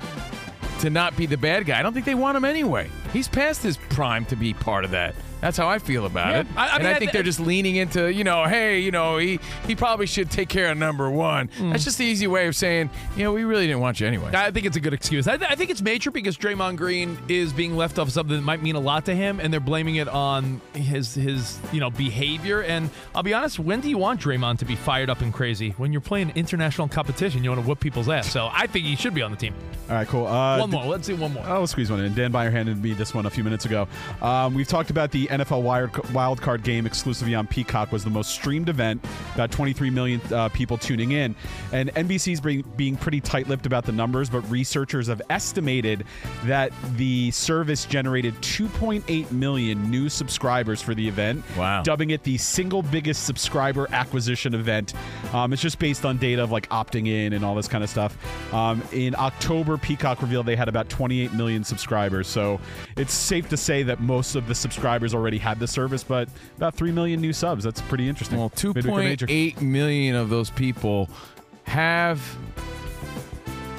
to 0.83 0.89
not 0.89 1.17
be 1.17 1.25
the 1.25 1.37
bad 1.37 1.65
guy. 1.65 1.79
I 1.79 1.83
don't 1.83 1.93
think 1.93 2.05
they 2.05 2.15
want 2.15 2.37
him 2.37 2.45
anyway. 2.45 2.89
He's 3.11 3.27
past 3.27 3.63
his 3.63 3.77
prime 3.89 4.25
to 4.25 4.35
be 4.35 4.53
part 4.53 4.85
of 4.85 4.91
that. 4.91 5.15
That's 5.41 5.57
how 5.57 5.67
I 5.67 5.77
feel 5.77 6.05
about 6.05 6.31
Yeah, 6.31 6.39
it. 6.39 6.47
I- 6.55 6.67
I 6.67 6.75
and 6.75 6.83
mean, 6.83 6.87
I 6.87 6.95
I 6.95 6.99
think 6.99 7.11
th- 7.11 7.13
they're 7.13 7.23
just 7.23 7.39
leaning 7.41 7.75
into, 7.75 8.09
you 8.11 8.23
know, 8.23 8.45
hey, 8.45 8.79
you 8.79 8.91
know, 8.91 9.17
he 9.17 9.41
he 9.67 9.75
probably 9.75 10.05
should 10.05 10.31
take 10.31 10.47
care 10.47 10.71
of 10.71 10.77
number 10.77 11.09
one. 11.09 11.49
Mm. 11.59 11.71
That's 11.73 11.83
just 11.83 11.97
the 11.97 12.05
easy 12.05 12.27
way 12.27 12.47
of 12.47 12.55
saying, 12.55 12.89
you 13.17 13.23
know, 13.25 13.33
we 13.33 13.43
really 13.43 13.67
didn't 13.67 13.81
want 13.81 13.99
you 13.99 14.07
anyway. 14.07 14.31
I 14.33 14.51
think 14.51 14.65
it's 14.65 14.77
a 14.77 14.79
good 14.79 14.93
excuse. 14.93 15.27
I, 15.27 15.33
I 15.33 15.55
think 15.55 15.69
it's 15.69 15.81
major 15.81 16.11
because 16.11 16.37
Draymond 16.37 16.77
Green 16.77 17.17
is 17.27 17.51
being 17.51 17.75
left 17.75 17.99
off 17.99 18.09
something 18.09 18.37
that 18.37 18.41
might 18.43 18.63
mean 18.63 18.75
a 18.75 18.79
lot 18.79 19.03
to 19.07 19.13
him, 19.15 19.41
and 19.41 19.51
they're 19.51 19.59
blaming 19.59 19.95
it 19.97 20.07
on 20.07 20.61
his 20.73 21.13
his 21.13 21.59
you 21.73 21.81
know 21.81 21.89
behavior. 21.89 22.61
And 22.63 22.89
I'll 23.13 23.23
be 23.23 23.33
honest, 23.33 23.59
when 23.59 23.81
do 23.81 23.89
you 23.89 23.97
want 23.97 24.21
Draymond 24.21 24.59
to 24.59 24.65
be 24.65 24.77
fired 24.77 25.09
up 25.09 25.19
and 25.19 25.33
crazy? 25.33 25.71
When 25.71 25.91
you're 25.91 25.99
playing 26.01 26.31
international 26.35 26.87
competition, 26.87 27.43
you 27.43 27.49
want 27.49 27.61
to 27.61 27.67
whoop 27.67 27.81
people's 27.81 28.07
ass. 28.07 28.31
So 28.31 28.49
I 28.53 28.67
think 28.67 28.85
he 28.85 28.95
should 28.95 29.13
be 29.13 29.21
on 29.21 29.31
the 29.31 29.37
team. 29.37 29.53
All 29.89 29.95
right, 29.95 30.07
cool. 30.07 30.25
Uh, 30.25 30.59
one 30.59 30.69
more. 30.69 30.85
Let's 30.85 31.07
do 31.07 31.15
one 31.17 31.33
more. 31.33 31.43
Oh, 31.45 31.57
we'll 31.59 31.67
squeeze 31.67 31.91
one 31.91 31.99
in. 31.99 32.13
Dan 32.13 32.31
Beyer 32.31 32.49
handed 32.49 32.81
me 32.81 32.93
this 32.93 33.13
one 33.13 33.25
a 33.25 33.29
few 33.29 33.43
minutes 33.43 33.65
ago. 33.65 33.87
Um, 34.21 34.53
we've 34.53 34.67
talked 34.67 34.89
about 34.89 35.11
the 35.11 35.27
NFL 35.27 35.61
wild, 35.61 36.13
wild 36.13 36.41
card 36.41 36.63
game 36.63 36.85
exclusively 36.85 37.35
on 37.35 37.47
Peacock 37.47 37.91
was 37.91 38.03
the 38.03 38.09
most 38.09 38.31
streamed 38.31 38.69
event. 38.69 39.03
About 39.35 39.51
23 39.51 39.89
million 39.89 40.21
uh, 40.31 40.47
people 40.49 40.77
tuning 40.77 41.11
in, 41.11 41.35
and 41.73 41.93
NBC's 41.95 42.39
being, 42.39 42.63
being 42.77 42.95
pretty 42.95 43.19
tight-lipped 43.19 43.65
about 43.65 43.83
the 43.83 43.91
numbers. 43.91 44.29
But 44.29 44.49
researchers 44.49 45.07
have 45.07 45.21
estimated 45.29 46.05
that 46.45 46.71
the 46.95 47.31
service 47.31 47.85
generated 47.85 48.35
2.8 48.35 49.31
million 49.31 49.91
new 49.91 50.07
subscribers 50.07 50.81
for 50.81 50.95
the 50.95 51.05
event. 51.07 51.43
Wow. 51.57 51.83
dubbing 51.83 52.11
it 52.11 52.23
the 52.23 52.37
single 52.37 52.81
biggest 52.83 53.25
subscriber 53.25 53.87
acquisition 53.91 54.53
event. 54.53 54.93
Um, 55.33 55.51
it's 55.51 55.61
just 55.61 55.77
based 55.77 56.05
on 56.05 56.17
data 56.17 56.41
of 56.41 56.51
like 56.51 56.69
opting 56.69 57.07
in 57.07 57.33
and 57.33 57.43
all 57.43 57.53
this 57.55 57.67
kind 57.67 57.83
of 57.83 57.89
stuff. 57.89 58.17
Um, 58.53 58.81
in 58.93 59.15
October, 59.15 59.72
Peacock 59.77 60.21
revealed 60.21 60.45
they 60.45 60.55
had 60.55 60.67
about 60.67 60.89
28 60.89 61.33
million 61.33 61.63
subscribers. 61.63 62.27
So 62.27 62.59
it's 62.97 63.13
safe 63.13 63.49
to 63.49 63.57
say 63.57 63.83
that 63.83 63.99
most 63.99 64.35
of 64.35 64.47
the 64.47 64.55
subscribers 64.55 65.13
already 65.13 65.37
had 65.37 65.59
the 65.59 65.67
service, 65.67 66.03
but 66.03 66.29
about 66.57 66.75
3 66.75 66.91
million 66.91 67.21
new 67.21 67.33
subs. 67.33 67.63
That's 67.63 67.81
pretty 67.81 68.07
interesting. 68.09 68.37
Well, 68.39 68.51
Midweek 68.55 68.85
or 68.87 68.97
major. 68.99 69.27
2.8 69.27 69.61
million 69.61 70.15
of 70.15 70.29
those 70.29 70.49
people 70.49 71.09
have 71.65 72.21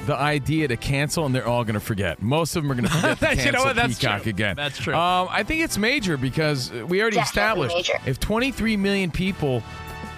the 0.06 0.14
idea 0.16 0.68
to 0.68 0.76
cancel, 0.76 1.24
and 1.24 1.34
they're 1.34 1.46
all 1.46 1.64
going 1.64 1.74
to 1.74 1.80
forget. 1.80 2.20
Most 2.20 2.56
of 2.56 2.62
them 2.62 2.72
are 2.72 2.74
going 2.74 2.84
to 2.88 2.90
forget 3.16 3.18
to 3.20 3.30
You 3.30 3.36
know 3.36 3.42
cancel 3.42 3.64
what? 3.64 3.76
That's 3.76 3.98
Peacock 3.98 4.22
true. 4.22 4.30
again. 4.30 4.56
That's 4.56 4.78
true. 4.78 4.94
Um, 4.94 5.28
I 5.30 5.42
think 5.42 5.62
it's 5.64 5.78
major 5.78 6.16
because 6.16 6.70
we 6.70 7.00
already 7.00 7.16
Definitely 7.16 7.66
established 7.68 7.76
major. 7.76 8.10
if 8.10 8.20
23 8.20 8.76
million 8.76 9.10
people 9.10 9.62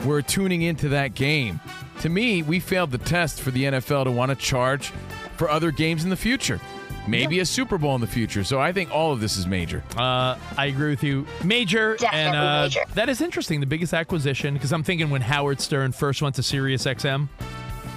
were 0.05 0.23
tuning 0.23 0.63
into 0.63 0.89
that 0.91 1.15
game, 1.15 1.61
to 2.01 2.09
me, 2.09 2.43
we 2.43 2.61
failed 2.61 2.91
the 2.91 2.99
test 2.99 3.41
for 3.41 3.51
the 3.51 3.65
NFL 3.65 4.05
to 4.05 4.11
want 4.11 4.31
to 4.31 4.35
charge 4.37 4.93
for 5.37 5.51
other 5.51 5.71
games 5.71 6.05
in 6.05 6.11
the 6.11 6.17
future. 6.17 6.61
Maybe 7.09 7.39
a 7.41 7.47
Super 7.47 7.79
Bowl 7.79 7.95
in 7.95 8.01
the 8.01 8.07
future. 8.07 8.43
So 8.43 8.61
I 8.61 8.73
think 8.73 8.91
all 8.91 9.13
of 9.13 9.21
this 9.21 9.37
is 9.37 9.47
major. 9.47 9.83
Uh, 9.97 10.37
I 10.57 10.67
agree 10.67 10.91
with 10.91 11.05
you. 11.05 11.27
Major 11.45 11.97
and 12.13 12.35
uh, 12.37 12.63
major. 12.63 12.81
that 12.95 13.09
is 13.09 13.21
interesting. 13.21 13.61
The 13.61 13.67
biggest 13.67 13.95
acquisition 13.95 14.55
because 14.55 14.73
I'm 14.73 14.83
thinking 14.83 15.11
when 15.11 15.23
Howard 15.23 15.61
Stern 15.61 15.93
first 15.93 16.21
went 16.21 16.35
to 16.37 16.43
Sirius 16.43 16.85
XM. 16.85 17.29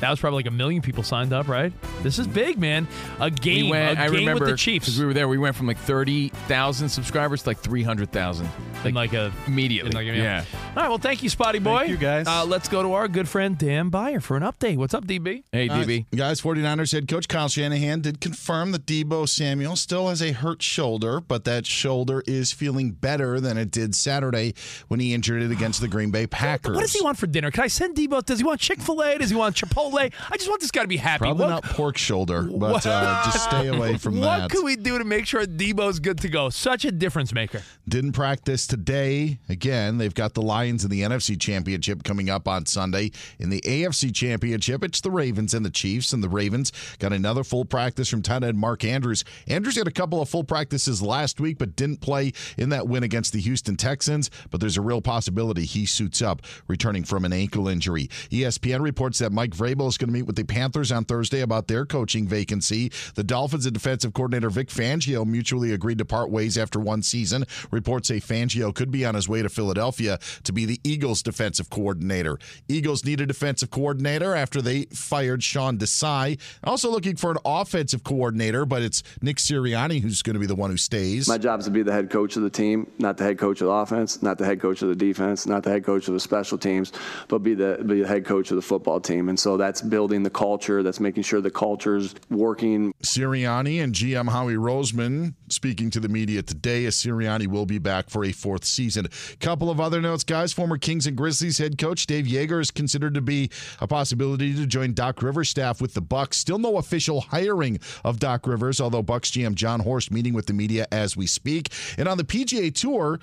That 0.01 0.09
was 0.09 0.19
probably 0.19 0.37
like 0.39 0.45
a 0.47 0.51
million 0.51 0.81
people 0.81 1.03
signed 1.03 1.33
up, 1.33 1.47
right? 1.47 1.73
This 2.03 2.19
is 2.19 2.27
big, 2.27 2.57
man. 2.57 2.87
A 3.19 3.29
game, 3.29 3.65
we 3.65 3.71
went, 3.71 3.99
a 3.99 4.01
I 4.03 4.05
game 4.07 4.19
remember 4.19 4.45
with 4.45 4.51
the 4.53 4.57
Chiefs. 4.57 4.85
'cause 4.85 4.99
we 4.99 5.05
were 5.05 5.13
there. 5.13 5.27
We 5.27 5.37
went 5.37 5.55
from 5.57 5.67
like 5.67 5.77
30,000 5.79 6.89
subscribers 6.89 7.43
to 7.43 7.49
like 7.49 7.59
300,000. 7.59 8.47
in 8.85 8.93
like 8.93 9.11
a 9.11 9.29
immediately. 9.45 9.89
in 9.91 9.95
like 9.95 10.07
a- 10.07 10.15
yeah. 10.17 10.45
All 10.69 10.83
right. 10.83 10.87
Well, 10.89 10.97
thank 10.97 11.21
you, 11.21 11.27
Spotty 11.29 11.59
Boy. 11.59 11.83
you, 11.83 11.97
guys. 11.97 12.27
Uh, 12.27 12.45
let's 12.45 12.69
go 12.69 12.81
to 12.81 12.93
our 12.93 13.09
good 13.09 13.27
friend 13.27 13.57
Dan 13.57 13.89
Beyer 13.89 14.21
for 14.21 14.37
an 14.37 14.43
update. 14.43 14.77
What's 14.77 14.93
up, 14.93 15.05
DB? 15.05 15.43
Hey, 15.51 15.67
Uh, 15.67 15.83
DB. 15.83 16.05
guys, 16.15 16.39
49ers 16.39 16.93
head 16.93 17.07
coach 17.09 17.27
Kyle 17.27 17.49
Shanahan 17.49 17.99
did 17.99 18.21
confirm 18.21 18.71
that 18.71 18.85
Deebo 18.85 19.27
Samuel 19.27 19.75
still 19.75 20.07
has 20.07 20.21
a 20.21 20.31
hurt 20.31 20.63
shoulder, 20.63 21.19
but 21.19 21.43
that 21.43 21.65
shoulder 21.65 22.23
is 22.25 22.53
feeling 22.53 22.91
better 22.91 23.41
than 23.41 23.57
it 23.57 23.69
did 23.69 23.95
Saturday 23.95 24.53
when 24.87 25.01
he 25.01 25.13
injured 25.13 25.41
it 25.43 25.51
against 25.51 25.81
the 25.81 25.89
Green 25.89 26.09
Bay 26.11 26.25
Packers. 26.25 26.73
What 26.73 26.81
does 26.81 26.93
he 26.93 27.01
want 27.03 27.17
for 27.17 27.27
dinner? 27.27 27.51
Can 27.51 27.65
I 27.65 27.67
send 27.67 27.97
Deebo? 27.97 28.23
Does 28.25 28.39
he 28.39 28.45
want 28.45 28.61
Chick 28.61 28.79
Fil 28.79 29.01
A? 29.03 29.17
Does 29.17 29.29
he 29.29 29.35
want 29.35 29.57
Chipotle? 29.57 29.88
I 29.97 30.09
just 30.37 30.49
want 30.49 30.61
this 30.61 30.71
guy 30.71 30.81
to 30.81 30.87
be 30.87 30.97
happy. 30.97 31.19
Probably 31.19 31.45
What- 31.45 31.49
not 31.49 31.63
pork 31.63 31.97
shoulder, 31.97 32.43
but 32.51 32.85
uh, 32.85 33.21
just 33.25 33.43
stay 33.45 33.67
away 33.67 33.97
from 33.97 34.15
what 34.19 34.25
that. 34.25 34.41
What 34.43 34.51
could 34.51 34.63
we 34.65 34.75
do 34.75 34.97
to 34.97 35.03
make 35.03 35.25
sure 35.25 35.45
Deebo's 35.45 35.99
good 35.99 36.19
to 36.19 36.29
go? 36.29 36.49
Such 36.49 36.85
a 36.85 36.91
difference 36.91 37.33
maker. 37.33 37.61
Didn't 37.87 38.13
practice 38.13 38.67
today. 38.67 39.39
Again, 39.49 39.97
they've 39.97 40.13
got 40.13 40.33
the 40.33 40.41
Lions 40.41 40.83
in 40.83 40.91
the 40.91 41.01
NFC 41.01 41.39
Championship 41.39 42.03
coming 42.03 42.29
up 42.29 42.47
on 42.47 42.65
Sunday. 42.65 43.11
In 43.39 43.49
the 43.49 43.61
AFC 43.61 44.13
Championship, 44.13 44.83
it's 44.83 45.01
the 45.01 45.11
Ravens 45.11 45.53
and 45.53 45.65
the 45.65 45.69
Chiefs, 45.69 46.13
and 46.13 46.23
the 46.23 46.29
Ravens 46.29 46.71
got 46.99 47.13
another 47.13 47.43
full 47.43 47.65
practice 47.65 48.09
from 48.09 48.21
tight 48.21 48.43
end 48.43 48.57
Mark 48.57 48.83
Andrews. 48.83 49.23
Andrews 49.47 49.75
had 49.77 49.87
a 49.87 49.91
couple 49.91 50.21
of 50.21 50.29
full 50.29 50.43
practices 50.43 51.01
last 51.01 51.39
week, 51.39 51.57
but 51.57 51.75
didn't 51.75 52.01
play 52.01 52.33
in 52.57 52.69
that 52.69 52.87
win 52.87 53.03
against 53.03 53.33
the 53.33 53.39
Houston 53.39 53.75
Texans. 53.75 54.29
But 54.51 54.59
there's 54.61 54.77
a 54.77 54.81
real 54.81 55.01
possibility 55.01 55.65
he 55.65 55.85
suits 55.85 56.21
up, 56.21 56.41
returning 56.67 57.03
from 57.03 57.25
an 57.25 57.33
ankle 57.33 57.67
injury. 57.67 58.07
ESPN 58.31 58.81
reports 58.81 59.19
that 59.19 59.31
Mike 59.31 59.51
Vrabel 59.51 59.78
is 59.87 59.97
going 59.97 60.09
to 60.09 60.13
meet 60.13 60.25
with 60.25 60.35
the 60.35 60.43
Panthers 60.43 60.91
on 60.91 61.05
Thursday 61.05 61.41
about 61.41 61.67
their 61.67 61.85
coaching 61.85 62.27
vacancy. 62.27 62.91
The 63.15 63.23
Dolphins 63.23 63.65
and 63.65 63.73
defensive 63.73 64.13
coordinator 64.13 64.49
Vic 64.49 64.69
Fangio 64.69 65.25
mutually 65.25 65.71
agreed 65.73 65.97
to 65.99 66.05
part 66.05 66.29
ways 66.29 66.57
after 66.57 66.79
one 66.79 67.01
season. 67.01 67.45
Reports 67.71 68.07
say 68.07 68.19
Fangio 68.19 68.73
could 68.73 68.91
be 68.91 69.05
on 69.05 69.15
his 69.15 69.29
way 69.29 69.41
to 69.41 69.49
Philadelphia 69.49 70.19
to 70.43 70.53
be 70.53 70.65
the 70.65 70.79
Eagles' 70.83 71.21
defensive 71.21 71.69
coordinator. 71.69 72.37
Eagles 72.67 73.05
need 73.05 73.21
a 73.21 73.25
defensive 73.25 73.69
coordinator 73.69 74.35
after 74.35 74.61
they 74.61 74.85
fired 74.85 75.43
Sean 75.43 75.77
Desai. 75.77 76.39
Also 76.63 76.89
looking 76.89 77.15
for 77.15 77.31
an 77.31 77.37
offensive 77.45 78.03
coordinator, 78.03 78.65
but 78.65 78.81
it's 78.81 79.03
Nick 79.21 79.37
Sirianni 79.37 80.01
who's 80.01 80.21
going 80.21 80.33
to 80.33 80.39
be 80.39 80.45
the 80.45 80.55
one 80.55 80.71
who 80.71 80.77
stays. 80.77 81.27
My 81.27 81.37
job 81.37 81.59
is 81.59 81.65
to 81.65 81.71
be 81.71 81.83
the 81.83 81.91
head 81.91 82.09
coach 82.09 82.35
of 82.35 82.43
the 82.43 82.49
team, 82.49 82.89
not 82.97 83.17
the 83.17 83.23
head 83.23 83.37
coach 83.37 83.61
of 83.61 83.67
the 83.67 83.73
offense, 83.73 84.21
not 84.21 84.37
the 84.37 84.45
head 84.45 84.59
coach 84.59 84.81
of 84.81 84.89
the 84.89 84.95
defense, 84.95 85.45
not 85.45 85.63
the 85.63 85.69
head 85.69 85.83
coach 85.83 86.07
of 86.07 86.13
the 86.13 86.19
special 86.19 86.57
teams, 86.57 86.91
but 87.27 87.39
be 87.39 87.53
the 87.53 87.83
be 87.85 88.01
the 88.01 88.07
head 88.07 88.25
coach 88.25 88.51
of 88.51 88.55
the 88.55 88.61
football 88.61 88.99
team. 88.99 89.29
And 89.29 89.39
so 89.39 89.57
that's 89.69 89.83
building 89.83 90.23
the 90.23 90.31
culture. 90.31 90.81
That's 90.81 90.99
making 90.99 91.21
sure 91.21 91.41
the 91.41 91.51
culture's 91.51 92.15
working. 92.31 92.91
Sirianni 93.03 93.83
and 93.83 93.93
GM 93.93 94.27
Howie 94.27 94.55
Roseman 94.55 95.35
speaking 95.49 95.91
to 95.91 95.99
the 95.99 96.09
media 96.09 96.41
today 96.41 96.85
as 96.85 96.95
Sirianni 96.95 97.45
will 97.45 97.67
be 97.67 97.77
back 97.77 98.09
for 98.09 98.25
a 98.25 98.31
fourth 98.31 98.65
season. 98.65 99.07
Couple 99.39 99.69
of 99.69 99.79
other 99.79 100.01
notes, 100.01 100.23
guys. 100.23 100.53
Former 100.53 100.79
Kings 100.79 101.05
and 101.05 101.15
Grizzlies 101.15 101.59
head 101.59 101.77
coach 101.77 102.07
Dave 102.07 102.25
Joerger 102.25 102.59
is 102.59 102.71
considered 102.71 103.13
to 103.13 103.21
be 103.21 103.51
a 103.79 103.85
possibility 103.85 104.55
to 104.55 104.65
join 104.65 104.95
Doc 104.95 105.21
Rivers' 105.21 105.49
staff 105.49 105.79
with 105.79 105.93
the 105.93 106.01
Bucks. 106.01 106.37
Still 106.37 106.57
no 106.57 106.77
official 106.77 107.21
hiring 107.21 107.79
of 108.03 108.19
Doc 108.19 108.47
Rivers, 108.47 108.81
although 108.81 109.03
Bucks 109.03 109.29
GM 109.29 109.53
Jon 109.53 109.81
Horst 109.81 110.09
meeting 110.09 110.33
with 110.33 110.47
the 110.47 110.53
media 110.53 110.87
as 110.91 111.15
we 111.15 111.27
speak. 111.27 111.71
And 111.95 112.07
on 112.07 112.17
the 112.17 112.23
PGA 112.23 112.73
Tour, 112.73 113.19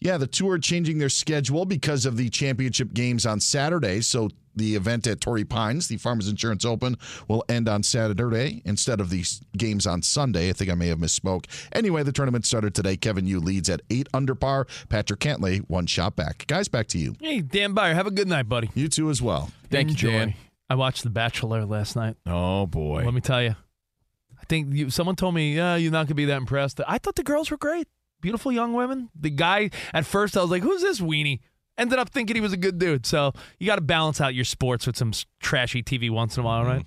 yeah, 0.00 0.18
the 0.18 0.26
tour 0.26 0.58
changing 0.58 0.98
their 0.98 1.08
schedule 1.08 1.64
because 1.64 2.04
of 2.04 2.16
the 2.16 2.28
championship 2.30 2.92
games 2.92 3.24
on 3.24 3.38
Saturday. 3.38 4.00
So 4.00 4.28
the 4.56 4.74
event 4.76 5.06
at 5.06 5.20
Torrey 5.20 5.44
Pines, 5.44 5.88
the 5.88 5.96
Farmers 5.96 6.28
Insurance 6.28 6.64
Open, 6.64 6.96
will 7.28 7.44
end 7.48 7.68
on 7.68 7.82
Saturday 7.82 8.62
instead 8.64 9.00
of 9.00 9.10
the 9.10 9.24
games 9.56 9.86
on 9.86 10.02
Sunday. 10.02 10.50
I 10.50 10.52
think 10.52 10.70
I 10.70 10.74
may 10.74 10.88
have 10.88 10.98
misspoke. 10.98 11.46
Anyway, 11.72 12.02
the 12.02 12.12
tournament 12.12 12.46
started 12.46 12.74
today. 12.74 12.96
Kevin 12.96 13.26
Yu 13.26 13.40
leads 13.40 13.68
at 13.68 13.82
eight 13.90 14.08
under 14.14 14.34
par. 14.34 14.66
Patrick 14.88 15.20
Cantlay 15.20 15.58
one 15.68 15.86
shot 15.86 16.16
back. 16.16 16.46
Guys, 16.46 16.68
back 16.68 16.86
to 16.88 16.98
you. 16.98 17.14
Hey, 17.20 17.40
Dan 17.40 17.72
Beyer, 17.74 17.94
have 17.94 18.06
a 18.06 18.10
good 18.10 18.28
night, 18.28 18.48
buddy. 18.48 18.70
You 18.74 18.88
too 18.88 19.10
as 19.10 19.20
well. 19.22 19.50
Thank 19.70 19.88
you, 19.88 19.92
Enjoy. 19.94 20.10
Dan. 20.10 20.34
I 20.70 20.76
watched 20.76 21.02
The 21.04 21.10
Bachelor 21.10 21.64
last 21.66 21.94
night. 21.96 22.16
Oh, 22.26 22.66
boy. 22.66 23.04
Let 23.04 23.12
me 23.14 23.20
tell 23.20 23.42
you. 23.42 23.54
I 24.40 24.44
think 24.48 24.74
you, 24.74 24.90
someone 24.90 25.16
told 25.16 25.34
me, 25.34 25.54
yeah, 25.56 25.76
you're 25.76 25.92
not 25.92 26.00
going 26.00 26.08
to 26.08 26.14
be 26.14 26.24
that 26.26 26.36
impressed. 26.36 26.80
I 26.86 26.98
thought 26.98 27.16
the 27.16 27.22
girls 27.22 27.50
were 27.50 27.56
great. 27.56 27.86
beautiful 28.20 28.50
young 28.52 28.72
women. 28.72 29.10
The 29.18 29.30
guy 29.30 29.70
at 29.92 30.06
first 30.06 30.36
I 30.36 30.40
was 30.42 30.50
like, 30.50 30.62
"Who's 30.62 30.80
this 30.82 31.00
weenie?" 31.00 31.40
Ended 31.76 31.98
up 31.98 32.10
thinking 32.10 32.36
he 32.36 32.40
was 32.40 32.52
a 32.52 32.58
good 32.58 32.78
dude. 32.78 33.04
So 33.06 33.32
you 33.58 33.66
got 33.66 33.76
to 33.76 33.82
balance 33.82 34.20
out 34.20 34.34
your 34.34 34.44
sports 34.44 34.86
with 34.86 34.96
some 34.96 35.12
trashy 35.40 35.82
TV 35.82 36.10
once 36.10 36.36
in 36.36 36.42
a 36.42 36.46
while, 36.46 36.62
mm-hmm. 36.62 36.70
right? 36.70 36.86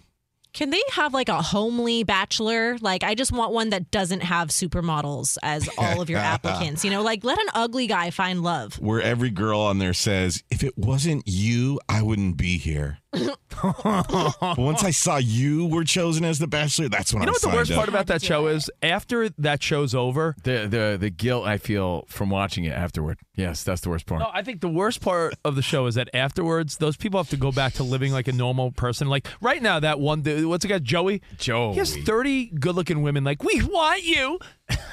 Can 0.53 0.71
they 0.71 0.81
have 0.93 1.13
like 1.13 1.29
a 1.29 1.39
homely 1.39 2.03
bachelor? 2.03 2.77
Like, 2.81 3.03
I 3.03 3.13
just 3.13 3.31
want 3.31 3.53
one 3.53 3.69
that 3.69 3.91
doesn't 3.91 4.21
have 4.21 4.47
supermodels 4.47 5.37
as 5.43 5.69
all 5.77 6.01
of 6.01 6.09
your 6.09 6.19
applicants. 6.33 6.83
You 6.83 6.89
know, 6.89 7.03
like 7.03 7.23
let 7.23 7.37
an 7.37 7.47
ugly 7.53 7.85
guy 7.85 8.09
find 8.09 8.41
love. 8.41 8.79
Where 8.79 8.99
every 8.99 9.29
girl 9.29 9.59
on 9.59 9.77
there 9.77 9.93
says, 9.93 10.43
"If 10.49 10.63
it 10.63 10.75
wasn't 10.75 11.27
you, 11.27 11.79
I 11.87 12.01
wouldn't 12.01 12.37
be 12.37 12.57
here." 12.57 12.97
But 13.11 14.57
once 14.57 14.83
I 14.83 14.91
saw 14.91 15.17
you 15.17 15.65
were 15.65 15.83
chosen 15.83 16.23
as 16.23 16.39
the 16.39 16.47
bachelor, 16.47 16.89
that's 16.89 17.13
when 17.13 17.23
You 17.23 17.23
I 17.23 17.25
know 17.27 17.31
what 17.33 17.41
the 17.41 17.49
worst 17.49 17.71
up. 17.71 17.77
part 17.77 17.89
about 17.89 18.07
that 18.07 18.21
show 18.21 18.47
is? 18.47 18.69
After 18.83 19.29
that 19.29 19.63
show's 19.63 19.95
over, 19.95 20.35
The 20.43 20.67
the 20.69 20.97
the 20.99 21.09
guilt 21.09 21.45
I 21.47 21.57
feel 21.57 22.05
from 22.07 22.29
watching 22.29 22.65
it 22.65 22.71
afterward. 22.73 23.17
Yes, 23.35 23.63
that's 23.63 23.81
the 23.81 23.89
worst 23.89 24.05
part. 24.05 24.19
No, 24.21 24.29
I 24.33 24.41
think 24.43 24.61
the 24.61 24.69
worst 24.69 25.01
part 25.01 25.35
of 25.45 25.55
the 25.55 25.61
show 25.61 25.85
is 25.87 25.95
that 25.95 26.09
afterwards, 26.13 26.77
those 26.77 26.97
people 26.97 27.19
have 27.19 27.29
to 27.29 27.37
go 27.37 27.51
back 27.51 27.73
to 27.73 27.83
living 27.83 28.11
like 28.11 28.27
a 28.27 28.31
normal 28.33 28.71
person. 28.71 29.07
Like 29.07 29.27
right 29.41 29.61
now, 29.61 29.79
that 29.79 29.99
one 29.99 30.21
dude, 30.21 30.45
what's 30.45 30.65
it 30.65 30.67
got, 30.67 30.83
Joey? 30.83 31.21
Joey. 31.37 31.73
He 31.73 31.79
has 31.79 31.95
30 31.95 32.47
good 32.59 32.75
looking 32.75 33.01
women 33.01 33.23
like, 33.23 33.43
we 33.43 33.61
want 33.63 34.03
you. 34.03 34.39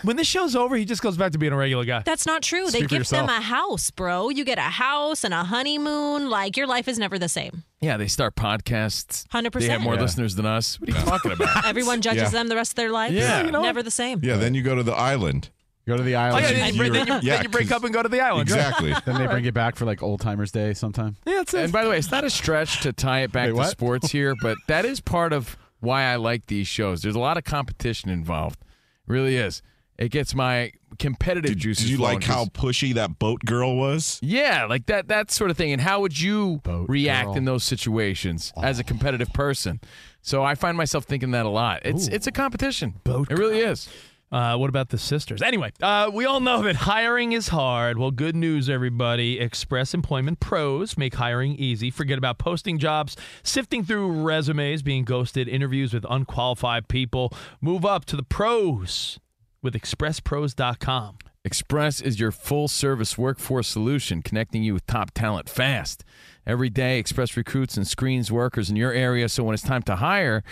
When 0.03 0.17
this 0.17 0.27
show's 0.27 0.55
over, 0.55 0.77
he 0.77 0.85
just 0.85 1.01
goes 1.03 1.17
back 1.17 1.33
to 1.33 1.39
being 1.39 1.53
a 1.53 1.57
regular 1.57 1.85
guy. 1.85 2.03
That's 2.05 2.27
not 2.27 2.43
true. 2.43 2.69
Speak 2.69 2.83
they 2.83 2.87
for 2.99 3.03
give 3.03 3.09
them 3.09 3.29
a 3.29 3.41
house, 3.41 3.91
bro. 3.91 4.29
You 4.29 4.45
get 4.45 4.59
a 4.59 4.63
house 4.63 5.25
and 5.25 5.33
a 5.35 5.43
honeymoon. 5.45 6.29
Like 6.31 6.57
your 6.57 6.67
life 6.67 6.89
is 6.89 6.99
never 6.99 7.19
the 7.19 7.29
same. 7.29 7.65
Yeah, 7.81 7.97
they 7.97 8.07
start 8.07 8.37
podcasts. 8.37 9.27
100%. 9.29 9.53
They 9.61 9.69
have 9.69 9.81
more 9.81 9.95
Yeah. 9.95 10.03
listeners 10.03 10.37
than 10.37 10.47
us. 10.47 10.79
What 10.79 10.91
are 10.91 10.99
you 10.99 11.05
talking 11.05 11.33
about? 11.33 11.65
Everyone 11.67 12.03
judges 12.03 12.23
Yeah. 12.25 12.29
them 12.29 12.49
the 12.49 12.55
rest 12.57 12.73
of 12.73 12.77
their 12.77 12.91
life. 12.91 13.13
Yeah. 13.13 13.45
You 13.45 13.51
know 13.51 13.63
never 13.63 13.83
the 13.83 13.91
same. 13.91 14.21
Yeah, 14.23 14.37
then 14.37 14.55
you 14.55 14.63
go 14.63 14.75
to 14.75 14.83
the 14.83 14.93
island. 14.95 15.51
Go 15.87 15.97
to 15.97 16.03
the 16.03 16.17
Oh, 16.17 16.21
island. 16.21 16.43
yeah, 16.47 16.53
then, 16.53 16.73
you, 16.75 16.79
break- 16.81 16.93
then 16.93 17.07
you, 17.07 17.13
Yeah, 17.15 17.35
then 17.35 17.43
you 17.43 17.49
break 17.51 17.69
'cause- 17.69 17.77
up 17.77 17.85
and 17.85 17.93
go 17.93 18.03
to 18.03 18.09
the 18.09 18.21
island. 18.21 18.43
Exactly. 18.49 18.95
then 19.05 19.19
they 19.19 19.27
bring 19.27 19.45
it 19.45 19.55
back 19.55 19.77
for 19.77 19.85
like 19.87 20.03
Old 20.03 20.21
Timers 20.21 20.51
Day 20.53 20.73
sometime. 20.75 21.17
Yeah, 21.27 21.35
that's 21.37 21.53
it. 21.55 21.65
And 21.65 21.73
by 21.73 21.83
the 21.85 21.91
way, 21.91 21.99
it's 21.99 22.11
not 22.11 22.25
a 22.25 22.31
stretch 22.31 22.81
to 22.83 22.93
tie 22.93 23.21
it 23.21 23.33
back 23.33 23.47
Wait, 23.47 23.51
to 23.53 23.57
what? 23.57 23.71
sports 23.71 24.11
here, 24.13 24.35
but 24.41 24.57
that 24.69 24.85
is 24.85 25.01
part 25.01 25.33
of 25.33 25.57
why 25.81 26.05
I 26.05 26.17
like 26.17 26.47
these 26.47 26.67
shows. 26.69 27.03
There's 27.03 27.15
a 27.17 27.19
lot 27.21 27.37
of 27.37 27.45
competition 27.45 28.09
involved. 28.11 28.59
It 29.07 29.13
really 29.13 29.37
is. 29.37 29.63
It 29.97 30.11
gets 30.11 30.35
my 30.35 30.73
competitive 30.99 31.53
Did, 31.53 31.59
juices. 31.59 31.85
did 31.85 31.91
you 31.93 31.97
flowing 31.99 32.17
like 32.17 32.25
how 32.25 32.47
pushy 32.47 32.95
that 32.95 33.19
boat 33.19 33.45
girl 33.45 33.77
was? 33.77 34.19
Yeah, 34.23 34.67
like 34.67 34.87
that 34.87 35.09
that 35.09 35.31
sort 35.31 35.51
of 35.51 35.57
thing. 35.57 35.73
And 35.73 35.81
how 35.81 36.01
would 36.01 36.21
you 36.21 36.61
react 36.65 37.29
girl. 37.29 37.37
in 37.37 37.45
those 37.45 37.63
situations 37.65 38.53
as 38.61 38.79
a 38.79 38.85
competitive 38.85 39.33
person? 39.33 39.81
So 40.21 40.43
I 40.43 40.55
find 40.57 40.77
myself 40.77 41.05
thinking 41.05 41.31
that 41.33 41.47
a 41.47 41.51
lot. 41.51 41.83
It's 41.85 42.09
it's 42.09 42.27
a 42.27 42.33
competition. 42.33 43.01
Boat 43.05 43.31
it 43.31 43.39
really 43.39 43.61
is. 43.61 43.89
Uh, 44.35 44.57
what 44.57 44.69
about 44.69 44.89
the 44.89 44.99
sisters? 44.99 45.41
Anyway, 45.41 45.73
uh, 45.81 46.11
we 46.13 46.25
all 46.25 46.41
know 46.41 46.61
that 46.63 46.75
hiring 46.75 47.31
is 47.31 47.47
hard. 47.49 47.99
Well, 47.99 48.11
good 48.11 48.35
news, 48.35 48.69
everybody. 48.69 49.39
Express 49.39 49.95
Employment 49.95 50.41
Pros 50.41 50.99
make 50.99 51.15
hiring 51.15 51.55
easy. 51.55 51.89
Forget 51.89 52.19
about 52.19 52.39
posting 52.39 52.81
jobs, 52.81 53.17
sifting 53.45 53.85
through 53.85 54.11
resumes, 54.11 54.83
being 54.83 55.05
ghosted, 55.05 55.47
interviews 55.47 55.95
with 55.95 56.05
unqualified 56.11 56.89
people. 56.89 57.33
Move 57.61 57.85
up 57.85 58.07
to 58.07 58.17
the 58.17 58.25
pros 58.25 59.21
with 59.63 59.75
expresspros.com. 59.75 61.19
Express 61.45 62.01
is 62.01 62.19
your 62.19 62.33
full 62.33 62.67
service 62.67 63.17
workforce 63.17 63.69
solution, 63.69 64.21
connecting 64.21 64.65
you 64.65 64.75
with 64.75 64.85
top 64.89 65.13
talent 65.13 65.49
fast. 65.49 66.03
Every 66.45 66.71
day, 66.71 66.99
Express 66.99 67.37
recruits 67.37 67.77
and 67.77 67.87
screens 67.87 68.33
workers 68.33 68.69
in 68.69 68.75
your 68.75 68.93
area 68.93 69.29
so 69.29 69.45
when 69.45 69.55
it's 69.55 69.63
time 69.63 69.83
to 69.83 69.95
hire, 69.95 70.43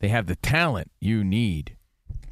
they 0.00 0.08
have 0.08 0.26
the 0.26 0.36
talent 0.36 0.90
you 1.00 1.24
need. 1.24 1.78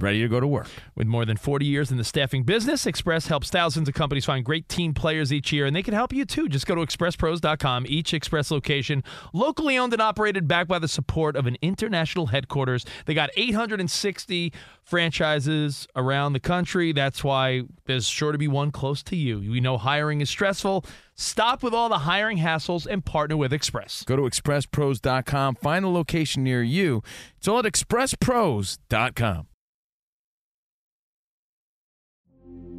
Ready 0.00 0.22
to 0.22 0.28
go 0.28 0.38
to 0.38 0.46
work. 0.46 0.68
With 0.94 1.08
more 1.08 1.24
than 1.24 1.36
40 1.36 1.66
years 1.66 1.90
in 1.90 1.96
the 1.96 2.04
staffing 2.04 2.44
business, 2.44 2.86
Express 2.86 3.26
helps 3.26 3.50
thousands 3.50 3.88
of 3.88 3.94
companies 3.94 4.24
find 4.24 4.44
great 4.44 4.68
team 4.68 4.94
players 4.94 5.32
each 5.32 5.52
year, 5.52 5.66
and 5.66 5.74
they 5.74 5.82
can 5.82 5.92
help 5.92 6.12
you 6.12 6.24
too. 6.24 6.48
Just 6.48 6.66
go 6.66 6.76
to 6.76 6.80
expresspros.com. 6.82 7.84
Each 7.88 8.14
Express 8.14 8.52
location, 8.52 9.02
locally 9.32 9.76
owned 9.76 9.92
and 9.92 10.00
operated, 10.00 10.46
backed 10.46 10.68
by 10.68 10.78
the 10.78 10.86
support 10.86 11.34
of 11.34 11.48
an 11.48 11.56
international 11.62 12.26
headquarters. 12.26 12.86
They 13.06 13.14
got 13.14 13.30
860 13.36 14.52
franchises 14.84 15.88
around 15.96 16.32
the 16.32 16.40
country. 16.40 16.92
That's 16.92 17.24
why 17.24 17.62
there's 17.86 18.06
sure 18.06 18.30
to 18.30 18.38
be 18.38 18.48
one 18.48 18.70
close 18.70 19.02
to 19.04 19.16
you. 19.16 19.40
We 19.40 19.60
know 19.60 19.78
hiring 19.78 20.20
is 20.20 20.30
stressful. 20.30 20.84
Stop 21.16 21.64
with 21.64 21.74
all 21.74 21.88
the 21.88 21.98
hiring 21.98 22.38
hassles 22.38 22.86
and 22.86 23.04
partner 23.04 23.36
with 23.36 23.52
Express. 23.52 24.04
Go 24.04 24.14
to 24.14 24.22
expresspros.com, 24.22 25.56
find 25.56 25.84
a 25.84 25.88
location 25.88 26.44
near 26.44 26.62
you. 26.62 27.02
It's 27.36 27.48
all 27.48 27.58
at 27.58 27.64
expresspros.com. 27.64 29.48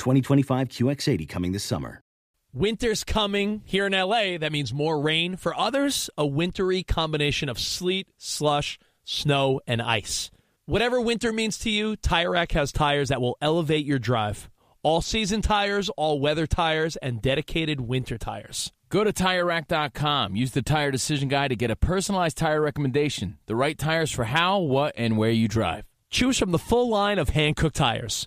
2025 0.00 0.68
QX80 0.68 1.28
coming 1.28 1.52
this 1.52 1.62
summer. 1.62 2.00
Winter's 2.52 3.04
coming 3.04 3.62
here 3.64 3.86
in 3.86 3.92
LA. 3.92 4.36
That 4.38 4.50
means 4.50 4.74
more 4.74 5.00
rain. 5.00 5.36
For 5.36 5.56
others, 5.56 6.10
a 6.18 6.26
wintry 6.26 6.82
combination 6.82 7.48
of 7.48 7.60
sleet, 7.60 8.08
slush, 8.16 8.78
snow, 9.04 9.60
and 9.68 9.80
ice. 9.80 10.32
Whatever 10.66 11.00
winter 11.00 11.32
means 11.32 11.58
to 11.58 11.70
you, 11.70 11.94
Tire 11.94 12.32
Rack 12.32 12.52
has 12.52 12.72
tires 12.72 13.10
that 13.10 13.20
will 13.20 13.36
elevate 13.40 13.86
your 13.86 14.00
drive. 14.00 14.50
All 14.82 15.00
season 15.00 15.42
tires, 15.42 15.88
all 15.90 16.18
weather 16.18 16.46
tires, 16.46 16.96
and 16.96 17.22
dedicated 17.22 17.80
winter 17.80 18.18
tires. 18.18 18.72
Go 18.88 19.04
to 19.04 19.12
TireRack.com. 19.12 20.34
Use 20.34 20.50
the 20.50 20.62
Tire 20.62 20.90
Decision 20.90 21.28
Guide 21.28 21.48
to 21.48 21.56
get 21.56 21.70
a 21.70 21.76
personalized 21.76 22.36
tire 22.36 22.60
recommendation. 22.60 23.38
The 23.46 23.54
right 23.54 23.78
tires 23.78 24.10
for 24.10 24.24
how, 24.24 24.58
what, 24.58 24.94
and 24.96 25.16
where 25.16 25.30
you 25.30 25.46
drive. 25.46 25.84
Choose 26.10 26.38
from 26.38 26.50
the 26.50 26.58
full 26.58 26.88
line 26.88 27.20
of 27.20 27.30
Hankook 27.30 27.72
tires. 27.72 28.26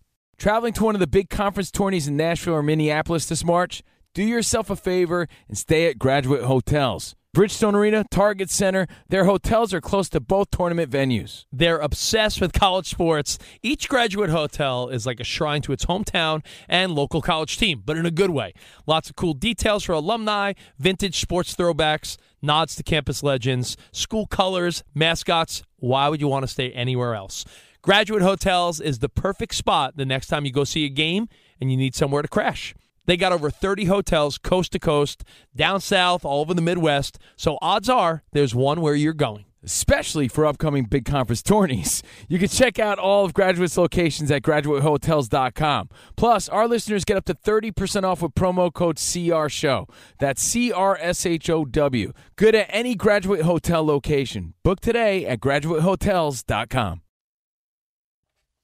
Traveling 0.41 0.73
to 0.73 0.83
one 0.83 0.95
of 0.95 0.99
the 0.99 1.05
big 1.05 1.29
conference 1.29 1.69
tourneys 1.69 2.07
in 2.07 2.17
Nashville 2.17 2.55
or 2.55 2.63
Minneapolis 2.63 3.27
this 3.27 3.43
March? 3.43 3.83
Do 4.15 4.23
yourself 4.23 4.71
a 4.71 4.75
favor 4.75 5.27
and 5.47 5.55
stay 5.55 5.85
at 5.85 5.99
Graduate 5.99 6.45
Hotels. 6.45 7.15
Bridgestone 7.37 7.75
Arena, 7.75 8.05
Target 8.09 8.49
Center, 8.49 8.87
their 9.07 9.25
hotels 9.25 9.71
are 9.71 9.79
close 9.79 10.09
to 10.09 10.19
both 10.19 10.49
tournament 10.49 10.91
venues. 10.91 11.45
They're 11.53 11.77
obsessed 11.77 12.41
with 12.41 12.53
college 12.53 12.87
sports. 12.87 13.37
Each 13.61 13.87
graduate 13.87 14.31
hotel 14.31 14.89
is 14.89 15.05
like 15.05 15.19
a 15.19 15.23
shrine 15.23 15.61
to 15.61 15.73
its 15.73 15.85
hometown 15.85 16.43
and 16.67 16.95
local 16.95 17.21
college 17.21 17.59
team, 17.59 17.83
but 17.85 17.95
in 17.95 18.07
a 18.07 18.11
good 18.11 18.31
way. 18.31 18.55
Lots 18.87 19.11
of 19.11 19.15
cool 19.15 19.35
details 19.35 19.83
for 19.83 19.93
alumni, 19.93 20.53
vintage 20.79 21.19
sports 21.19 21.55
throwbacks, 21.55 22.17
nods 22.41 22.73
to 22.77 22.83
campus 22.83 23.21
legends, 23.21 23.77
school 23.91 24.25
colors, 24.25 24.83
mascots. 24.95 25.61
Why 25.77 26.09
would 26.09 26.19
you 26.19 26.27
want 26.27 26.43
to 26.43 26.47
stay 26.47 26.71
anywhere 26.71 27.13
else? 27.13 27.45
Graduate 27.83 28.21
Hotels 28.21 28.79
is 28.79 28.99
the 28.99 29.09
perfect 29.09 29.55
spot 29.55 29.97
the 29.97 30.05
next 30.05 30.27
time 30.27 30.45
you 30.45 30.51
go 30.51 30.63
see 30.63 30.85
a 30.85 30.89
game 30.89 31.27
and 31.59 31.71
you 31.71 31.77
need 31.77 31.95
somewhere 31.95 32.21
to 32.21 32.27
crash. 32.27 32.75
They 33.07 33.17
got 33.17 33.31
over 33.31 33.49
30 33.49 33.85
hotels 33.85 34.37
coast 34.37 34.71
to 34.73 34.79
coast, 34.79 35.23
down 35.55 35.81
south, 35.81 36.23
all 36.23 36.41
over 36.41 36.53
the 36.53 36.61
Midwest. 36.61 37.17
So 37.35 37.57
odds 37.61 37.89
are 37.89 38.21
there's 38.33 38.53
one 38.53 38.81
where 38.81 38.93
you're 38.95 39.13
going. 39.13 39.45
especially 39.63 40.27
for 40.27 40.43
upcoming 40.45 40.85
big 40.85 41.05
conference 41.05 41.41
tourneys. 41.43 42.01
You 42.27 42.39
can 42.39 42.47
check 42.47 42.79
out 42.79 42.97
all 42.99 43.25
of 43.25 43.33
Graduate's 43.33 43.77
locations 43.77 44.31
at 44.31 44.41
graduatehotels.com. 44.41 45.89
Plus, 46.15 46.49
our 46.49 46.67
listeners 46.67 47.05
get 47.05 47.17
up 47.17 47.25
to 47.25 47.35
30% 47.35 48.03
off 48.03 48.21
with 48.23 48.33
promo 48.33 48.73
code 48.73 48.97
CR 48.97 49.47
Show. 49.49 49.87
That's 50.19 50.41
C 50.41 50.71
R 50.71 50.97
S 50.99 51.25
H 51.27 51.47
O 51.49 51.65
W. 51.65 52.11
Good 52.37 52.55
at 52.55 52.67
any 52.69 52.95
Graduate 52.95 53.41
Hotel 53.41 53.85
location. 53.85 54.53
Book 54.63 54.79
today 54.81 55.25
at 55.27 55.39
graduatehotels.com. 55.41 57.01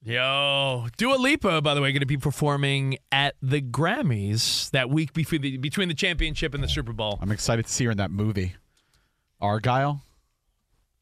Yo, 0.02 0.86
Dua 0.96 1.16
Lipa, 1.16 1.60
by 1.60 1.74
the 1.74 1.80
way, 1.80 1.90
going 1.90 2.00
to 2.00 2.06
be 2.06 2.16
performing 2.16 2.98
at 3.10 3.34
the 3.42 3.60
Grammys 3.60 4.70
that 4.70 4.88
week 4.88 5.12
between 5.12 5.42
the, 5.42 5.56
between 5.56 5.88
the 5.88 5.94
championship 5.94 6.54
and 6.54 6.62
the 6.62 6.68
Super 6.68 6.92
Bowl. 6.92 7.18
I'm 7.20 7.32
excited 7.32 7.66
to 7.66 7.72
see 7.72 7.84
her 7.86 7.90
in 7.90 7.96
that 7.96 8.10
movie. 8.12 8.54
Argylle. 9.42 10.00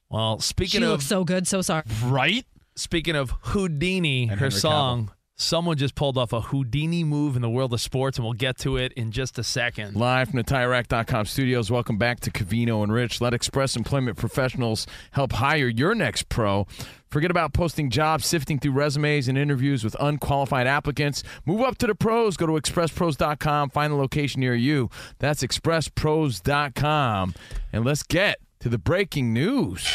Well, 0.09 0.41
speaking 0.41 0.81
She 0.81 0.85
of 0.85 0.91
looks 0.93 1.07
so 1.07 1.25
good. 1.25 1.47
So 1.47 1.61
sorry. 1.63 1.83
right, 2.05 2.47
speaking 2.75 3.17
of 3.17 3.33
Houdini, 3.43 4.23
And 4.23 4.33
her 4.33 4.47
Henry 4.47 4.51
song, 4.53 5.11
someone 5.37 5.77
just 5.77 5.95
pulled 5.95 6.19
off 6.19 6.33
a 6.33 6.41
Houdini 6.41 7.05
move 7.05 7.37
in 7.37 7.43
the 7.43 7.51
world 7.51 7.73
of 7.73 7.81
sports, 7.81 8.19
and 8.19 8.25
we'll 8.25 8.35
get 8.35 8.59
to 8.59 8.77
it 8.77 8.93
in 8.95 9.13
just 9.13 9.39
a 9.39 9.45
second. 9.45 9.95
Live 9.95 10.31
from 10.31 10.39
the 10.39 10.45
TireRack.com 10.45 11.27
studios, 11.27 11.71
welcome 11.71 11.99
back 11.99 12.21
to 12.21 12.31
Covino 12.31 12.83
and 12.83 12.93
Rich. 12.93 13.21
Let 13.21 13.35
Express 13.35 13.77
Employment 13.77 14.17
Professionals 14.17 14.87
help 15.13 15.33
hire 15.33 15.69
your 15.69 15.95
next 15.95 16.29
pro. 16.29 16.67
Forget 17.09 17.31
about 17.31 17.53
posting 17.53 17.91
jobs, 17.91 18.27
sifting 18.27 18.59
through 18.59 18.73
resumes 18.73 19.29
and 19.29 19.39
interviews 19.39 19.85
with 19.85 19.95
unqualified 20.01 20.67
applicants. 20.67 21.23
Move 21.45 21.61
up 21.61 21.79
to 21.79 21.87
the 21.87 21.95
pros. 21.95 22.37
Go 22.37 22.47
to 22.47 22.53
expresspros.com, 22.53 23.71
find 23.71 23.93
the 23.93 23.97
location 23.97 24.41
near 24.41 24.55
you. 24.55 24.91
That's 25.19 25.43
expresspros.com. 25.43 27.35
And 27.73 27.85
let's 27.85 28.03
get 28.03 28.39
to 28.61 28.69
the 28.69 28.79
breaking 28.79 29.33
news. 29.33 29.87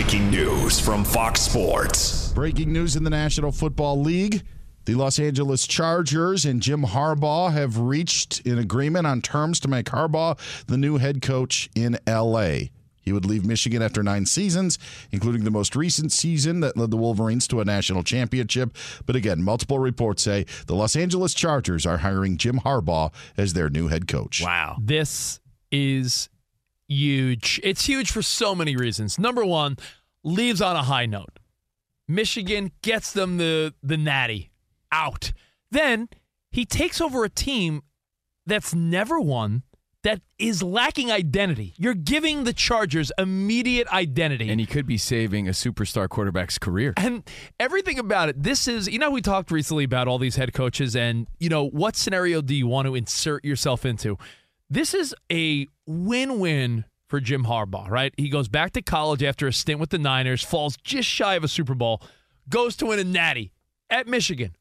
Breaking 0.00 0.30
news 0.30 0.80
from 0.80 1.04
Fox 1.04 1.42
Sports. 1.42 2.32
Breaking 2.32 2.72
news 2.72 2.96
in 2.96 3.04
the 3.04 3.10
National 3.10 3.52
Football 3.52 4.00
League. 4.00 4.42
The 4.86 4.94
Los 4.94 5.18
Angeles 5.18 5.66
Chargers 5.66 6.46
and 6.46 6.62
Jim 6.62 6.84
Harbaugh 6.84 7.52
have 7.52 7.76
reached 7.76 8.46
an 8.46 8.58
agreement 8.58 9.06
on 9.06 9.20
terms 9.20 9.60
to 9.60 9.68
make 9.68 9.84
Harbaugh 9.84 10.38
the 10.64 10.78
new 10.78 10.96
head 10.96 11.20
coach 11.20 11.68
in 11.74 11.98
LA. 12.08 12.60
He 13.02 13.12
would 13.12 13.26
leave 13.26 13.44
Michigan 13.44 13.82
after 13.82 14.02
nine 14.02 14.24
seasons, 14.24 14.78
including 15.12 15.44
the 15.44 15.50
most 15.50 15.76
recent 15.76 16.12
season 16.12 16.60
that 16.60 16.78
led 16.78 16.90
the 16.90 16.96
Wolverines 16.96 17.46
to 17.48 17.60
a 17.60 17.66
national 17.66 18.02
championship. 18.02 18.74
But 19.04 19.16
again, 19.16 19.42
multiple 19.42 19.78
reports 19.78 20.22
say 20.22 20.46
the 20.66 20.74
Los 20.74 20.96
Angeles 20.96 21.34
Chargers 21.34 21.84
are 21.84 21.98
hiring 21.98 22.38
Jim 22.38 22.60
Harbaugh 22.60 23.12
as 23.36 23.52
their 23.52 23.68
new 23.68 23.88
head 23.88 24.08
coach. 24.08 24.42
Wow. 24.42 24.78
This 24.80 25.40
is 25.70 26.30
huge. 26.90 27.60
It's 27.62 27.86
huge 27.86 28.10
for 28.10 28.20
so 28.20 28.54
many 28.54 28.76
reasons. 28.76 29.18
Number 29.18 29.44
one, 29.44 29.76
leaves 30.22 30.60
on 30.60 30.76
a 30.76 30.82
high 30.82 31.06
note. 31.06 31.38
Michigan 32.06 32.72
gets 32.82 33.12
them 33.12 33.38
the 33.38 33.72
the 33.82 33.96
natty 33.96 34.50
out. 34.92 35.32
Then 35.70 36.08
he 36.50 36.66
takes 36.66 37.00
over 37.00 37.24
a 37.24 37.30
team 37.30 37.82
that's 38.44 38.74
never 38.74 39.20
won, 39.20 39.62
that 40.02 40.20
is 40.38 40.62
lacking 40.62 41.12
identity. 41.12 41.74
You're 41.76 41.94
giving 41.94 42.44
the 42.44 42.52
Chargers 42.52 43.12
immediate 43.18 43.86
identity. 43.88 44.48
And 44.48 44.58
he 44.58 44.66
could 44.66 44.86
be 44.86 44.98
saving 44.98 45.46
a 45.46 45.52
superstar 45.52 46.08
quarterback's 46.08 46.58
career. 46.58 46.94
And 46.96 47.22
everything 47.60 47.98
about 47.98 48.30
it, 48.30 48.42
this 48.42 48.66
is, 48.66 48.88
you 48.88 48.98
know, 48.98 49.10
we 49.10 49.20
talked 49.20 49.50
recently 49.50 49.84
about 49.84 50.08
all 50.08 50.18
these 50.18 50.36
head 50.36 50.52
coaches 50.52 50.96
and, 50.96 51.28
you 51.38 51.48
know, 51.48 51.68
what 51.68 51.94
scenario 51.94 52.40
do 52.40 52.54
you 52.54 52.66
want 52.66 52.86
to 52.86 52.94
insert 52.94 53.44
yourself 53.44 53.84
into? 53.84 54.16
This 54.70 54.94
is 54.94 55.14
a 55.32 55.66
win 55.86 56.38
win 56.38 56.84
for 57.08 57.18
Jim 57.18 57.44
Harbaugh, 57.44 57.90
right? 57.90 58.14
He 58.16 58.28
goes 58.28 58.48
back 58.48 58.72
to 58.74 58.82
college 58.82 59.20
after 59.22 59.48
a 59.48 59.52
stint 59.52 59.80
with 59.80 59.90
the 59.90 59.98
Niners, 59.98 60.44
falls 60.44 60.76
just 60.84 61.08
shy 61.08 61.34
of 61.34 61.42
a 61.42 61.48
Super 61.48 61.74
Bowl, 61.74 62.00
goes 62.48 62.76
to 62.76 62.86
win 62.86 63.00
a 63.00 63.04
natty 63.04 63.52
at 63.90 64.06
Michigan, 64.06 64.54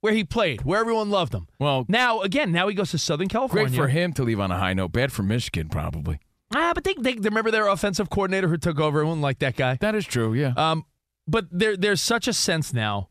where 0.00 0.12
he 0.12 0.24
played, 0.24 0.62
where 0.62 0.80
everyone 0.80 1.08
loved 1.08 1.32
him. 1.32 1.46
Well, 1.60 1.84
now, 1.88 2.20
again, 2.22 2.50
now 2.50 2.66
he 2.66 2.74
goes 2.74 2.90
to 2.90 2.98
Southern 2.98 3.28
California. 3.28 3.68
Great 3.68 3.76
for 3.76 3.86
him 3.86 4.12
to 4.14 4.24
leave 4.24 4.40
on 4.40 4.50
a 4.50 4.58
high 4.58 4.74
note. 4.74 4.90
Bad 4.90 5.12
for 5.12 5.22
Michigan, 5.22 5.68
probably. 5.68 6.18
Ah, 6.52 6.72
but 6.74 6.82
they, 6.82 6.94
they, 6.94 7.14
they 7.14 7.28
remember 7.28 7.52
their 7.52 7.68
offensive 7.68 8.10
coordinator 8.10 8.48
who 8.48 8.56
took 8.56 8.80
over. 8.80 8.98
Everyone 8.98 9.20
liked 9.20 9.38
that 9.40 9.54
guy. 9.54 9.76
That 9.80 9.94
is 9.94 10.04
true, 10.04 10.34
yeah. 10.34 10.54
Um, 10.56 10.84
but 11.28 11.46
there 11.52 11.76
there's 11.76 12.00
such 12.00 12.26
a 12.26 12.32
sense 12.32 12.72
now, 12.72 13.10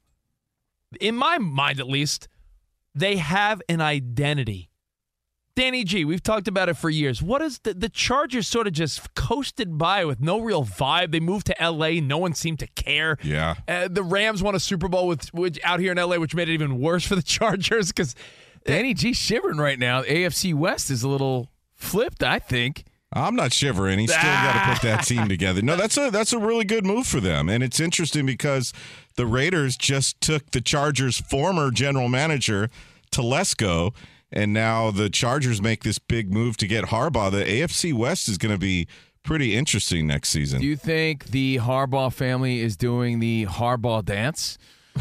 in 0.99 1.15
my 1.15 1.37
mind 1.37 1.79
at 1.79 1.87
least, 1.87 2.27
they 2.93 3.17
have 3.17 3.61
an 3.69 3.79
identity. 3.79 4.66
Danny 5.57 5.83
G, 5.83 6.05
we've 6.05 6.21
talked 6.21 6.47
about 6.47 6.69
it 6.69 6.75
for 6.75 6.87
years. 6.87 7.19
What 7.19 7.41
is 7.41 7.57
the 7.57 7.73
the 7.73 7.89
Chargers 7.89 8.47
sort 8.47 8.67
of 8.67 8.73
just 8.73 9.15
coasted 9.15 9.75
by 9.75 10.05
with 10.05 10.21
no 10.21 10.39
real 10.39 10.63
vibe? 10.63 11.11
They 11.11 11.19
moved 11.19 11.47
to 11.47 11.55
LA, 11.59 11.93
no 11.99 12.19
one 12.19 12.35
seemed 12.35 12.59
to 12.59 12.67
care. 12.67 13.17
Yeah. 13.23 13.55
Uh, 13.67 13.87
the 13.87 14.03
Rams 14.03 14.43
won 14.43 14.53
a 14.53 14.59
Super 14.59 14.87
Bowl 14.87 15.07
with 15.07 15.33
which 15.33 15.59
out 15.63 15.79
here 15.79 15.91
in 15.91 15.97
LA, 15.97 16.17
which 16.17 16.35
made 16.35 16.47
it 16.47 16.53
even 16.53 16.79
worse 16.79 17.07
for 17.07 17.15
the 17.15 17.21
Chargers 17.23 17.87
because 17.87 18.13
Danny 18.65 18.93
G 18.93 19.13
shivering 19.13 19.57
right 19.57 19.79
now. 19.79 20.03
AFC 20.03 20.53
West 20.53 20.91
is 20.91 21.01
a 21.01 21.09
little 21.09 21.49
flipped, 21.73 22.21
I 22.21 22.37
think. 22.37 22.83
I'm 23.11 23.35
not 23.35 23.51
shivering. 23.51 23.97
He's 23.97 24.11
still 24.11 24.21
got 24.21 24.53
to 24.53 24.73
put 24.73 24.83
that 24.83 25.05
team 25.05 25.27
together. 25.27 25.63
No, 25.63 25.75
that's 25.75 25.97
a 25.97 26.11
that's 26.11 26.33
a 26.33 26.37
really 26.39 26.65
good 26.65 26.85
move 26.85 27.07
for 27.07 27.19
them, 27.19 27.49
and 27.49 27.63
it's 27.63 27.79
interesting 27.79 28.27
because 28.27 28.73
the 29.15 29.25
Raiders 29.25 29.75
just 29.75 30.21
took 30.21 30.51
the 30.51 30.61
Chargers' 30.61 31.17
former 31.19 31.71
general 31.71 32.09
manager 32.09 32.69
Telesco, 33.11 33.95
and 34.31 34.53
now 34.53 34.91
the 34.91 35.09
Chargers 35.09 35.61
make 35.61 35.83
this 35.83 35.99
big 35.99 36.31
move 36.31 36.57
to 36.57 36.67
get 36.67 36.85
Harbaugh. 36.85 37.31
The 37.31 37.43
AFC 37.43 37.93
West 37.93 38.27
is 38.27 38.37
going 38.37 38.53
to 38.53 38.59
be 38.59 38.87
pretty 39.23 39.55
interesting 39.55 40.07
next 40.07 40.29
season. 40.29 40.61
Do 40.61 40.67
you 40.67 40.75
think 40.75 41.25
the 41.25 41.57
Harbaugh 41.57 42.11
family 42.11 42.59
is 42.59 42.77
doing 42.77 43.19
the 43.19 43.45
Harbaugh 43.45 44.03
dance? 44.03 44.57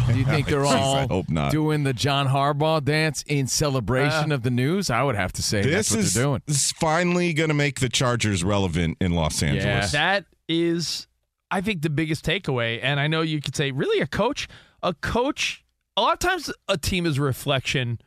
Do 0.06 0.18
you 0.18 0.24
think 0.24 0.46
they're 0.48 0.60
Jeez, 0.60 0.72
I 0.72 0.80
all 0.80 1.08
hope 1.08 1.28
not. 1.28 1.52
doing 1.52 1.84
the 1.84 1.92
John 1.92 2.28
Harbaugh 2.28 2.84
dance 2.84 3.24
in 3.26 3.46
celebration 3.46 4.32
uh. 4.32 4.34
of 4.34 4.42
the 4.42 4.50
news? 4.50 4.90
I 4.90 5.02
would 5.02 5.16
have 5.16 5.32
to 5.34 5.42
say 5.42 5.62
this 5.62 5.72
that's 5.72 5.90
what 5.90 6.00
is, 6.00 6.14
they're 6.14 6.24
doing. 6.24 6.42
this 6.46 6.56
is 6.56 6.72
finally 6.72 7.32
going 7.32 7.48
to 7.48 7.54
make 7.54 7.80
the 7.80 7.88
Chargers 7.88 8.44
relevant 8.44 8.98
in 9.00 9.12
Los 9.12 9.42
Angeles. 9.42 9.92
Yeah. 9.92 10.18
That 10.18 10.26
is, 10.48 11.06
I 11.50 11.60
think, 11.60 11.82
the 11.82 11.90
biggest 11.90 12.24
takeaway. 12.24 12.80
And 12.82 13.00
I 13.00 13.06
know 13.06 13.22
you 13.22 13.40
could 13.40 13.56
say, 13.56 13.70
really, 13.70 14.00
a 14.00 14.06
coach? 14.06 14.48
A 14.82 14.92
coach, 14.92 15.64
a 15.96 16.02
lot 16.02 16.12
of 16.12 16.18
times 16.18 16.52
a 16.68 16.76
team 16.76 17.06
is 17.06 17.18
a 17.18 17.22
reflection 17.22 17.98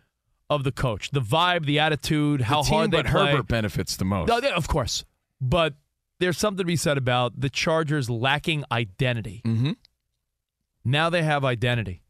of 0.50 0.64
the 0.64 0.72
coach, 0.72 1.12
the 1.12 1.22
vibe, 1.22 1.66
the 1.66 1.80
attitude, 1.80 2.42
how 2.42 2.64
the 2.64 2.70
team, 2.70 2.78
hard 2.78 2.92
they 2.92 2.98
but 3.04 3.12
play. 3.12 3.32
Herbert 3.32 3.48
benefits 3.48 3.96
the 3.96 4.06
most. 4.06 4.28
No, 4.28 4.40
yeah, 4.40 4.56
of 4.56 4.68
course. 4.68 5.06
But 5.40 5.76
there's 6.20 6.38
something 6.38 6.58
to 6.60 6.66
be 6.66 6.76
said 6.76 6.98
about 6.98 7.40
the 7.40 7.50
Chargers 7.50 8.10
lacking 8.10 8.64
identity. 8.72 9.42
Mm-hmm. 9.46 9.72
Now 10.84 11.10
they 11.10 11.24
have 11.24 11.46
identity. 11.46 12.04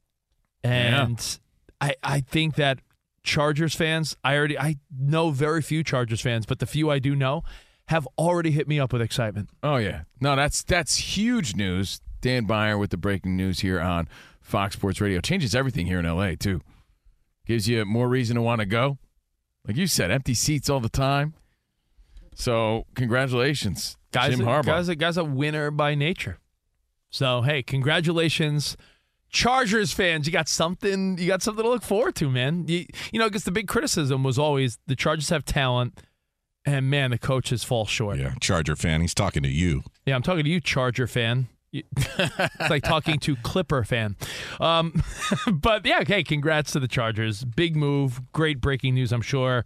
And 0.63 1.39
I 1.79 1.95
I 2.03 2.21
think 2.21 2.55
that 2.55 2.79
Chargers 3.23 3.75
fans, 3.75 4.15
I 4.23 4.35
already 4.35 4.57
I 4.57 4.77
know 4.97 5.31
very 5.31 5.61
few 5.61 5.83
Chargers 5.83 6.21
fans, 6.21 6.45
but 6.45 6.59
the 6.59 6.65
few 6.65 6.89
I 6.89 6.99
do 6.99 7.15
know 7.15 7.43
have 7.87 8.07
already 8.17 8.51
hit 8.51 8.67
me 8.67 8.79
up 8.79 8.93
with 8.93 9.01
excitement. 9.01 9.49
Oh 9.63 9.77
yeah, 9.77 10.03
no, 10.19 10.35
that's 10.35 10.63
that's 10.63 10.97
huge 10.97 11.55
news. 11.55 12.01
Dan 12.21 12.45
Beyer 12.45 12.77
with 12.77 12.89
the 12.89 12.97
breaking 12.97 13.37
news 13.37 13.61
here 13.61 13.79
on 13.79 14.09
Fox 14.41 14.75
Sports 14.75 14.99
Radio 14.99 15.21
changes 15.21 15.55
everything 15.55 15.85
here 15.85 15.99
in 15.99 16.05
LA 16.05 16.35
too. 16.37 16.61
Gives 17.49 17.67
you 17.67 17.83
more 17.83 18.07
reason 18.07 18.35
to 18.35 18.43
want 18.43 18.59
to 18.59 18.67
go. 18.67 18.99
Like 19.67 19.75
you 19.75 19.87
said, 19.87 20.11
empty 20.11 20.35
seats 20.35 20.69
all 20.69 20.79
the 20.79 20.87
time. 20.87 21.33
So 22.35 22.85
congratulations, 22.93 23.97
Guys, 24.11 24.37
Jim 24.37 24.47
a, 24.47 24.49
Harbaugh. 24.49 24.65
guys, 24.65 24.89
guys 24.89 25.17
a 25.17 25.23
winner 25.23 25.71
by 25.71 25.95
nature. 25.95 26.37
So 27.09 27.41
hey, 27.41 27.63
congratulations. 27.63 28.77
Chargers 29.31 29.91
fans, 29.91 30.27
you 30.27 30.31
got 30.31 30.47
something. 30.47 31.17
You 31.17 31.25
got 31.25 31.41
something 31.41 31.63
to 31.63 31.69
look 31.71 31.81
forward 31.81 32.13
to, 32.17 32.29
man. 32.29 32.65
You, 32.67 32.85
you 33.11 33.17
know, 33.19 33.27
because 33.27 33.45
the 33.45 33.51
big 33.51 33.67
criticism 33.67 34.23
was 34.23 34.37
always 34.37 34.77
the 34.85 34.95
Chargers 34.95 35.29
have 35.29 35.43
talent, 35.43 35.99
and 36.65 36.87
man, 36.87 37.09
the 37.09 37.17
coaches 37.17 37.63
fall 37.63 37.87
short. 37.87 38.19
Yeah, 38.19 38.35
Charger 38.39 38.75
fan. 38.75 39.01
He's 39.01 39.15
talking 39.15 39.41
to 39.41 39.49
you. 39.49 39.81
Yeah, 40.05 40.15
I'm 40.15 40.21
talking 40.21 40.43
to 40.43 40.49
you, 40.51 40.61
Charger 40.61 41.07
fan. 41.07 41.47
It's 41.73 42.69
like 42.69 42.83
talking 42.83 43.19
to 43.19 43.35
Clipper 43.37 43.83
fan. 43.83 44.15
Um, 44.59 45.03
but 45.51 45.85
yeah, 45.85 45.99
okay, 46.01 46.23
congrats 46.23 46.71
to 46.71 46.79
the 46.79 46.87
Chargers. 46.87 47.43
Big 47.43 47.75
move, 47.75 48.21
great 48.31 48.59
breaking 48.59 48.95
news, 48.95 49.11
I'm 49.11 49.21
sure. 49.21 49.63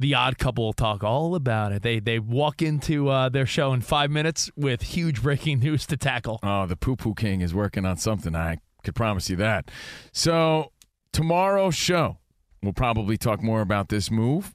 The 0.00 0.14
odd 0.14 0.38
couple 0.38 0.64
will 0.64 0.72
talk 0.72 1.02
all 1.02 1.34
about 1.34 1.72
it. 1.72 1.82
They 1.82 1.98
they 1.98 2.18
walk 2.18 2.62
into 2.62 3.08
uh, 3.08 3.28
their 3.28 3.46
show 3.46 3.72
in 3.72 3.80
five 3.80 4.10
minutes 4.10 4.50
with 4.56 4.82
huge 4.82 5.22
breaking 5.22 5.58
news 5.60 5.86
to 5.86 5.96
tackle. 5.96 6.38
Oh, 6.42 6.66
the 6.66 6.76
Poo 6.76 6.96
Poo 6.96 7.14
King 7.14 7.40
is 7.40 7.54
working 7.54 7.84
on 7.84 7.96
something. 7.96 8.36
I 8.36 8.58
could 8.84 8.94
promise 8.94 9.28
you 9.28 9.36
that. 9.36 9.70
So, 10.12 10.72
tomorrow's 11.12 11.74
show, 11.74 12.18
we'll 12.62 12.72
probably 12.72 13.16
talk 13.16 13.42
more 13.42 13.60
about 13.60 13.88
this 13.88 14.10
move. 14.10 14.52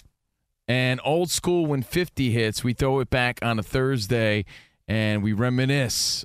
And 0.65 1.01
old 1.03 1.29
school, 1.29 1.65
when 1.65 1.83
50 1.83 2.31
hits, 2.31 2.63
we 2.63 2.73
throw 2.73 3.01
it 3.01 3.09
back 3.09 3.39
on 3.41 3.59
a 3.59 3.63
Thursday 3.63 4.45
and 4.87 5.21
we 5.21 5.33
reminisce 5.33 6.23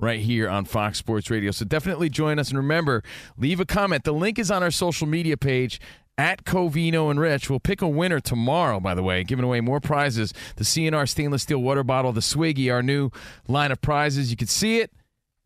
right 0.00 0.20
here 0.20 0.48
on 0.48 0.64
Fox 0.64 0.98
Sports 0.98 1.30
Radio. 1.30 1.50
So 1.50 1.64
definitely 1.64 2.08
join 2.08 2.38
us. 2.38 2.48
And 2.48 2.58
remember, 2.58 3.02
leave 3.36 3.60
a 3.60 3.66
comment. 3.66 4.04
The 4.04 4.12
link 4.12 4.38
is 4.38 4.50
on 4.50 4.62
our 4.62 4.70
social 4.70 5.06
media 5.06 5.36
page 5.36 5.80
at 6.18 6.44
Covino 6.44 7.10
and 7.10 7.18
Rich. 7.18 7.48
We'll 7.48 7.60
pick 7.60 7.80
a 7.82 7.88
winner 7.88 8.20
tomorrow, 8.20 8.80
by 8.80 8.94
the 8.94 9.02
way, 9.02 9.24
giving 9.24 9.44
away 9.44 9.60
more 9.60 9.80
prizes. 9.80 10.34
The 10.56 10.64
CNR 10.64 11.08
stainless 11.08 11.42
steel 11.42 11.60
water 11.60 11.82
bottle, 11.82 12.12
the 12.12 12.20
Swiggy, 12.20 12.72
our 12.72 12.82
new 12.82 13.10
line 13.48 13.72
of 13.72 13.80
prizes. 13.80 14.30
You 14.30 14.36
can 14.36 14.48
see 14.48 14.80
it. 14.80 14.90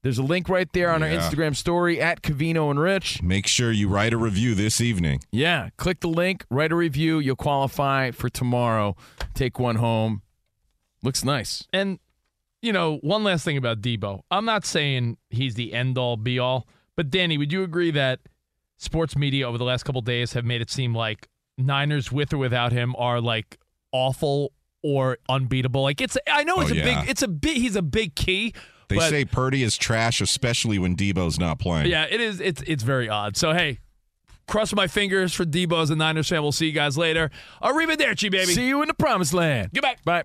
There's 0.03 0.19
a 0.19 0.23
link 0.23 0.51
right 0.51 0.71
there 0.75 0.91
on 0.91 1.03
our 1.03 1.09
Instagram 1.09 1.57
story 1.57 1.99
at 1.99 2.21
Covino 2.21 2.71
and 2.71 2.79
Rich. 2.79 3.23
Make 3.23 3.47
sure 3.47 3.73
you 3.73 3.89
write 3.89 4.13
a 4.13 4.19
review 4.19 4.55
this 4.55 4.79
evening. 4.79 5.21
Yeah, 5.33 5.71
click 5.79 6.01
the 6.01 6.09
link, 6.09 6.45
write 6.51 6.73
a 6.73 6.75
review. 6.75 7.21
You'll 7.21 7.37
qualify 7.37 8.11
for 8.11 8.29
tomorrow. 8.29 8.97
Take 9.33 9.59
one 9.59 9.77
home. 9.77 10.21
Looks 11.03 11.25
nice. 11.25 11.67
And, 11.73 12.01
you 12.65 12.73
know, 12.73 12.97
one 13.03 13.23
last 13.25 13.45
thing 13.45 13.57
about 13.57 13.81
Deebo. 13.83 14.23
I'm 14.31 14.45
not 14.45 14.65
saying 14.65 15.19
he's 15.31 15.55
the 15.55 15.73
end 15.75 15.99
all 15.99 16.17
be 16.17 16.39
all, 16.39 16.67
but 16.97 17.11
Danny, 17.11 17.37
would 17.39 17.53
you 17.53 17.63
agree 17.63 17.91
that 17.93 18.21
sports 18.79 19.17
media 19.17 19.47
over 19.49 19.59
the 19.59 19.65
last 19.65 19.85
couple 19.85 20.01
days 20.01 20.33
have 20.33 20.45
made 20.45 20.61
it 20.61 20.71
seem 20.71 20.95
like 20.95 21.29
Niners 21.59 22.11
with 22.11 22.33
or 22.33 22.39
without 22.39 22.73
him 22.73 22.95
are 22.99 23.21
like 23.21 23.59
awful 23.93 24.53
or 24.83 25.19
unbeatable? 25.29 25.83
Like 25.83 26.01
it's 26.01 26.17
I 26.29 26.45
know 26.45 26.61
it's 26.61 26.71
Oh, 26.71 26.75
a 26.75 26.77
yeah. 26.79 27.01
big 27.03 27.11
it's 27.11 27.23
a 27.23 27.29
big 27.29 27.57
he's 27.59 27.77
a 27.77 27.83
big 27.83 28.15
key. 28.15 28.55
They 28.89 28.97
but- 28.97 29.11
say 29.11 29.25
Purdy 29.25 29.63
is 29.63 29.77
trash, 29.77 30.21
especially 30.21 30.79
when 30.79 30.97
Deebo's 30.97 31.39
not 31.39 31.59
playing. 31.59 31.87
Yeah, 31.91 32.07
it 32.11 32.21
is. 32.21 32.41
It's 32.41 32.63
it's 32.67 32.83
very 32.83 33.09
odd. 33.09 33.37
So 33.37 33.53
hey, 33.53 33.79
cross 34.49 34.75
my 34.75 34.87
fingers 34.87 35.33
for 35.35 35.45
Deebo 35.45 35.83
as 35.83 35.91
a 35.91 35.97
Niners 35.97 36.29
fan. 36.29 36.43
We'll 36.43 36.53
see 36.53 36.67
you 36.67 36.73
guys 36.73 36.97
later. 36.99 37.31
Arrivederci, 37.63 38.31
baby. 38.31 38.53
See 38.53 38.69
you 38.69 38.83
in 38.83 38.89
the 38.89 38.95
promised 38.95 39.33
land. 39.35 39.71
Goodbye. 39.75 39.97
Bye. 40.05 40.25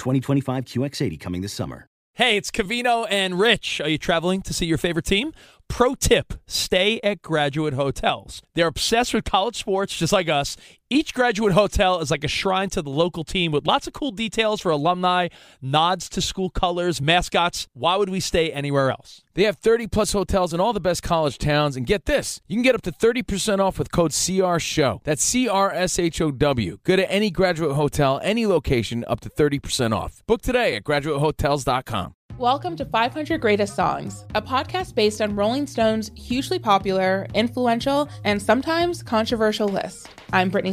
2025 0.00 0.64
QX80 0.64 1.20
coming 1.20 1.42
this 1.42 1.52
summer. 1.52 1.86
Hey, 2.14 2.36
it's 2.36 2.50
Covino 2.50 3.06
and 3.08 3.38
Rich. 3.38 3.80
Are 3.80 3.88
you 3.88 3.96
traveling 3.96 4.42
to 4.42 4.52
see 4.52 4.66
your 4.66 4.78
favorite 4.78 5.04
team? 5.04 5.32
Pro 5.68 5.94
tip 5.94 6.34
stay 6.46 7.00
at 7.04 7.22
graduate 7.22 7.74
hotels. 7.74 8.42
They're 8.54 8.66
obsessed 8.66 9.14
with 9.14 9.24
college 9.24 9.56
sports, 9.56 9.96
just 9.96 10.12
like 10.12 10.28
us. 10.28 10.56
Each 10.92 11.14
graduate 11.14 11.52
hotel 11.52 12.00
is 12.00 12.10
like 12.10 12.24
a 12.24 12.28
shrine 12.28 12.68
to 12.70 12.82
the 12.82 12.90
local 12.90 13.22
team 13.22 13.52
with 13.52 13.64
lots 13.64 13.86
of 13.86 13.92
cool 13.92 14.10
details 14.10 14.60
for 14.60 14.70
alumni, 14.70 15.28
nods 15.62 16.08
to 16.08 16.20
school 16.20 16.50
colors, 16.50 17.00
mascots. 17.00 17.68
Why 17.74 17.94
would 17.94 18.08
we 18.08 18.18
stay 18.18 18.50
anywhere 18.50 18.90
else? 18.90 19.22
They 19.34 19.44
have 19.44 19.56
30 19.58 19.86
plus 19.86 20.10
hotels 20.10 20.52
in 20.52 20.58
all 20.58 20.72
the 20.72 20.80
best 20.80 21.04
college 21.04 21.38
towns. 21.38 21.76
And 21.76 21.86
get 21.86 22.06
this 22.06 22.40
you 22.48 22.56
can 22.56 22.64
get 22.64 22.74
up 22.74 22.82
to 22.82 22.90
30% 22.90 23.60
off 23.60 23.78
with 23.78 23.92
code 23.92 24.10
CRSHOW. 24.10 25.04
That's 25.04 25.22
C 25.22 25.48
R 25.48 25.70
S 25.70 25.96
H 25.96 26.20
O 26.20 26.32
W. 26.32 26.78
Go 26.82 26.96
to 26.96 27.08
any 27.08 27.30
graduate 27.30 27.76
hotel, 27.76 28.20
any 28.24 28.44
location, 28.48 29.04
up 29.06 29.20
to 29.20 29.30
30% 29.30 29.94
off. 29.94 30.24
Book 30.26 30.42
today 30.42 30.74
at 30.74 30.82
graduatehotels.com. 30.82 32.14
Welcome 32.40 32.74
to 32.76 32.86
500 32.86 33.38
Greatest 33.38 33.76
Songs, 33.76 34.24
a 34.34 34.40
podcast 34.40 34.94
based 34.94 35.20
on 35.20 35.36
Rolling 35.36 35.66
Stone's 35.66 36.10
hugely 36.16 36.58
popular, 36.58 37.26
influential, 37.34 38.08
and 38.24 38.40
sometimes 38.40 39.02
controversial 39.02 39.68
list. 39.68 40.08
I'm 40.32 40.48
Brittany 40.48 40.72